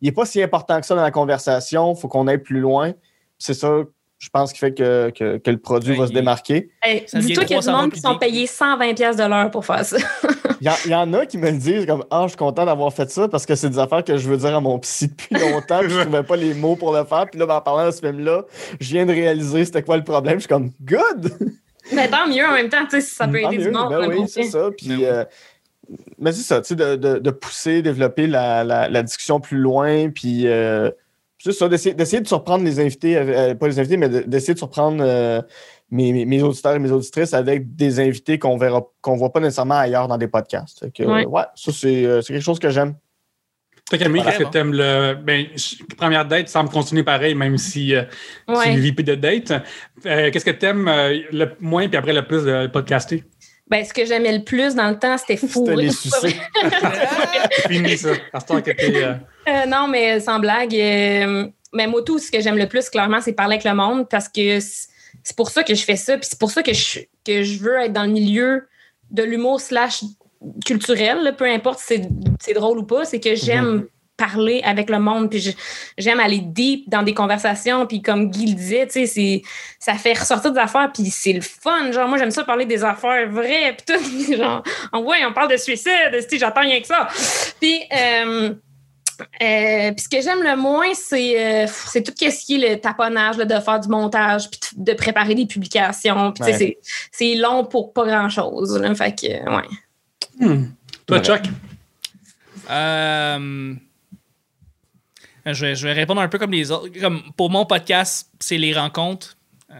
il 0.00 0.08
est 0.08 0.12
pas 0.12 0.26
si 0.26 0.40
important 0.42 0.80
que 0.80 0.86
ça 0.86 0.94
dans 0.94 1.02
la 1.02 1.10
conversation, 1.10 1.94
faut 1.94 2.08
qu'on 2.08 2.28
aille 2.28 2.38
plus 2.38 2.60
loin. 2.60 2.92
C'est 3.38 3.54
ça, 3.54 3.82
je 4.18 4.28
pense, 4.30 4.52
qui 4.52 4.58
fait 4.58 4.72
que, 4.72 5.10
que, 5.10 5.36
que 5.38 5.50
le 5.50 5.58
produit 5.58 5.92
Ouais, 5.92 5.98
va 5.98 6.06
se 6.06 6.12
démarquer. 6.12 6.70
Hey, 6.82 7.04
Dis-toi 7.12 7.44
qu'il 7.44 7.54
y 7.54 7.58
a 7.58 7.60
du 7.60 7.66
300 7.66 7.72
monde 7.82 7.92
qui 7.92 8.00
sont 8.00 8.16
payés 8.18 8.46
120$ 8.46 8.94
piastres 8.94 9.22
de 9.22 9.28
l'heure 9.28 9.50
pour 9.50 9.64
faire 9.64 9.84
ça. 9.84 9.96
Il 10.62 10.72
y, 10.86 10.88
y 10.88 10.94
en 10.94 11.12
a 11.12 11.26
qui 11.26 11.36
me 11.36 11.50
le 11.50 11.58
disent 11.58 11.84
comme 11.84 12.02
Ah, 12.10 12.22
je 12.24 12.28
suis 12.28 12.36
content 12.38 12.64
d'avoir 12.64 12.90
fait 12.92 13.10
ça 13.10 13.28
parce 13.28 13.44
que 13.44 13.54
c'est 13.54 13.68
des 13.68 13.78
affaires 13.78 14.02
que 14.02 14.16
je 14.16 14.26
veux 14.26 14.38
dire 14.38 14.56
à 14.56 14.60
mon 14.60 14.78
psy 14.78 15.08
depuis 15.08 15.34
longtemps, 15.52 15.80
puis 15.80 15.90
je 15.90 16.00
trouvais 16.00 16.22
pas 16.22 16.36
les 16.36 16.54
mots 16.54 16.76
pour 16.76 16.94
le 16.96 17.04
faire. 17.04 17.26
Puis 17.30 17.38
là, 17.38 17.44
ben, 17.46 17.56
en 17.56 17.60
parlant 17.60 17.84
de 17.86 17.90
ce 17.90 18.00
film-là, 18.00 18.44
je 18.80 18.88
viens 18.90 19.04
de 19.04 19.12
réaliser 19.12 19.66
c'était 19.66 19.82
quoi 19.82 19.98
le 19.98 20.04
problème. 20.04 20.36
Je 20.36 20.40
suis 20.40 20.48
comme 20.48 20.70
Good! 20.82 21.32
Mais 21.92 22.08
tant 22.08 22.26
mieux 22.26 22.44
en 22.44 22.52
même 22.54 22.68
temps, 22.70 22.84
tu 22.84 22.92
sais, 22.92 23.00
si 23.02 23.14
ça 23.14 23.28
peut 23.28 23.40
Tant 23.42 23.50
aider 23.50 23.64
mieux. 23.64 23.70
du 23.70 23.76
monde. 23.76 23.90
Ben 23.90 24.08
oui, 24.08 24.24
c'est 24.28 24.42
ça. 24.44 24.70
Puis, 24.76 24.88
oui. 24.96 25.04
euh, 25.04 25.24
mais 26.18 26.32
c'est 26.32 26.42
ça, 26.42 26.60
tu 26.60 26.68
sais, 26.68 26.74
de, 26.74 26.96
de- 26.96 27.18
de 27.20 27.30
pousser, 27.30 27.80
développer 27.80 28.26
la, 28.26 28.64
la- 28.64 28.88
la 28.88 29.02
discussion 29.04 29.38
plus 29.38 29.58
loin, 29.58 30.08
puis 30.10 30.48
euh, 30.48 30.90
c'est 31.52 31.58
ça, 31.58 31.68
d'essayer, 31.68 31.94
d'essayer 31.94 32.20
de 32.22 32.26
surprendre 32.28 32.64
les 32.64 32.78
invités, 32.80 33.16
euh, 33.16 33.54
pas 33.54 33.68
les 33.68 33.78
invités, 33.78 33.96
mais 33.96 34.08
de- 34.08 34.20
d'essayer 34.20 34.54
de 34.54 34.58
surprendre 34.58 35.02
euh, 35.04 35.40
mes, 35.90 36.12
mes- 36.12 36.24
mes 36.26 36.42
auditeurs 36.42 36.74
et 36.74 36.78
mes 36.78 36.90
auditrices 36.90 37.32
avec 37.34 37.74
des 37.76 38.00
invités 38.00 38.38
qu'on 38.38 38.56
verra, 38.56 38.82
qu'on 39.00 39.16
voit 39.16 39.32
pas 39.32 39.40
nécessairement 39.40 39.78
ailleurs 39.78 40.08
dans 40.08 40.18
des 40.18 40.28
podcasts. 40.28 40.90
Que, 40.92 41.02
Ouais. 41.04 41.24
ouais, 41.26 41.42
ça, 41.54 41.72
c'est, 41.72 42.04
euh, 42.04 42.20
c'est 42.22 42.32
quelque 42.32 42.42
chose 42.42 42.58
que 42.58 42.70
j'aime. 42.70 42.94
Toi, 43.88 43.98
Camille, 43.98 44.20
Voilà. 44.20 44.36
qu'est-ce 44.36 44.48
que 44.48 44.52
t'aimes 44.52 44.72
le. 44.72 45.14
Ben, 45.14 45.46
première 45.96 46.26
date 46.26 46.48
semble 46.48 46.70
continuer 46.70 47.04
pareil, 47.04 47.36
même 47.36 47.56
si 47.56 47.94
euh, 47.94 48.02
Ouais. 48.48 48.72
tu 48.74 48.80
vis 48.80 48.92
plus 48.92 49.04
de 49.04 49.14
date. 49.14 49.52
Euh, 50.06 50.30
qu'est-ce 50.32 50.44
que 50.44 50.50
t'aimes 50.50 50.88
euh, 50.88 51.16
le 51.30 51.52
moins, 51.60 51.86
puis 51.86 51.96
après 51.96 52.12
le 52.12 52.26
plus 52.26 52.42
de 52.44 52.66
podcaster? 52.66 53.22
Ben, 53.68 53.84
ce 53.84 53.92
que 53.92 54.04
j'aimais 54.04 54.32
le 54.36 54.44
plus 54.44 54.74
dans 54.76 54.88
le 54.88 54.96
temps, 54.98 55.18
c'était 55.18 55.36
C'était 55.36 55.90
sucer. 55.90 56.36
C'est 57.50 57.68
fini, 57.68 57.98
ça. 57.98 58.10
À 58.32 58.38
euh, 58.68 59.14
Euh, 59.48 59.66
non, 59.66 59.88
mais 59.88 60.20
sans 60.20 60.38
blague. 60.38 60.74
euh, 60.74 61.46
mais 61.72 61.86
moi, 61.88 62.02
tout 62.04 62.18
ce 62.20 62.30
que 62.30 62.40
j'aime 62.40 62.56
le 62.58 62.68
plus, 62.68 62.88
clairement, 62.88 63.20
c'est 63.20 63.32
parler 63.32 63.54
avec 63.54 63.64
le 63.64 63.74
monde 63.74 64.08
parce 64.08 64.28
que 64.28 64.60
c'est 64.60 65.36
pour 65.36 65.50
ça 65.50 65.64
que 65.64 65.74
je 65.74 65.82
fais 65.82 65.96
ça. 65.96 66.16
Puis 66.16 66.28
c'est 66.30 66.38
pour 66.38 66.50
ça 66.52 66.62
que 66.62 66.72
je, 66.72 67.00
que 67.24 67.42
je 67.42 67.58
veux 67.58 67.76
être 67.80 67.92
dans 67.92 68.04
le 68.04 68.10
milieu 68.12 68.68
de 69.10 69.22
l'humour 69.24 69.60
slash 69.60 70.02
culturel, 70.64 71.22
là, 71.24 71.32
peu 71.32 71.44
importe 71.44 71.78
si 71.80 71.86
c'est- 71.96 72.08
c'est 72.40 72.54
drôle 72.54 72.78
ou 72.78 72.84
pas, 72.84 73.04
c'est 73.04 73.18
que 73.20 73.34
j'aime 73.34 73.86
parler 74.16 74.62
avec 74.64 74.88
le 74.90 74.98
monde, 74.98 75.30
puis 75.30 75.54
j'aime 75.98 76.20
aller 76.20 76.38
deep 76.40 76.88
dans 76.88 77.02
des 77.02 77.12
conversations, 77.14 77.86
puis 77.86 78.00
comme 78.02 78.30
Guy 78.30 78.46
le 78.46 78.54
disait, 78.54 78.86
tu 78.86 78.92
sais, 78.92 79.06
c'est- 79.06 79.42
ça 79.78 79.94
fait 79.94 80.14
ressortir 80.18 80.52
des 80.52 80.58
affaires, 80.60 80.90
puis 80.92 81.04
c'est 81.10 81.32
le 81.34 81.42
fun, 81.42 81.92
genre, 81.92 82.08
moi, 82.08 82.16
j'aime 82.18 82.30
ça 82.30 82.44
parler 82.44 82.64
des 82.64 82.82
affaires 82.82 83.28
vraies, 83.30 83.76
puis 83.76 83.94
tout, 83.96 84.02
puis 84.02 84.36
genre, 84.38 84.62
en 84.92 85.02
ouais, 85.02 85.18
on 85.28 85.32
parle 85.32 85.50
de 85.52 85.56
suicide, 85.56 85.92
j'attends 86.32 86.62
rien 86.62 86.80
que 86.80 86.86
ça. 86.86 87.08
Puis, 87.60 87.80
euh, 87.92 88.54
euh, 89.42 89.92
puis 89.92 90.00
ce 90.04 90.08
que 90.08 90.20
j'aime 90.22 90.42
le 90.42 90.56
moins, 90.56 90.92
c'est 90.94 91.64
euh, 91.64 91.66
c'est 91.68 92.02
tout 92.02 92.12
ce 92.18 92.44
qui 92.46 92.62
est 92.62 92.70
le 92.74 92.80
taponnage, 92.80 93.36
là, 93.38 93.44
de 93.46 93.60
faire 93.60 93.80
du 93.80 93.88
montage, 93.88 94.50
puis 94.50 94.60
de 94.76 94.92
préparer 94.92 95.34
des 95.34 95.46
publications. 95.46 96.32
Ouais. 96.40 96.52
c'est- 96.52 96.78
c'est 97.12 97.34
long 97.34 97.64
pour 97.64 97.92
pas 97.94 98.04
grand-chose. 98.06 98.78
là. 98.78 98.94
Fait 98.94 99.14
que, 99.18 99.26
ouais. 99.26 99.68
hmm. 100.40 100.66
Toi, 101.06 101.18
Ouais. 101.18 101.22
Chuck? 101.24 101.42
Euh, 102.70 103.74
je, 105.54 105.66
vais, 105.66 105.74
je 105.74 105.86
vais 105.86 105.92
répondre 105.92 106.20
un 106.20 106.28
peu 106.28 106.38
comme 106.38 106.52
les 106.52 106.70
autres. 106.70 106.88
Comme 107.00 107.22
pour 107.36 107.50
mon 107.50 107.66
podcast, 107.66 108.30
c'est 108.40 108.58
les 108.58 108.74
rencontres. 108.74 109.36
Euh, 109.70 109.74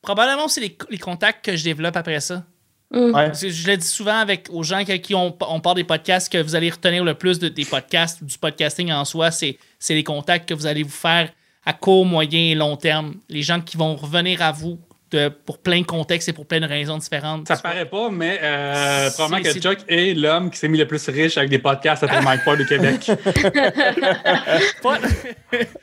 probablement, 0.00 0.48
c'est 0.48 0.60
les, 0.60 0.76
les 0.90 0.98
contacts 0.98 1.44
que 1.44 1.56
je 1.56 1.64
développe 1.64 1.96
après 1.96 2.20
ça. 2.20 2.44
Mm. 2.92 2.98
Ouais. 2.98 3.12
Parce 3.12 3.40
que 3.40 3.48
je 3.50 3.66
le 3.66 3.76
dis 3.76 3.86
souvent 3.86 4.18
avec 4.18 4.48
aux 4.50 4.62
gens 4.62 4.84
qui, 4.84 5.00
qui 5.00 5.14
ont, 5.14 5.36
on 5.40 5.60
parle 5.60 5.76
des 5.76 5.84
podcasts, 5.84 6.30
que 6.30 6.38
vous 6.38 6.54
allez 6.54 6.70
retenir 6.70 7.04
le 7.04 7.14
plus 7.14 7.38
de, 7.38 7.48
des 7.48 7.64
podcasts, 7.64 8.22
du 8.22 8.38
podcasting 8.38 8.92
en 8.92 9.04
soi, 9.04 9.30
c'est 9.30 9.58
c'est 9.78 9.94
les 9.94 10.04
contacts 10.04 10.48
que 10.48 10.54
vous 10.54 10.66
allez 10.66 10.82
vous 10.82 10.90
faire 10.90 11.30
à 11.64 11.72
court, 11.72 12.04
moyen 12.04 12.52
et 12.52 12.54
long 12.54 12.76
terme. 12.76 13.14
Les 13.28 13.42
gens 13.42 13.60
qui 13.60 13.76
vont 13.76 13.96
revenir 13.96 14.42
à 14.42 14.52
vous 14.52 14.78
de- 15.12 15.28
pour 15.28 15.58
plein 15.58 15.80
de 15.80 15.86
contextes 15.86 16.28
et 16.28 16.32
pour 16.32 16.46
plein 16.46 16.60
de 16.60 16.66
raisons 16.66 16.98
différentes. 16.98 17.46
Ça 17.46 17.56
paraît 17.56 17.84
pas, 17.88 18.08
mais 18.10 18.40
euh, 18.42 19.10
probablement 19.12 19.42
que 19.42 19.58
Chuck 19.60 19.78
est 19.88 20.14
l'homme 20.14 20.50
qui 20.50 20.58
s'est 20.58 20.68
mis 20.68 20.78
le 20.78 20.86
plus 20.86 21.06
riche 21.08 21.36
avec 21.38 21.50
des 21.50 21.58
podcasts 21.58 22.02
après 22.02 22.20
Mike 22.22 22.40
Ford 22.42 22.56
au 22.60 22.64
Québec. 22.64 23.10
Pas- 24.82 24.98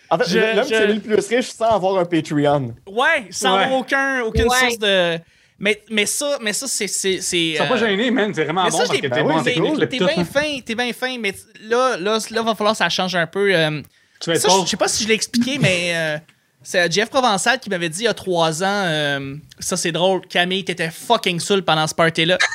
En 0.09 0.17
fait, 0.17 0.29
Je- 0.29 0.55
l'homme 0.55 0.65
qui 0.65 0.69
s'est 0.69 0.87
mis 0.87 0.93
le 0.95 0.99
plus 1.01 1.27
riche 1.27 1.47
sans 1.47 1.69
avoir 1.75 1.97
un 1.99 2.05
Patreon. 2.05 2.73
ouais, 2.87 3.25
sans 3.29 3.55
Ouais. 3.55 3.63
avoir 3.63 3.79
aucun, 3.79 4.21
aucune 4.23 4.47
Ouais. 4.47 4.57
source 4.59 4.79
de. 4.79 5.17
Mais, 5.61 5.81
mais 5.89 6.05
ça, 6.05 6.37
mais 6.41 6.53
ça 6.53 6.67
c'est. 6.67 6.87
c'est- 6.87 7.19
c'est, 7.21 7.59
euh, 7.59 7.65
pas 7.65 7.75
gênés, 7.77 8.11
man. 8.11 8.33
C'est 8.33 8.45
vraiment 8.45 8.63
Mais 8.63 8.69
bon 8.69 8.77
ça, 8.77 8.83
parce 8.85 8.97
que 8.97 9.07
ben 9.07 9.15
t'es 9.43 9.59
bon 9.59 9.69
cool. 9.73 9.87
T'es 9.89 9.97
bien 9.97 10.07
hein. 10.17 10.23
fin, 10.25 10.59
t'es 10.65 10.73
bien 10.75 10.93
fin, 10.93 11.17
mais 11.19 11.33
là, 11.63 11.97
là, 11.97 12.17
là, 12.31 12.41
va 12.43 12.55
falloir 12.55 12.71
que 12.73 12.77
ça 12.77 12.87
change 12.89 13.13
un 13.15 13.27
peu. 13.27 13.53
euh, 13.53 13.81
Tu 14.21 14.29
vas 14.29 14.35
être 14.37 14.41
Ça, 14.41 14.47
je 14.47 14.53
pauvre. 14.53 14.65
je 14.65 14.71
sais 14.71 14.77
pas 14.77 14.87
si 14.87 15.03
je 15.03 15.09
l'ai 15.09 15.15
expliqué, 15.15 15.57
mais 15.59 15.91
euh, 15.93 16.17
c'est 16.61 16.91
Jeff 16.91 17.09
Provençal 17.09 17.59
qui 17.59 17.69
m'avait 17.69 17.89
dit 17.89 18.01
il 18.01 18.05
y 18.05 18.07
a 18.07 18.13
trois 18.13 18.63
ans, 18.63 18.83
euh, 18.85 19.35
ça 19.59 19.77
c'est 19.77 19.91
drôle, 19.91 20.21
Camille, 20.27 20.63
t'étais 20.65 20.89
fucking 20.91 21.39
saoul 21.39 21.63
pendant 21.63 21.87
ce 21.87 21.95
party-là. 21.95 22.37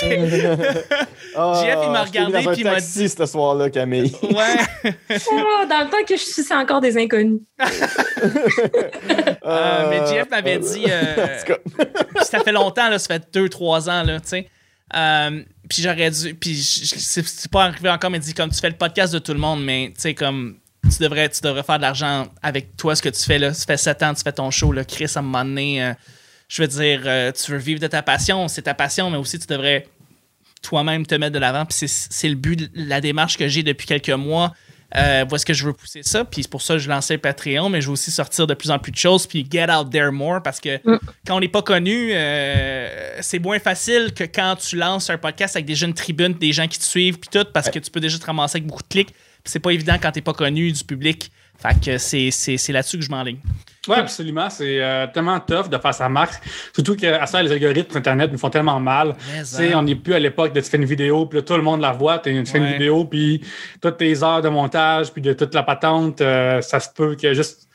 C'était- 0.00 0.86
Ah, 1.40 1.62
Jeff, 1.62 1.78
il 1.84 1.90
m'a 1.90 2.02
regardé, 2.02 2.38
puis 2.38 2.60
il 2.60 2.64
m'a 2.64 2.74
taxi 2.76 3.08
ce 3.08 3.26
soir-là, 3.26 3.70
Camille. 3.70 4.12
ouais. 4.22 4.56
Oh, 5.30 5.64
dans 5.70 5.84
le 5.84 5.90
temps 5.90 6.04
que 6.08 6.16
je 6.16 6.22
suis 6.22 6.42
c'est 6.42 6.54
encore 6.54 6.80
des 6.80 6.96
inconnus. 6.98 7.40
Euh, 9.44 9.90
mais 9.90 10.06
Jeff 10.08 10.28
m'avait 10.30 10.58
dit, 10.58 10.84
euh, 10.88 11.24
en 11.24 11.38
tout 11.38 11.52
cas. 11.52 12.24
ça 12.24 12.40
fait 12.40 12.50
longtemps, 12.50 12.88
là, 12.88 12.98
ça 12.98 13.06
fait 13.14 13.28
deux, 13.32 13.48
trois 13.48 13.88
ans, 13.88 14.02
là, 14.02 14.18
tu 14.20 14.28
sais. 14.28 14.48
Euh, 14.96 15.42
puis 15.68 15.82
j'aurais 15.82 16.10
dû, 16.10 16.34
puis 16.34 16.56
c'est 16.56 17.24
c'est 17.26 17.50
pas 17.50 17.64
arrivé 17.64 17.90
encore, 17.90 18.10
mais 18.10 18.18
il 18.18 18.22
dit 18.22 18.32
comme 18.34 18.50
tu 18.50 18.58
fais 18.58 18.70
le 18.70 18.76
podcast 18.76 19.12
de 19.12 19.18
tout 19.18 19.34
le 19.34 19.38
monde, 19.38 19.62
mais 19.62 19.92
tu 19.94 20.00
sais, 20.00 20.14
comme 20.14 20.56
tu 20.88 21.02
devrais, 21.02 21.28
tu 21.28 21.40
devrais 21.42 21.62
faire 21.62 21.76
de 21.76 21.82
l'argent 21.82 22.26
avec 22.42 22.76
toi, 22.76 22.94
ce 22.96 23.02
que 23.02 23.08
tu 23.08 23.22
fais 23.22 23.38
là. 23.38 23.52
Ça 23.54 23.64
fait 23.66 23.76
sept 23.76 24.02
ans, 24.02 24.14
tu 24.14 24.22
fais 24.22 24.32
ton 24.32 24.50
show, 24.50 24.72
là, 24.72 24.84
Chris, 24.84 25.06
à 25.14 25.18
un 25.18 25.22
moment 25.22 25.44
donné, 25.44 25.82
euh, 25.84 25.92
je 26.48 26.62
veux 26.62 26.68
dire, 26.68 27.02
euh, 27.04 27.32
tu 27.32 27.52
veux 27.52 27.58
vivre 27.58 27.80
de 27.80 27.86
ta 27.86 28.02
passion, 28.02 28.48
c'est 28.48 28.62
ta 28.62 28.74
passion, 28.74 29.10
mais 29.10 29.18
aussi 29.18 29.38
tu 29.38 29.46
devrais 29.46 29.86
toi-même 30.62 31.06
te 31.06 31.14
mettre 31.14 31.32
de 31.34 31.38
l'avant. 31.38 31.64
Puis 31.64 31.78
c'est- 31.78 32.08
c'est 32.10 32.28
le 32.28 32.34
but 32.34 32.56
de 32.56 32.68
la 32.74 33.00
démarche 33.00 33.36
que 33.36 33.46
j'ai 33.48 33.62
depuis 33.62 33.86
quelques 33.86 34.08
mois. 34.10 34.54
Euh, 34.96 35.26
est-ce 35.26 35.44
que 35.44 35.52
je 35.52 35.66
veux 35.66 35.74
pousser 35.74 36.02
ça? 36.02 36.24
Puis 36.24 36.42
c'est 36.44 36.50
pour 36.50 36.62
ça 36.62 36.74
que 36.74 36.80
je 36.80 36.88
lançais 36.88 37.12
le 37.14 37.20
Patreon, 37.20 37.68
mais 37.68 37.82
je 37.82 37.88
veux 37.88 37.92
aussi 37.92 38.10
sortir 38.10 38.46
de 38.46 38.54
plus 38.54 38.70
en 38.70 38.78
plus 38.78 38.90
de 38.90 38.96
choses, 38.96 39.26
puis 39.26 39.46
get 39.48 39.70
out 39.70 39.90
there 39.90 40.10
more, 40.10 40.42
parce 40.42 40.60
que 40.60 40.80
quand 41.26 41.36
on 41.36 41.40
n'est 41.40 41.48
pas 41.48 41.60
connu, 41.60 42.10
euh, 42.14 43.18
c'est 43.20 43.38
moins 43.38 43.58
facile 43.58 44.12
que 44.14 44.24
quand 44.24 44.56
tu 44.56 44.76
lances 44.76 45.10
un 45.10 45.18
podcast 45.18 45.56
avec 45.56 45.66
des 45.66 45.74
jeunes 45.74 45.92
tribunes, 45.92 46.32
des 46.32 46.52
gens 46.52 46.66
qui 46.66 46.78
te 46.78 46.84
suivent, 46.84 47.18
puis 47.18 47.28
tout, 47.30 47.46
parce 47.52 47.68
que 47.70 47.78
tu 47.78 47.90
peux 47.90 48.00
déjà 48.00 48.18
te 48.18 48.24
ramasser 48.24 48.56
avec 48.56 48.66
beaucoup 48.66 48.82
de 48.82 48.88
clics. 48.88 49.14
C'est 49.44 49.60
pas 49.60 49.70
évident 49.70 49.96
quand 50.00 50.12
t'es 50.12 50.20
pas 50.20 50.32
connu 50.34 50.70
du 50.72 50.84
public. 50.84 51.30
Fait 51.60 51.74
que 51.84 51.98
c'est 51.98 52.72
là-dessus 52.72 52.98
que 52.98 53.04
je 53.04 53.10
m'enligne. 53.10 53.38
Oui, 53.88 53.96
absolument. 53.96 54.48
C'est 54.48 54.80
euh, 54.80 55.06
tellement 55.12 55.40
tough 55.40 55.68
de 55.68 55.76
faire 55.78 55.92
sa 55.94 56.08
marque. 56.08 56.40
Surtout 56.72 56.94
qu'à 56.94 57.26
ça, 57.26 57.42
les 57.42 57.50
algorithmes 57.50 57.96
Internet 57.96 58.30
nous 58.30 58.38
font 58.38 58.50
tellement 58.50 58.78
mal. 58.78 59.16
Hein. 59.36 59.70
on 59.74 59.82
n'est 59.82 59.96
plus 59.96 60.14
à 60.14 60.18
l'époque 60.20 60.52
de 60.52 60.60
tu 60.60 60.70
fais 60.70 60.76
une 60.76 60.84
vidéo, 60.84 61.26
puis 61.26 61.38
là, 61.38 61.42
tout 61.42 61.56
le 61.56 61.62
monde 61.62 61.80
la 61.80 61.90
voit. 61.92 62.18
Tu 62.20 62.30
fais 62.46 62.58
Ouais. 62.60 62.66
une 62.66 62.72
vidéo, 62.74 63.04
puis 63.06 63.40
toutes 63.80 63.96
tes 63.96 64.22
heures 64.22 64.40
de 64.42 64.48
montage, 64.48 65.10
puis 65.12 65.20
de 65.22 65.32
toute 65.32 65.52
la 65.54 65.62
patente, 65.64 66.20
euh, 66.20 66.60
ça 66.60 66.78
se 66.78 66.90
peut 66.94 67.16
que 67.20 67.34
juste 67.34 67.67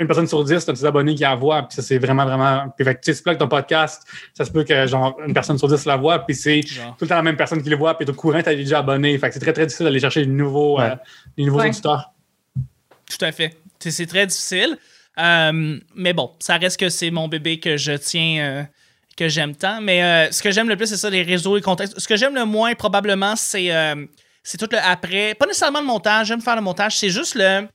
une 0.00 0.06
personne 0.06 0.26
sur 0.26 0.42
dix, 0.42 0.64
t'as 0.64 0.72
des 0.72 0.84
abonnés 0.84 1.14
qui 1.14 1.22
la 1.22 1.34
voient, 1.36 1.62
puis 1.68 1.76
ça, 1.76 1.82
c'est 1.82 1.98
vraiment, 1.98 2.24
vraiment. 2.24 2.72
Puis, 2.76 2.84
fait 2.84 2.94
que, 2.96 3.00
tu 3.00 3.14
sais, 3.14 3.36
ton 3.36 3.46
podcast, 3.48 4.02
ça 4.34 4.44
se 4.44 4.50
peut 4.50 4.64
que, 4.64 4.86
genre, 4.86 5.16
une 5.26 5.34
personne 5.34 5.58
sur 5.58 5.68
dix 5.68 5.84
la 5.84 5.96
voit, 5.96 6.20
puis 6.20 6.34
c'est 6.34 6.60
tout 6.62 7.02
le 7.04 7.06
temps 7.08 7.16
la 7.16 7.22
même 7.22 7.36
personne 7.36 7.62
qui 7.62 7.68
le 7.70 7.76
voit, 7.76 7.96
puis 7.96 8.06
t'es 8.06 8.12
au 8.12 8.14
courant, 8.14 8.40
t'as 8.42 8.54
déjà 8.54 8.78
abonné. 8.78 9.16
Fait 9.18 9.28
que 9.28 9.34
c'est 9.34 9.40
très, 9.40 9.52
très 9.52 9.66
difficile 9.66 9.84
d'aller 9.84 10.00
chercher 10.00 10.24
des 10.24 10.32
nouveaux, 10.32 10.78
Ouais. 10.78 10.90
euh, 10.90 10.96
des 11.36 11.44
nouveaux 11.44 11.60
Ouais. 11.60 11.68
auditeurs. 11.68 12.12
Tout 13.10 13.24
à 13.24 13.32
fait. 13.32 13.56
C'est- 13.78 13.90
C'est 13.90 14.06
très 14.06 14.26
difficile. 14.26 14.76
Euh, 15.18 15.78
mais 15.94 16.12
bon, 16.12 16.30
ça 16.38 16.56
reste 16.56 16.78
que 16.78 16.88
c'est 16.88 17.10
mon 17.10 17.28
bébé 17.28 17.58
que 17.60 17.76
je 17.76 17.92
tiens, 17.92 18.38
euh, 18.42 18.62
que 19.16 19.28
j'aime 19.28 19.54
tant. 19.54 19.80
Mais 19.80 20.02
euh, 20.02 20.30
ce 20.32 20.42
que 20.42 20.50
j'aime 20.50 20.68
le 20.68 20.76
plus, 20.76 20.86
c'est 20.86 20.96
ça, 20.96 21.10
les 21.10 21.22
réseaux, 21.22 21.56
les 21.56 21.62
contextes. 21.62 21.98
Ce 21.98 22.06
que 22.08 22.16
j'aime 22.16 22.34
le 22.34 22.44
moins, 22.44 22.74
probablement, 22.74 23.36
c'est 23.36 23.74
euh, 23.74 24.06
c'est 24.42 24.56
tout 24.56 24.68
le 24.70 24.78
après. 24.78 25.34
Pas 25.34 25.46
nécessairement 25.46 25.80
le 25.80 25.86
montage, 25.86 26.28
j'aime 26.28 26.40
faire 26.40 26.56
le 26.56 26.62
montage. 26.62 26.96
C'est 26.96 27.10
juste 27.10 27.34
le. 27.34 27.66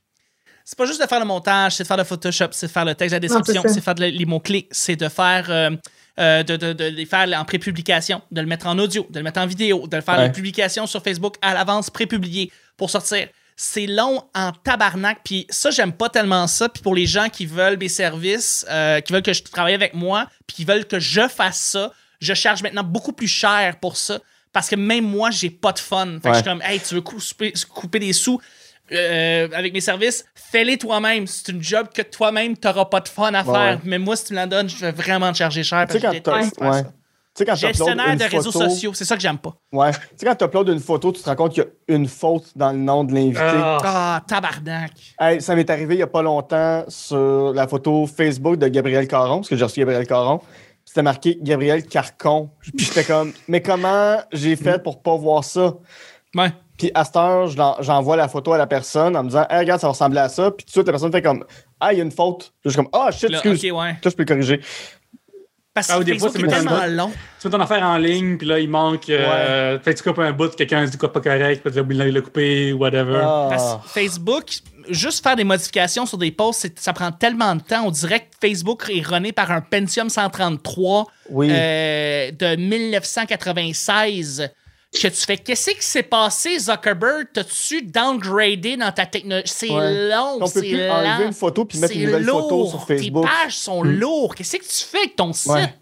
C'est 0.68 0.76
pas 0.76 0.84
juste 0.84 1.00
de 1.00 1.06
faire 1.06 1.20
le 1.20 1.24
montage, 1.26 1.76
c'est 1.76 1.84
de 1.84 1.86
faire 1.88 1.96
le 1.96 2.02
Photoshop, 2.04 2.48
c'est 2.50 2.66
de 2.66 2.72
faire 2.72 2.84
le 2.84 2.96
texte, 2.96 3.12
la 3.12 3.20
description, 3.20 3.62
c'est 3.68 3.76
de 3.76 3.80
faire 3.80 3.94
de- 3.94 4.04
les 4.04 4.26
mots-clés, 4.26 4.66
c'est 4.72 4.96
de 4.96 5.08
faire. 5.08 5.46
euh, 5.48 5.70
euh, 6.18 6.42
de, 6.42 6.56
de- 6.56 6.72
de 6.72 6.84
les 6.86 7.04
faire 7.06 7.28
en 7.38 7.44
pré-publication, 7.44 8.22
de 8.32 8.40
le 8.40 8.46
mettre 8.46 8.66
en 8.66 8.78
audio, 8.78 9.06
de 9.10 9.18
le 9.18 9.22
mettre 9.22 9.38
en 9.38 9.46
vidéo, 9.46 9.86
de 9.86 9.96
le 9.96 10.02
faire 10.02 10.16
Ouais. 10.18 10.26
les 10.26 10.32
publications 10.32 10.86
sur 10.86 11.02
Facebook 11.02 11.36
à 11.42 11.52
l'avance 11.54 11.88
pré-publié 11.90 12.50
pour 12.78 12.88
sortir. 12.90 13.28
C'est 13.54 13.86
long 13.86 14.22
en 14.34 14.50
tabarnak, 14.52 15.18
puis 15.24 15.46
ça, 15.50 15.70
j'aime 15.70 15.92
pas 15.92 16.08
tellement 16.08 16.46
ça. 16.46 16.68
Puis 16.70 16.82
pour 16.82 16.94
les 16.94 17.04
gens 17.06 17.28
qui 17.28 17.44
veulent 17.46 17.76
mes 17.78 17.88
services, 17.90 18.64
euh, 18.70 19.00
qui 19.02 19.12
veulent 19.12 19.22
que 19.22 19.34
je 19.34 19.42
travaille 19.42 19.74
avec 19.74 19.92
moi, 19.94 20.26
puis 20.46 20.56
qui 20.56 20.64
veulent 20.64 20.86
que 20.86 20.98
je 20.98 21.28
fasse 21.28 21.58
ça, 21.60 21.92
je 22.20 22.32
charge 22.34 22.62
maintenant 22.62 22.82
beaucoup 22.82 23.12
plus 23.12 23.28
cher 23.28 23.76
pour 23.80 23.96
ça. 23.98 24.18
Parce 24.54 24.70
que 24.70 24.76
même 24.76 25.04
moi, 25.04 25.30
j'ai 25.30 25.50
pas 25.50 25.72
de 25.72 25.78
fun. 25.78 26.14
Fait 26.14 26.20
que 26.20 26.28
Ouais. 26.28 26.32
je 26.32 26.38
suis 26.38 26.44
comme, 26.44 26.62
hey, 26.62 26.80
tu 26.80 26.94
veux 26.94 27.02
couper, 27.02 27.52
couper 27.74 27.98
des 27.98 28.14
sous? 28.14 28.40
Euh, 28.92 29.48
avec 29.52 29.72
mes 29.72 29.80
services, 29.80 30.24
fais-les 30.34 30.78
toi-même. 30.78 31.26
C'est 31.26 31.48
une 31.52 31.62
job 31.62 31.88
que 31.94 32.02
toi-même, 32.02 32.56
t'auras 32.56 32.84
pas 32.86 33.00
de 33.00 33.08
fun 33.08 33.32
à 33.34 33.44
faire. 33.44 33.52
ouais. 33.54 33.78
Mais 33.84 33.98
moi, 33.98 34.16
si 34.16 34.24
tu 34.26 34.32
me 34.32 34.38
la 34.38 34.46
donnes, 34.46 34.68
je 34.68 34.76
vais 34.78 34.92
vraiment 34.92 35.32
te 35.32 35.38
charger 35.38 35.62
cher. 35.64 35.86
Tu 35.88 35.94
sais, 35.94 36.00
Parce 36.00 36.02
quand 36.02 36.10
que 36.12 36.16
je 36.16 36.22
t'as- 36.22 36.38
déteste 36.38 36.58
faire 36.58 36.70
ouais. 36.70 36.78
ça. 36.82 36.84
Tu 36.84 37.40
sais, 37.40 37.44
quand 37.44 37.54
Gestionnaire 37.54 38.08
une 38.08 38.18
de 38.18 38.24
réseaux 38.24 38.50
sociaux, 38.50 38.92
c'est 38.94 39.04
ça 39.04 39.14
que 39.14 39.20
j'aime 39.20 39.36
pas. 39.36 39.54
Ouais. 39.70 39.90
Tu 39.92 39.98
sais, 40.16 40.26
quand 40.26 40.34
tu 40.36 40.44
uploads 40.46 40.72
une 40.72 40.80
photo, 40.80 41.12
tu 41.12 41.20
te 41.22 41.28
rends 41.28 41.36
compte 41.36 41.52
qu'il 41.52 41.64
y 41.64 41.92
a 41.92 41.94
une 41.94 42.08
faute 42.08 42.46
dans 42.56 42.72
le 42.72 42.78
nom 42.78 43.04
de 43.04 43.12
l'invité. 43.12 43.40
Ah. 43.42 43.78
Ah, 43.84 44.22
tabarnak. 44.26 44.92
Hey, 45.20 45.42
ça 45.42 45.54
m'est 45.54 45.68
arrivé 45.68 45.94
il 45.94 45.98
n'y 45.98 46.02
a 46.02 46.06
pas 46.06 46.22
longtemps 46.22 46.84
sur 46.88 47.52
la 47.54 47.68
photo 47.68 48.06
Facebook 48.06 48.56
de 48.56 48.68
Gabriel 48.68 49.06
Caron, 49.06 49.36
parce 49.40 49.50
que 49.50 49.56
j'ai 49.56 49.64
reçu 49.64 49.80
Gabriel 49.80 50.06
Caron. 50.06 50.40
C'était 50.82 51.02
marqué 51.02 51.36
Gabriel 51.42 51.84
Carcon. 51.84 52.48
Puis 52.74 52.86
j'étais 52.86 53.04
comme, 53.04 53.32
mais 53.48 53.60
comment 53.60 54.16
j'ai 54.32 54.56
fait 54.56 54.82
pour 54.82 55.02
pas 55.02 55.14
voir 55.16 55.44
ça? 55.44 55.74
Ouais. 56.34 56.52
Puis 56.78 56.90
à 56.94 57.04
cette 57.04 57.16
heure, 57.16 57.48
j'envoie 57.80 58.16
la 58.16 58.28
photo 58.28 58.52
à 58.52 58.58
la 58.58 58.66
personne 58.66 59.16
en 59.16 59.22
me 59.22 59.28
disant, 59.28 59.46
hey, 59.50 59.58
regarde, 59.60 59.80
ça 59.80 59.86
va 59.86 59.92
ressembler 59.92 60.20
à 60.20 60.28
ça. 60.28 60.50
Puis 60.50 60.64
tout 60.64 60.68
de 60.68 60.72
suite, 60.72 60.86
la 60.86 60.92
personne 60.92 61.10
fait 61.12 61.22
comme, 61.22 61.44
ah, 61.80 61.92
il 61.92 61.98
y 61.98 62.00
a 62.00 62.04
une 62.04 62.10
faute. 62.12 62.52
Puis 62.62 62.66
je 62.66 62.70
suis 62.70 62.76
comme, 62.76 62.88
ah, 62.92 63.10
shit, 63.10 63.30
Là, 63.30 63.38
excuse. 63.38 63.70
ok, 63.70 63.78
ouais. 63.78 63.88
Là, 63.92 63.96
je 64.04 64.10
peux 64.10 64.22
le 64.22 64.26
corriger. 64.26 64.60
Parce 65.72 65.88
que 65.88 65.92
Ah 65.92 65.98
oui, 65.98 66.04
des 66.06 66.18
fois, 66.18 66.30
Facebook 66.30 66.50
c'est 66.50 66.56
tellement 66.56 66.86
long. 66.86 67.12
Tu 67.38 67.46
mets 67.48 67.50
ton 67.52 67.60
affaire 67.60 67.82
en 67.82 67.98
ligne, 67.98 68.38
puis 68.38 68.46
là, 68.46 68.58
il 68.58 68.68
manque. 68.70 69.10
Euh, 69.10 69.78
Fait 69.80 69.92
que 69.92 69.98
tu 69.98 70.04
coupes 70.08 70.18
un 70.20 70.32
bout, 70.32 70.54
quelqu'un 70.56 70.82
dit 70.86 70.96
quoi 70.96 71.12
pas 71.12 71.20
correct, 71.20 71.62
puis 71.68 71.94
là, 71.94 72.06
il 72.06 72.14
l'a 72.14 72.20
coupé, 72.22 72.72
whatever. 72.72 73.20
Ah. 73.22 73.46
Parce 73.50 73.74
que 73.74 73.88
Facebook, 73.90 74.44
juste 74.88 75.22
faire 75.22 75.36
des 75.36 75.44
modifications 75.44 76.06
sur 76.06 76.16
des 76.16 76.30
posts, 76.30 76.78
ça 76.78 76.94
prend 76.94 77.12
tellement 77.12 77.54
de 77.56 77.60
temps. 77.60 77.82
On 77.84 77.90
dirait 77.90 78.20
que 78.20 78.26
Facebook 78.40 78.84
est 78.88 79.06
runné 79.06 79.32
par 79.32 79.50
un 79.50 79.60
Pentium 79.60 80.08
133 80.08 81.04
Oui. 81.28 81.48
euh, 81.50 82.30
de 82.30 82.56
1996 82.56 84.48
que 85.00 85.08
tu 85.08 85.26
fais. 85.26 85.36
Qu'est-ce 85.38 85.70
qui 85.70 85.76
s'est 85.82 86.02
passé, 86.02 86.58
Zuckerberg? 86.58 87.26
T'as-tu 87.32 87.82
downgradé 87.82 88.76
dans 88.76 88.92
ta 88.92 89.06
technologie? 89.06 89.52
C'est 89.54 89.70
Ouais. 89.70 90.08
long, 90.10 90.38
On 90.40 90.48
peut 90.48 90.60
plus 90.60 90.88
enlever 90.90 91.26
une 91.26 91.32
photo 91.32 91.64
puis 91.64 91.78
mettre 91.78 91.94
une 91.96 92.04
nouvelle 92.06 92.24
photo 92.24 92.50
lourd. 92.50 92.70
sur 92.70 92.86
Facebook. 92.86 93.24
Tes 93.24 93.30
pages 93.44 93.56
sont 93.56 93.82
lourdes. 93.82 94.34
Qu'est-ce 94.34 94.56
que 94.56 94.62
tu 94.62 94.84
fais 94.90 94.98
avec 94.98 95.16
ton 95.16 95.32
site? 95.32 95.52
Ouais. 95.52 95.74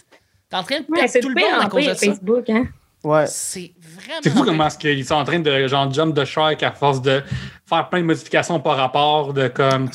T'es 0.50 0.56
en 0.56 0.62
train 0.62 0.80
de 0.80 0.84
perdre 0.84 1.20
tout 1.20 1.28
le 1.28 1.34
monde 1.40 1.60
à 1.62 1.64
en 1.64 1.68
cause 1.68 1.86
de 1.86 1.94
ça. 1.94 2.06
Facebook, 2.06 2.50
hein? 2.50 2.66
Ouais. 3.02 3.26
C'est 3.26 3.72
vraiment. 3.82 4.20
C'est 4.22 4.30
fou 4.30 4.44
comment 4.44 4.66
est-ce 4.66 4.78
qu'ils 4.78 5.04
sont 5.04 5.14
en 5.16 5.24
train 5.24 5.38
de 5.38 5.66
genre 5.66 5.92
jump 5.92 6.14
de 6.14 6.24
shark 6.24 6.62
à 6.62 6.72
force 6.72 7.02
de 7.02 7.22
faire 7.68 7.88
plein 7.90 8.00
de 8.00 8.04
modifications 8.06 8.60
par 8.60 8.76
rapport 8.78 9.34
de 9.34 9.48
comme. 9.48 9.90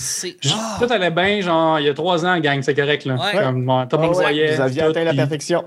Ah! 0.51 0.77
Tout 0.79 0.93
allait 0.93 1.09
bien, 1.09 1.41
genre, 1.41 1.79
il 1.79 1.85
y 1.87 1.89
a 1.89 1.93
trois 1.95 2.23
ans, 2.23 2.39
gang, 2.39 2.61
c'est 2.61 2.75
correct, 2.75 3.05
là. 3.05 3.15
Ouais. 3.15 3.31
Comme, 3.41 3.65
bon, 3.65 3.79
le 3.81 3.87
Ah 3.91 3.97
monde 3.97 4.09
ouais, 4.09 4.13
voyait. 4.21 4.55
Vous 4.55 4.61
aviez 4.61 4.83
tout, 4.83 4.89
atteint 4.89 5.03
la 5.05 5.09
puis- 5.11 5.17
perfection. 5.17 5.65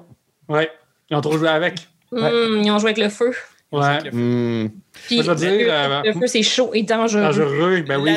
Ouais. 0.49 0.71
Ils 1.11 1.17
ont 1.17 1.21
trop 1.21 1.37
joué 1.37 1.49
avec. 1.49 1.89
Hum, 2.13 2.63
ils 2.63 2.71
ont 2.71 2.79
joué 2.79 2.91
avec 2.91 3.03
le 3.03 3.09
feu. 3.09 3.33
Ouais. 3.73 4.11
Hmm. 4.13 4.69
Puis 5.07 5.23
Je 5.23 5.31
veux 5.31 5.35
dire, 5.35 5.51
le, 5.51 5.71
euh, 5.71 6.03
le 6.05 6.13
feu, 6.13 6.27
c'est 6.27 6.43
chaud 6.43 6.71
et 6.75 6.83
dangereux. 6.83 7.23
Dangereux, 7.23 7.81
ben 7.89 7.99
oui. 7.99 8.15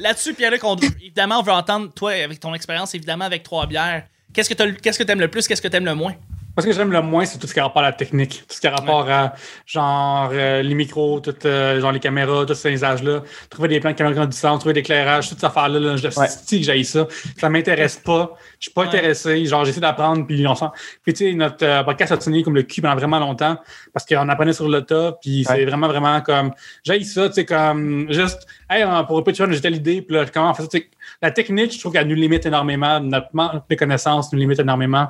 Là-dessus, 0.00 0.34
Pierre-Luc, 0.34 0.64
on- 0.64 0.74
évidemment, 0.74 1.38
on 1.38 1.42
veut 1.42 1.52
entendre, 1.52 1.92
toi, 1.94 2.10
avec 2.10 2.40
ton 2.40 2.52
expérience, 2.54 2.92
évidemment, 2.94 3.24
avec 3.24 3.44
trois 3.44 3.66
bières. 3.66 4.02
Qu'est-ce 4.32 4.48
que 4.48 4.54
t'as- 4.54 4.72
qu'est-ce 4.72 4.98
que 4.98 5.04
t'aimes 5.04 5.20
le 5.20 5.28
plus, 5.28 5.46
qu'est-ce 5.46 5.62
que 5.62 5.68
t'aimes 5.68 5.84
le 5.84 5.94
moins? 5.94 6.14
Parce 6.54 6.66
que 6.66 6.72
j'aime 6.72 6.90
le 6.92 7.00
moins, 7.00 7.24
c'est 7.24 7.38
tout 7.38 7.46
ce 7.46 7.54
qui 7.54 7.60
a 7.60 7.64
rapport 7.64 7.82
à 7.82 7.86
la 7.86 7.92
technique. 7.92 8.44
Tout 8.48 8.54
ce 8.54 8.60
qui 8.60 8.66
a 8.66 8.70
rapport 8.74 9.08
à, 9.08 9.34
genre, 9.66 10.30
euh, 10.32 10.62
les 10.62 10.74
micros, 10.74 11.20
tout, 11.20 11.34
euh, 11.46 11.80
genre, 11.80 11.92
les 11.92 12.00
caméras, 12.00 12.44
tous 12.44 12.54
ces 12.54 12.72
usages-là. 12.72 13.22
Trouver 13.48 13.68
des 13.68 13.80
plans 13.80 13.92
de 13.92 13.96
caméra 13.96 14.26
distance, 14.26 14.58
trouver 14.60 14.74
des 14.74 14.80
éclairages, 14.80 15.28
toute 15.28 15.38
cette 15.38 15.44
affaire-là, 15.48 15.78
là, 15.78 15.96
je 15.96 16.06
Ouais. 16.08 16.26
sais 16.26 16.58
que 16.58 16.64
j'aille 16.64 16.84
ça. 16.84 17.06
Ça 17.38 17.48
m'intéresse 17.48 17.96
pas. 18.04 18.32
Je 18.58 18.66
suis 18.66 18.72
pas 18.72 18.82
Ouais. 18.82 18.88
intéressé. 18.88 19.46
Genre, 19.46 19.64
j'essaie 19.64 19.80
d'apprendre, 19.80 20.26
puis 20.26 20.46
on 20.46 20.54
sent. 20.54 20.66
Puis, 21.04 21.14
tu 21.14 21.30
sais, 21.30 21.34
notre 21.34 21.64
euh, 21.64 21.82
podcast 21.84 22.12
a 22.12 22.16
tenu 22.18 22.42
comme 22.42 22.56
le 22.56 22.62
cul 22.64 22.82
pendant 22.82 22.96
vraiment 22.96 23.18
longtemps 23.20 23.56
parce 23.92 24.04
qu'on 24.04 24.28
apprenait 24.28 24.52
sur 24.52 24.68
le 24.68 24.82
tas, 24.82 25.12
puis 25.22 25.44
c'est 25.46 25.64
vraiment, 25.64 25.86
vraiment 25.88 26.20
comme. 26.20 26.52
J'aille 26.84 27.04
ça, 27.04 27.28
tu 27.28 27.34
sais, 27.36 27.44
comme, 27.44 28.06
juste, 28.10 28.46
hey, 28.70 28.84
on- 28.84 29.04
pour 29.04 29.22
Patreon, 29.24 29.50
j'ai 29.50 29.60
telle 29.60 29.76
idée, 29.76 30.00
puis 30.02 30.14
là, 30.16 30.24
comment 30.32 30.50
on 30.50 30.54
fait 30.54 30.70
ça. 30.70 30.78
La 31.20 31.30
technique, 31.30 31.72
je 31.74 31.78
trouve 31.80 31.92
qu'elle 31.92 32.06
nous 32.06 32.14
limite 32.14 32.46
énormément. 32.46 33.00
Notre 33.00 33.28
manque 33.34 33.68
de 33.68 33.74
connaissances 33.74 34.32
nous 34.32 34.38
limite 34.38 34.60
énormément. 34.60 35.08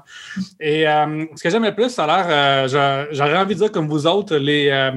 Et 0.58 0.88
euh, 0.88 1.24
ce 1.36 1.42
que 1.42 1.50
j'aime 1.50 1.64
le 1.64 1.74
plus, 1.74 1.90
ça 1.90 2.04
a 2.04 2.06
l'air, 2.06 2.26
euh, 2.28 2.68
j'a- 2.68 3.12
j'aurais 3.12 3.36
envie 3.36 3.54
de 3.54 3.60
dire 3.60 3.70
comme 3.72 3.86
vous 3.88 4.06
autres, 4.06 4.36
les, 4.36 4.68
euh, 4.70 4.90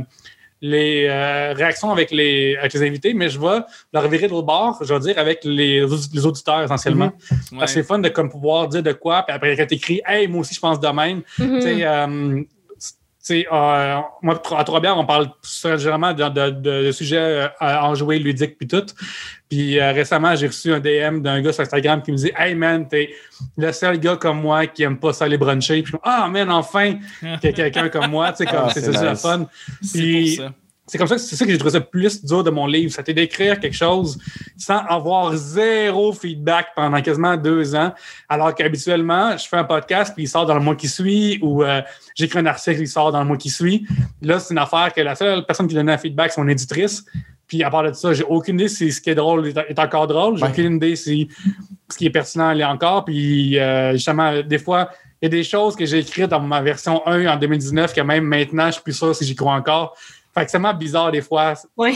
les 0.62 1.08
euh, 1.10 1.54
réactions 1.54 1.92
avec 1.92 2.10
les, 2.12 2.56
avec 2.56 2.74
les 2.74 2.88
invités, 2.88 3.14
mais 3.14 3.28
je 3.28 3.38
vais 3.38 3.60
leur 3.92 4.08
virer 4.08 4.28
de 4.28 4.32
l'autre 4.32 4.48
bord, 4.48 4.80
je 4.82 4.94
vais 4.94 5.00
dire 5.02 5.20
avec 5.20 5.44
les, 5.44 5.82
les 6.14 6.26
auditeurs 6.26 6.64
essentiellement. 6.64 7.12
Que 7.60 7.68
c'est 7.68 7.84
fun 7.84 8.00
de 8.00 8.08
comme 8.08 8.30
pouvoir 8.30 8.70
dire 8.70 8.82
de 8.82 8.94
quoi, 8.94 9.24
puis 9.24 9.36
après 9.36 9.58
quand 9.58 9.66
t'écris 9.68 10.02
Hey, 10.08 10.28
moi 10.28 10.40
aussi 10.40 10.56
je 10.56 10.60
pense 10.62 10.80
de 10.80 10.88
même. 10.88 11.22
Mhm. 11.38 11.60
Euh, 11.66 12.42
sais, 13.24 13.48
euh, 13.52 13.98
moi, 14.22 14.42
à 14.58 14.64
Trois 14.64 14.80
Bières, 14.82 14.98
on 14.98 15.06
parle 15.06 15.30
généralement 15.78 16.14
de, 16.14 16.24
de, 16.30 16.50
de, 16.50 16.86
de 16.86 16.92
sujets 16.92 17.18
euh, 17.18 17.48
enjoués, 17.60 18.20
ludiques, 18.20 18.58
puis 18.58 18.68
tout. 18.68 18.86
Puis 19.50 19.80
euh, 19.80 19.92
récemment, 19.92 20.36
j'ai 20.36 20.48
reçu 20.48 20.74
un 20.74 20.80
DM 20.80 21.22
d'un 21.22 21.42
gars 21.42 21.54
sur 21.54 21.62
Instagram 21.64 22.02
qui 22.02 22.12
me 22.12 22.18
dit 22.18 22.32
Hey 22.38 22.56
man, 22.56 22.88
t'es 22.88 23.12
le 23.58 23.72
seul 23.72 24.00
gars 24.00 24.16
comme 24.18 24.42
moi 24.42 24.68
qui 24.68 24.84
aime 24.84 24.98
pas 25.00 25.14
ça 25.14 25.28
les 25.28 25.38
bruncher. 25.38 25.82
Puis 25.84 25.92
je 25.92 25.98
me 25.98 26.02
dis, 26.02 26.04
Ah 26.04 26.28
man, 26.30 26.50
enfin, 26.52 26.96
qu'il 27.20 27.30
y 27.44 27.48
a 27.48 27.54
quelqu'un 27.54 27.90
comme 27.90 28.10
moi. 28.12 28.32
Tu 28.32 28.38
sais, 28.38 28.46
comme 28.46 28.64
Ah, 28.66 28.72
c'est 28.74 28.82
c'est 28.82 28.94
ça, 28.94 29.04
le 29.04 29.10
nice. 29.12 29.22
fun. 29.22 29.46
C'est 29.82 30.00
Puis- 30.00 30.36
pour 30.38 30.46
ça. 30.48 30.54
C'est 30.86 30.98
comme 30.98 31.08
ça 31.08 31.16
que 31.16 31.22
c'est 31.22 31.38
ça 31.38 31.46
que 31.46 31.52
j'ai 31.52 31.58
trouvé 31.58 31.72
ça 31.72 31.80
plus 31.82 32.26
dur 32.26 32.44
de 32.44 32.50
mon 32.50 32.68
livre. 32.68 32.92
C'était 32.92 33.14
d'écrire 33.14 33.58
quelque 33.60 33.76
chose 33.76 34.18
sans 34.58 34.80
avoir 34.80 35.34
zéro 35.36 36.12
feedback 36.12 36.68
pendant 36.76 37.02
quasiment 37.02 37.38
deux 37.38 37.74
ans. 37.74 37.94
Alors 38.28 38.54
qu'habituellement, 38.54 39.38
je 39.38 39.48
fais 39.48 39.56
un 39.58 39.64
podcast 39.64 40.14
puis 40.14 40.26
il 40.26 40.28
sort 40.28 40.46
dans 40.46 40.56
le 40.56 40.60
mois 40.60 40.76
qui 40.76 40.90
suit 40.90 41.40
ou 41.42 41.64
euh, 41.64 41.82
j'écris 42.16 42.40
un 42.40 42.46
article 42.48 42.82
il 42.82 42.88
sort 42.88 43.14
dans 43.14 43.20
le 43.20 43.26
mois 43.26 43.38
qui 43.38 43.50
suit. 43.50 43.88
Là, 44.22 44.40
c'est 44.40 44.54
une 44.54 44.60
affaire 44.60 44.92
que 44.94 45.00
la 45.00 45.16
seule 45.16 45.46
personne 45.46 45.68
qui 45.70 45.76
donnait 45.76 45.94
un 45.94 45.98
feedback, 45.98 46.34
c'est 46.34 46.42
mon 46.42 46.50
éditrice. 46.50 47.06
Puis 47.48 47.64
à 47.64 47.70
part 47.70 47.84
de 47.84 47.94
ça, 47.94 48.14
j'ai 48.14 48.24
aucune 48.24 48.56
idée 48.56 48.68
si 48.68 48.92
ce 48.92 49.00
qui 49.00 49.10
est 49.10 49.16
drôle 49.16 49.48
est, 49.48 49.80
encore 49.80 50.08
drôle. 50.08 50.38
J'ai 50.38 50.44
Ouais. 50.44 50.50
aucune 50.50 50.76
idée 50.76 50.98
si 50.98 51.30
ce 51.90 51.98
qui 51.98 52.08
est 52.08 52.10
pertinent 52.10 52.52
l'est 52.52 52.64
encore. 52.66 53.06
Puis 53.06 53.58
euh, 53.58 53.94
justement, 53.94 54.42
des 54.42 54.58
fois, 54.60 54.90
il 55.22 55.26
y 55.26 55.28
a 55.28 55.30
des 55.30 55.44
choses 55.46 55.78
que 55.78 55.86
j'ai 55.86 56.00
écrites 56.00 56.30
dans 56.30 56.42
ma 56.42 56.62
version 56.62 57.02
1 57.08 57.26
en 57.28 57.38
2019 57.38 57.94
que 57.94 58.02
même 58.02 58.26
maintenant, 58.26 58.68
je 58.68 58.74
suis 58.74 58.82
plus 58.82 58.98
sûr 58.98 59.16
si 59.16 59.24
j'y 59.24 59.36
crois 59.36 59.54
encore. 59.54 59.96
Fait 60.34 60.46
que 60.46 60.52
c'est 60.52 60.58
vraiment 60.58 60.74
bizarre 60.78 61.12
des 61.12 61.22
fois. 61.22 61.54
Ouais. 61.78 61.94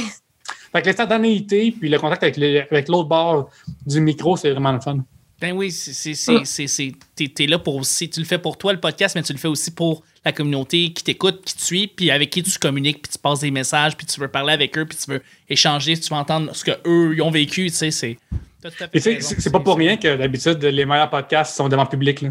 Fait 0.71 0.81
que 0.81 0.87
l'instantanéité 0.87 1.71
puis 1.71 1.89
le 1.89 1.97
contact 1.99 2.23
avec, 2.23 2.87
l'autre 2.89 3.07
bord 3.09 3.49
du 3.85 3.99
micro, 4.01 4.37
c'est 4.37 4.51
vraiment 4.51 4.71
le 4.73 4.79
fun. 4.81 4.99
Ben 5.39 5.55
oui, 5.55 5.71
c'est, 5.71 5.93
c'est, 5.93 6.15
c'est, 6.15 6.45
c'est, 6.45 6.65
c'est- 6.67 6.93
t'es, 7.15 7.27
t'es 7.27 7.45
là 7.45 7.59
pour 7.59 7.75
aussi. 7.75 8.09
Tu 8.09 8.19
le 8.19 8.25
fais 8.25 8.39
pour 8.39 8.57
toi, 8.57 8.73
le 8.73 8.79
podcast, 8.79 9.13
mais 9.15 9.21
tu 9.21 9.33
le 9.33 9.37
fais 9.37 9.47
aussi 9.47 9.69
pour 9.69 10.01
la 10.25 10.31
communauté 10.31 10.91
qui 10.91 11.03
t'écoute, 11.03 11.43
qui 11.45 11.55
te 11.55 11.61
suit, 11.61 11.87
puis 11.87 12.09
avec 12.09 12.31
qui 12.31 12.41
tu 12.41 12.57
communiques, 12.57 13.03
puis 13.03 13.11
tu 13.11 13.19
passes 13.19 13.41
des 13.41 13.51
messages, 13.51 13.95
puis 13.95 14.07
tu 14.07 14.19
veux 14.19 14.27
parler 14.29 14.53
avec 14.53 14.75
eux, 14.77 14.85
puis 14.85 14.97
tu 14.97 15.11
veux 15.11 15.21
échanger, 15.47 15.95
tu 15.97 16.09
veux 16.09 16.15
entendre 16.19 16.55
ce 16.55 16.65
qu'eux 16.65 17.13
ils 17.15 17.21
ont 17.21 17.29
vécu, 17.29 17.67
tu 17.69 17.75
sais, 17.75 17.91
c'est. 17.91 18.17
C'est 18.61 19.51
pas 19.51 19.59
pour 19.59 19.77
rien 19.77 19.97
que 19.97 20.15
d'habitude, 20.15 20.63
les 20.63 20.85
meilleurs 20.85 21.09
podcasts 21.09 21.55
sont 21.55 21.69
devant 21.69 21.83
le 21.83 21.89
public. 21.89 22.21
là. 22.21 22.29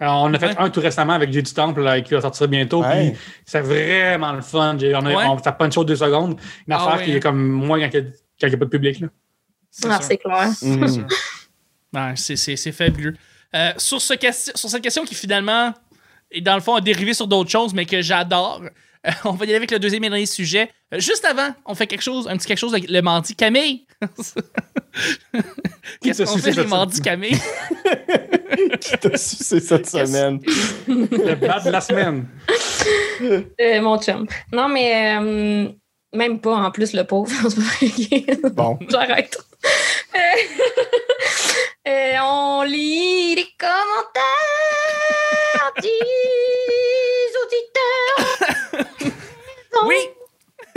Alors, 0.00 0.22
on 0.22 0.32
a 0.32 0.38
fait 0.38 0.46
Ouais. 0.48 0.54
un 0.58 0.70
tout 0.70 0.80
récemment 0.80 1.12
avec 1.12 1.30
Dieu 1.30 1.42
du 1.42 1.52
Temple 1.52 1.82
là, 1.82 2.00
qui 2.00 2.14
va 2.14 2.20
sortir 2.22 2.48
bientôt. 2.48 2.82
Ouais. 2.82 3.14
C'est 3.44 3.60
vraiment 3.60 4.32
le 4.32 4.40
fun. 4.42 4.76
On, 4.80 5.06
a, 5.06 5.14
Ouais. 5.14 5.24
on 5.26 5.36
tape 5.36 5.58
pas 5.58 5.66
une 5.66 5.72
chose 5.72 5.86
deux 5.86 5.96
secondes. 5.96 6.38
Une 6.66 6.72
Ah 6.72 6.86
affaire 6.86 7.04
qui 7.04 7.12
hein. 7.12 7.16
est 7.16 7.20
comme 7.20 7.46
moi 7.46 7.78
quand 7.78 7.90
il 7.92 8.02
n'y 8.02 8.54
a, 8.54 8.56
pas 8.56 8.64
de 8.64 8.70
public. 8.70 9.00
Là. 9.00 9.08
C'est 9.70 9.88
Ah, 9.90 9.98
c'est 10.00 10.16
clair. 10.16 10.48
Ouais, 11.92 12.14
c'est, 12.16 12.72
fabuleux. 12.72 13.14
Euh, 13.54 13.72
sur, 13.76 14.00
ce 14.00 14.14
question, 14.14 14.52
sur 14.54 14.68
cette 14.68 14.82
question 14.82 15.04
qui 15.04 15.14
finalement 15.14 15.72
est 16.30 16.40
dans 16.40 16.54
le 16.54 16.60
fond 16.60 16.74
a 16.74 16.80
dérivé 16.80 17.14
sur 17.14 17.26
d'autres 17.26 17.50
choses, 17.50 17.72
mais 17.72 17.86
que 17.86 18.02
j'adore, 18.02 18.62
euh, 19.06 19.10
on 19.24 19.32
va 19.32 19.44
y 19.44 19.48
aller 19.48 19.56
avec 19.56 19.70
le 19.70 19.78
deuxième 19.78 20.04
et 20.04 20.08
dernier 20.08 20.26
sujet. 20.26 20.70
Euh, 20.92 20.98
juste 21.00 21.24
avant, 21.24 21.54
on 21.64 21.74
fait 21.74 21.86
quelque 21.86 22.02
chose, 22.02 22.28
un 22.28 22.36
petit 22.36 22.46
quelque 22.46 22.58
chose 22.58 22.74
avec 22.74 22.90
le 22.90 23.00
mardi 23.02 23.34
Camille. 23.34 23.86
Qu'est-ce 26.02 26.24
qu'on 26.24 26.38
fait 26.38 26.50
les 26.50 26.56
cette 26.56 26.68
mardis 26.68 27.00
Camille? 27.00 27.38
Qui 28.80 28.98
t'a 28.98 29.16
sucé 29.16 29.60
cette 29.60 29.88
semaine? 29.88 30.40
Le 30.86 31.34
bat 31.34 31.60
de 31.60 31.70
la 31.70 31.80
semaine. 31.80 32.26
Euh, 33.60 33.80
mon 33.80 34.00
chum. 34.00 34.26
Non, 34.52 34.68
mais 34.68 35.16
euh, 35.16 35.68
même 36.14 36.40
pas 36.40 36.56
en 36.56 36.70
plus 36.70 36.92
le 36.92 37.04
pauvre. 37.04 37.30
Bon. 38.52 38.78
J'arrête. 38.88 39.38
On 42.28 42.62
lit 42.62 43.34
les 43.34 43.48
commentaires 43.58 44.24
des 45.80 45.90
auditeurs. 47.44 48.36
Oui, 49.84 49.96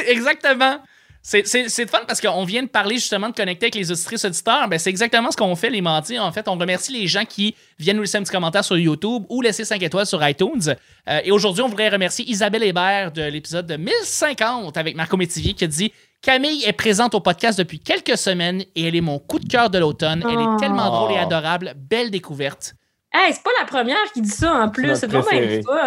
exactement. 0.10 0.80
C'est, 1.22 1.44
fun 1.90 2.00
parce 2.08 2.22
qu'on 2.22 2.46
vient 2.46 2.64
de 2.64 2.70
parler 2.70 2.96
justement 2.96 3.28
de 3.30 3.34
connecter 3.36 3.66
avec 3.66 3.76
les 3.76 3.92
auditrices 3.92 4.24
auditeurs. 4.24 4.68
Ben, 4.70 4.80
c'est 4.80 4.90
exactement 4.90 5.30
ce 5.32 5.38
qu'on 5.38 5.56
fait 5.56 5.70
les 5.70 5.82
mardis. 5.82 6.18
En 6.18 6.32
fait, 6.32 6.48
on 6.48 6.58
remercie 6.58 6.94
les 6.94 7.08
gens 7.08 7.26
qui 7.26 7.56
viennent 7.78 7.98
nous 7.98 8.04
laisser 8.04 8.18
un 8.18 8.24
petit 8.24 8.32
commentaire 8.32 8.64
sur 8.64 8.78
YouTube 8.78 9.24
ou 9.30 9.42
laisser 9.42 9.66
5 9.66 9.84
étoiles 9.84 10.06
sur 10.06 10.26
iTunes. 10.26 10.76
Euh, 11.10 11.20
et 11.24 11.32
aujourd'hui, 11.32 11.62
on 11.62 11.68
voudrait 11.68 11.90
remercier 11.90 12.24
Isabelle 12.30 12.64
Hébert 12.64 13.12
de 13.12 13.22
l'épisode 13.24 13.68
de 13.68 13.76
1050 13.76 14.78
avec 14.78 14.96
Marco 14.96 15.18
Métivier 15.18 15.54
qui 15.54 15.66
a 15.66 15.68
dit 15.68 15.92
Camille 16.22 16.64
est 16.66 16.74
présente 16.74 17.14
au 17.14 17.20
podcast 17.20 17.60
depuis 17.60 17.80
quelques 17.80 18.18
semaines 18.18 18.64
et 18.76 18.88
elle 18.88 18.96
est 18.96 19.02
mon 19.02 19.20
coup 19.20 19.40
de 19.40 19.48
cœur 19.48 19.70
de 19.70 19.78
l'automne. 19.78 20.24
Elle 20.26 20.40
est 20.40 20.58
tellement 20.60 20.90
drôle 20.90 21.12
et 21.12 21.20
Oh. 21.20 21.26
adorable. 21.26 21.74
Belle 21.78 22.12
découverte. 22.12 22.76
Hey, 23.12 23.34
c'est 23.34 23.42
pas 23.42 23.50
la 23.60 23.66
première 23.66 23.98
qui 24.14 24.22
dit 24.22 24.30
ça 24.30 24.54
en 24.54 24.70
plus. 24.70 24.96
C'est 24.96 25.08
vraiment 25.08 25.24
fun. 25.24 25.38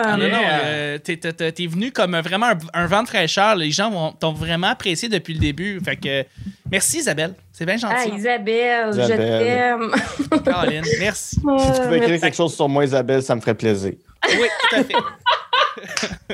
Ah 0.05 0.17
non, 0.17 0.25
non, 0.29 0.41
Yeah. 0.41 0.61
euh, 0.65 0.99
t'es, 0.99 1.17
t'es- 1.17 1.33
t'es- 1.33 1.53
t'es 1.53 1.67
venu 1.69 1.93
comme 1.93 2.17
vraiment 2.19 2.47
un, 2.47 2.59
un 2.75 2.87
vent 2.87 3.05
de 3.05 3.09
fraîcheur. 3.09 3.55
Les 3.55 3.71
gens 3.71 4.13
t'ont 4.19 4.33
vraiment 4.33 4.67
apprécié 4.69 5.09
depuis 5.09 5.35
le 5.35 5.39
début. 5.41 5.81
Fait 5.85 5.95
que 5.97 6.25
merci 6.71 6.99
Isabelle. 6.99 7.35
C'est 7.53 7.65
bien 7.65 7.77
Ah, 7.85 7.97
gentil. 8.05 8.17
Isabelle, 8.17 8.91
je 8.93 9.07
t'aime. 9.07 10.43
Caroline, 10.45 10.85
merci. 10.99 11.37
Si 11.37 11.41
tu 11.75 11.81
pouvais 11.83 11.99
écrire 11.99 12.21
quelque 12.21 12.37
chose 12.37 12.55
sur 12.57 12.69
moi, 12.69 12.85
Isabelle, 12.85 13.23
ça 13.23 13.37
me 13.37 13.41
ferait 13.41 13.55
plaisir. 13.55 13.93
Oui, 14.29 14.49
tout 14.71 14.77
à 14.77 14.85
fait. 14.85 14.95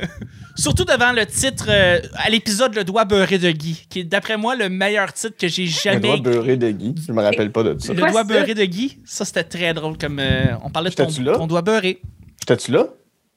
Surtout 0.58 0.84
devant 0.84 1.12
le 1.12 1.24
titre 1.24 1.66
euh, 1.68 2.00
à 2.16 2.28
l'épisode 2.30 2.74
Le 2.74 2.82
doigt 2.82 3.04
beurré 3.04 3.38
de 3.38 3.50
Guy, 3.50 3.86
qui 3.88 4.00
est 4.00 4.04
d'après 4.04 4.36
moi 4.36 4.56
le 4.56 4.68
meilleur 4.68 5.12
titre 5.12 5.36
que 5.38 5.46
j'ai 5.46 5.64
Le 5.64 5.70
jamais. 5.70 6.00
doigt 6.00 6.16
beurré 6.18 6.56
de 6.56 6.70
Guy. 6.70 6.94
Je 7.06 7.12
me 7.12 7.22
rappelle 7.22 7.52
pas 7.52 7.62
de 7.62 7.76
ça. 7.78 7.92
Le 7.92 8.00
doigt 8.10 8.24
beurré 8.24 8.54
de 8.54 8.64
Guy, 8.64 8.98
ça 9.04 9.24
c'était 9.24 9.44
très 9.44 9.72
drôle 9.72 9.96
comme 9.98 10.18
euh, 10.18 10.46
on 10.64 10.70
parlait 10.70 10.90
de 10.90 10.94
ton, 10.96 11.06
ton 11.06 11.46
doigt 11.46 11.62
beurré. 11.62 12.00
J'étais-tu 12.40 12.72
là? 12.72 12.86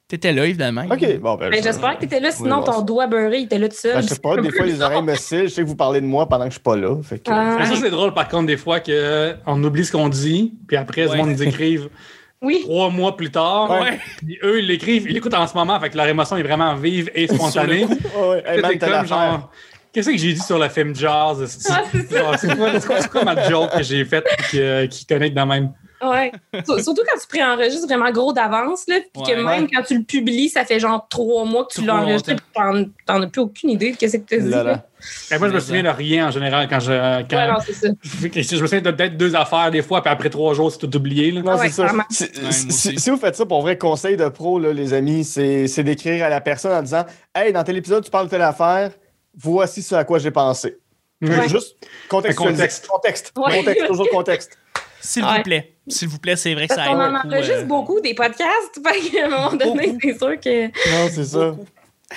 T'étais 0.07 0.33
là 0.33 0.45
évidemment. 0.45 0.83
Ok, 0.91 1.19
bon, 1.19 1.35
ben. 1.35 1.49
Ben, 1.51 1.59
je- 1.59 1.63
J'espère 1.63 1.93
que 1.95 1.99
tu 1.99 2.05
étais 2.05 2.19
là, 2.19 2.31
sinon 2.31 2.57
Oui, 2.59 2.63
bon, 2.65 2.71
ton 2.73 2.81
doigt 2.81 3.07
beurré, 3.07 3.37
il 3.39 3.43
était 3.45 3.57
là 3.59 3.69
tout 3.69 3.75
seul. 3.77 3.93
Ben, 3.93 4.01
je 4.01 4.07
sais 4.07 4.19
pas, 4.19 4.35
des 4.41 4.51
fois, 4.51 4.65
les 4.65 4.81
oreilles 4.81 5.03
me 5.03 5.15
cillent. 5.15 5.43
Je 5.43 5.47
sais 5.47 5.61
que 5.61 5.67
vous 5.67 5.75
parlez 5.77 6.01
de 6.01 6.05
moi 6.05 6.27
pendant 6.27 6.43
que 6.45 6.49
je 6.49 6.55
suis 6.55 6.61
pas 6.63 6.75
là. 6.75 6.97
Fait 7.01 7.19
que... 7.19 7.31
Ah. 7.31 7.59
Ça, 7.65 7.75
c'est 7.75 7.89
drôle, 7.91 8.13
par 8.13 8.27
contre, 8.27 8.47
des 8.47 8.57
fois, 8.57 8.81
qu'on 8.81 9.63
oublie 9.63 9.85
ce 9.85 9.91
qu'on 9.93 10.09
dit, 10.09 10.53
puis 10.67 10.75
après, 10.75 11.05
Ouais. 11.05 11.11
le 11.15 11.17
monde 11.23 11.29
nous 11.31 11.43
écrive 11.43 11.87
Oui. 12.41 12.61
trois 12.63 12.89
mois 12.89 13.15
plus 13.15 13.29
tard. 13.29 13.69
Ouais. 13.69 13.99
Puis 14.17 14.39
eux, 14.43 14.59
ils 14.59 14.67
l'écrivent, 14.67 15.05
ils 15.07 15.13
l'écoutent 15.13 15.35
en 15.35 15.45
ce 15.45 15.53
moment, 15.53 15.79
fait 15.79 15.91
que 15.91 15.97
leur 15.97 16.07
émotion 16.07 16.37
est 16.37 16.43
vraiment 16.43 16.73
vive 16.75 17.11
et 17.13 17.27
spontanée. 17.27 17.85
Ouais, 17.85 18.43
hey, 18.45 18.61
man, 18.61 18.79
comme 18.79 19.05
genre, 19.05 19.51
qu'est-ce 19.93 20.09
que 20.09 20.17
j'ai 20.17 20.33
dit 20.33 20.39
sur 20.39 20.57
le 20.59 20.69
film 20.69 20.95
Jazz? 20.95 21.59
Ah, 21.69 21.81
c'est 22.37 22.55
quoi, 22.55 22.79
c'est 22.79 23.09
quoi- 23.09 23.23
ma 23.23 23.49
joke 23.49 23.71
que 23.77 23.83
j'ai 23.83 24.03
faite 24.05 24.25
et 24.37 24.43
qui, 24.49 24.61
euh, 24.61 24.87
qui 24.87 25.05
connecte 25.05 25.35
dans 25.35 25.45
même? 25.45 25.71
Ouais. 26.03 26.31
Surtout 26.65 27.03
quand 27.07 27.19
tu 27.21 27.27
préenregistres 27.29 27.85
vraiment 27.87 28.09
gros 28.09 28.33
d'avance, 28.33 28.85
là, 28.87 28.95
puis 29.13 29.21
que 29.21 29.37
Ouais. 29.37 29.43
même 29.59 29.67
quand 29.71 29.83
tu 29.83 29.95
le 29.95 30.03
publies, 30.03 30.49
ça 30.49 30.65
fait 30.65 30.79
genre 30.79 31.05
trois 31.07 31.45
mois 31.45 31.65
que 31.65 31.73
tu 31.75 31.85
l'as 31.85 31.93
enregistré, 31.97 32.35
puis 32.37 32.43
t'en- 33.05 33.21
as 33.21 33.27
plus 33.27 33.41
aucune 33.41 33.69
idée 33.69 33.91
de 33.91 33.97
qu'est-ce 33.97 34.17
que 34.17 34.25
tu 34.25 34.33
as 34.33 34.39
dit. 34.39 34.49
Là, 34.49 34.63
là. 34.63 34.71
là. 34.71 34.85
Et 35.31 35.37
moi, 35.37 35.49
je 35.49 35.53
me 35.53 35.59
souviens 35.59 35.83
de 35.83 35.89
rien 35.89 36.27
en 36.27 36.31
général 36.31 36.67
quand 36.67 36.79
je. 36.79 37.21
Quand, 37.29 37.37
Ouais, 37.37 37.47
non, 37.51 37.57
c'est 37.63 37.73
ça. 37.73 37.87
je 38.03 38.61
me 38.61 38.67
souviens 38.67 38.81
de 38.81 38.89
peut-être 38.89 39.15
deux 39.15 39.35
affaires 39.35 39.69
des 39.69 39.83
fois, 39.83 40.01
puis 40.01 40.11
après 40.11 40.31
trois 40.31 40.55
jours, 40.55 40.71
c'est 40.71 40.79
tout 40.79 40.95
oublié. 40.97 41.29
Là. 41.29 41.41
Non, 41.43 41.51
Ah 41.51 41.57
ouais, 41.57 41.69
c'est 41.69 41.83
ça. 41.83 41.91
Si, 42.09 42.97
si- 42.99 43.09
vous 43.11 43.17
faites 43.17 43.35
ça 43.35 43.45
pour 43.45 43.61
vrai 43.61 43.77
conseil 43.77 44.17
de 44.17 44.27
pro, 44.27 44.57
là, 44.57 44.73
les 44.73 44.95
amis, 44.95 45.23
c'est 45.23 45.67
c'est 45.67 45.83
d'écrire 45.83 46.25
à 46.25 46.29
la 46.29 46.41
personne 46.41 46.71
en 46.71 46.81
disant 46.81 47.05
Hey, 47.35 47.53
dans 47.53 47.63
tel 47.63 47.77
épisode, 47.77 48.03
tu 48.03 48.09
parles 48.09 48.25
de 48.25 48.31
telle 48.31 48.41
affaire, 48.41 48.89
voici 49.37 49.81
ce 49.81 49.95
à 49.95 50.03
quoi 50.03 50.19
j'ai 50.19 50.31
pensé. 50.31 50.77
Ouais. 51.21 51.47
Juste 51.47 51.77
contexte. 52.09 52.37
Contexte. 52.87 53.31
Ouais. 53.35 53.57
Contexte, 53.57 53.87
toujours 53.87 54.09
contexte. 54.09 54.57
S'il 54.99 55.23
Ouais. 55.23 55.37
vous 55.37 55.43
plaît. 55.43 55.75
S'il 55.87 56.07
vous 56.07 56.19
plaît, 56.19 56.35
c'est 56.35 56.53
vrai 56.53 56.67
que 56.67 56.75
Parce 56.75 56.87
ça 56.87 56.91
aide 56.93 56.99
en 56.99 57.11
beaucoup. 57.11 57.27
enregistre 57.27 57.57
euh, 57.61 57.65
beaucoup 57.65 57.99
des 58.01 58.13
podcasts, 58.13 58.79
fait 58.85 59.09
qu'à 59.09 59.25
un 59.25 59.29
moment 59.29 59.53
donné, 59.53 59.95
c'est 60.01 60.17
sûr 60.17 60.39
que. 60.39 60.67
Non, 60.67 61.09
c'est 61.11 61.25
ça. 61.25 61.55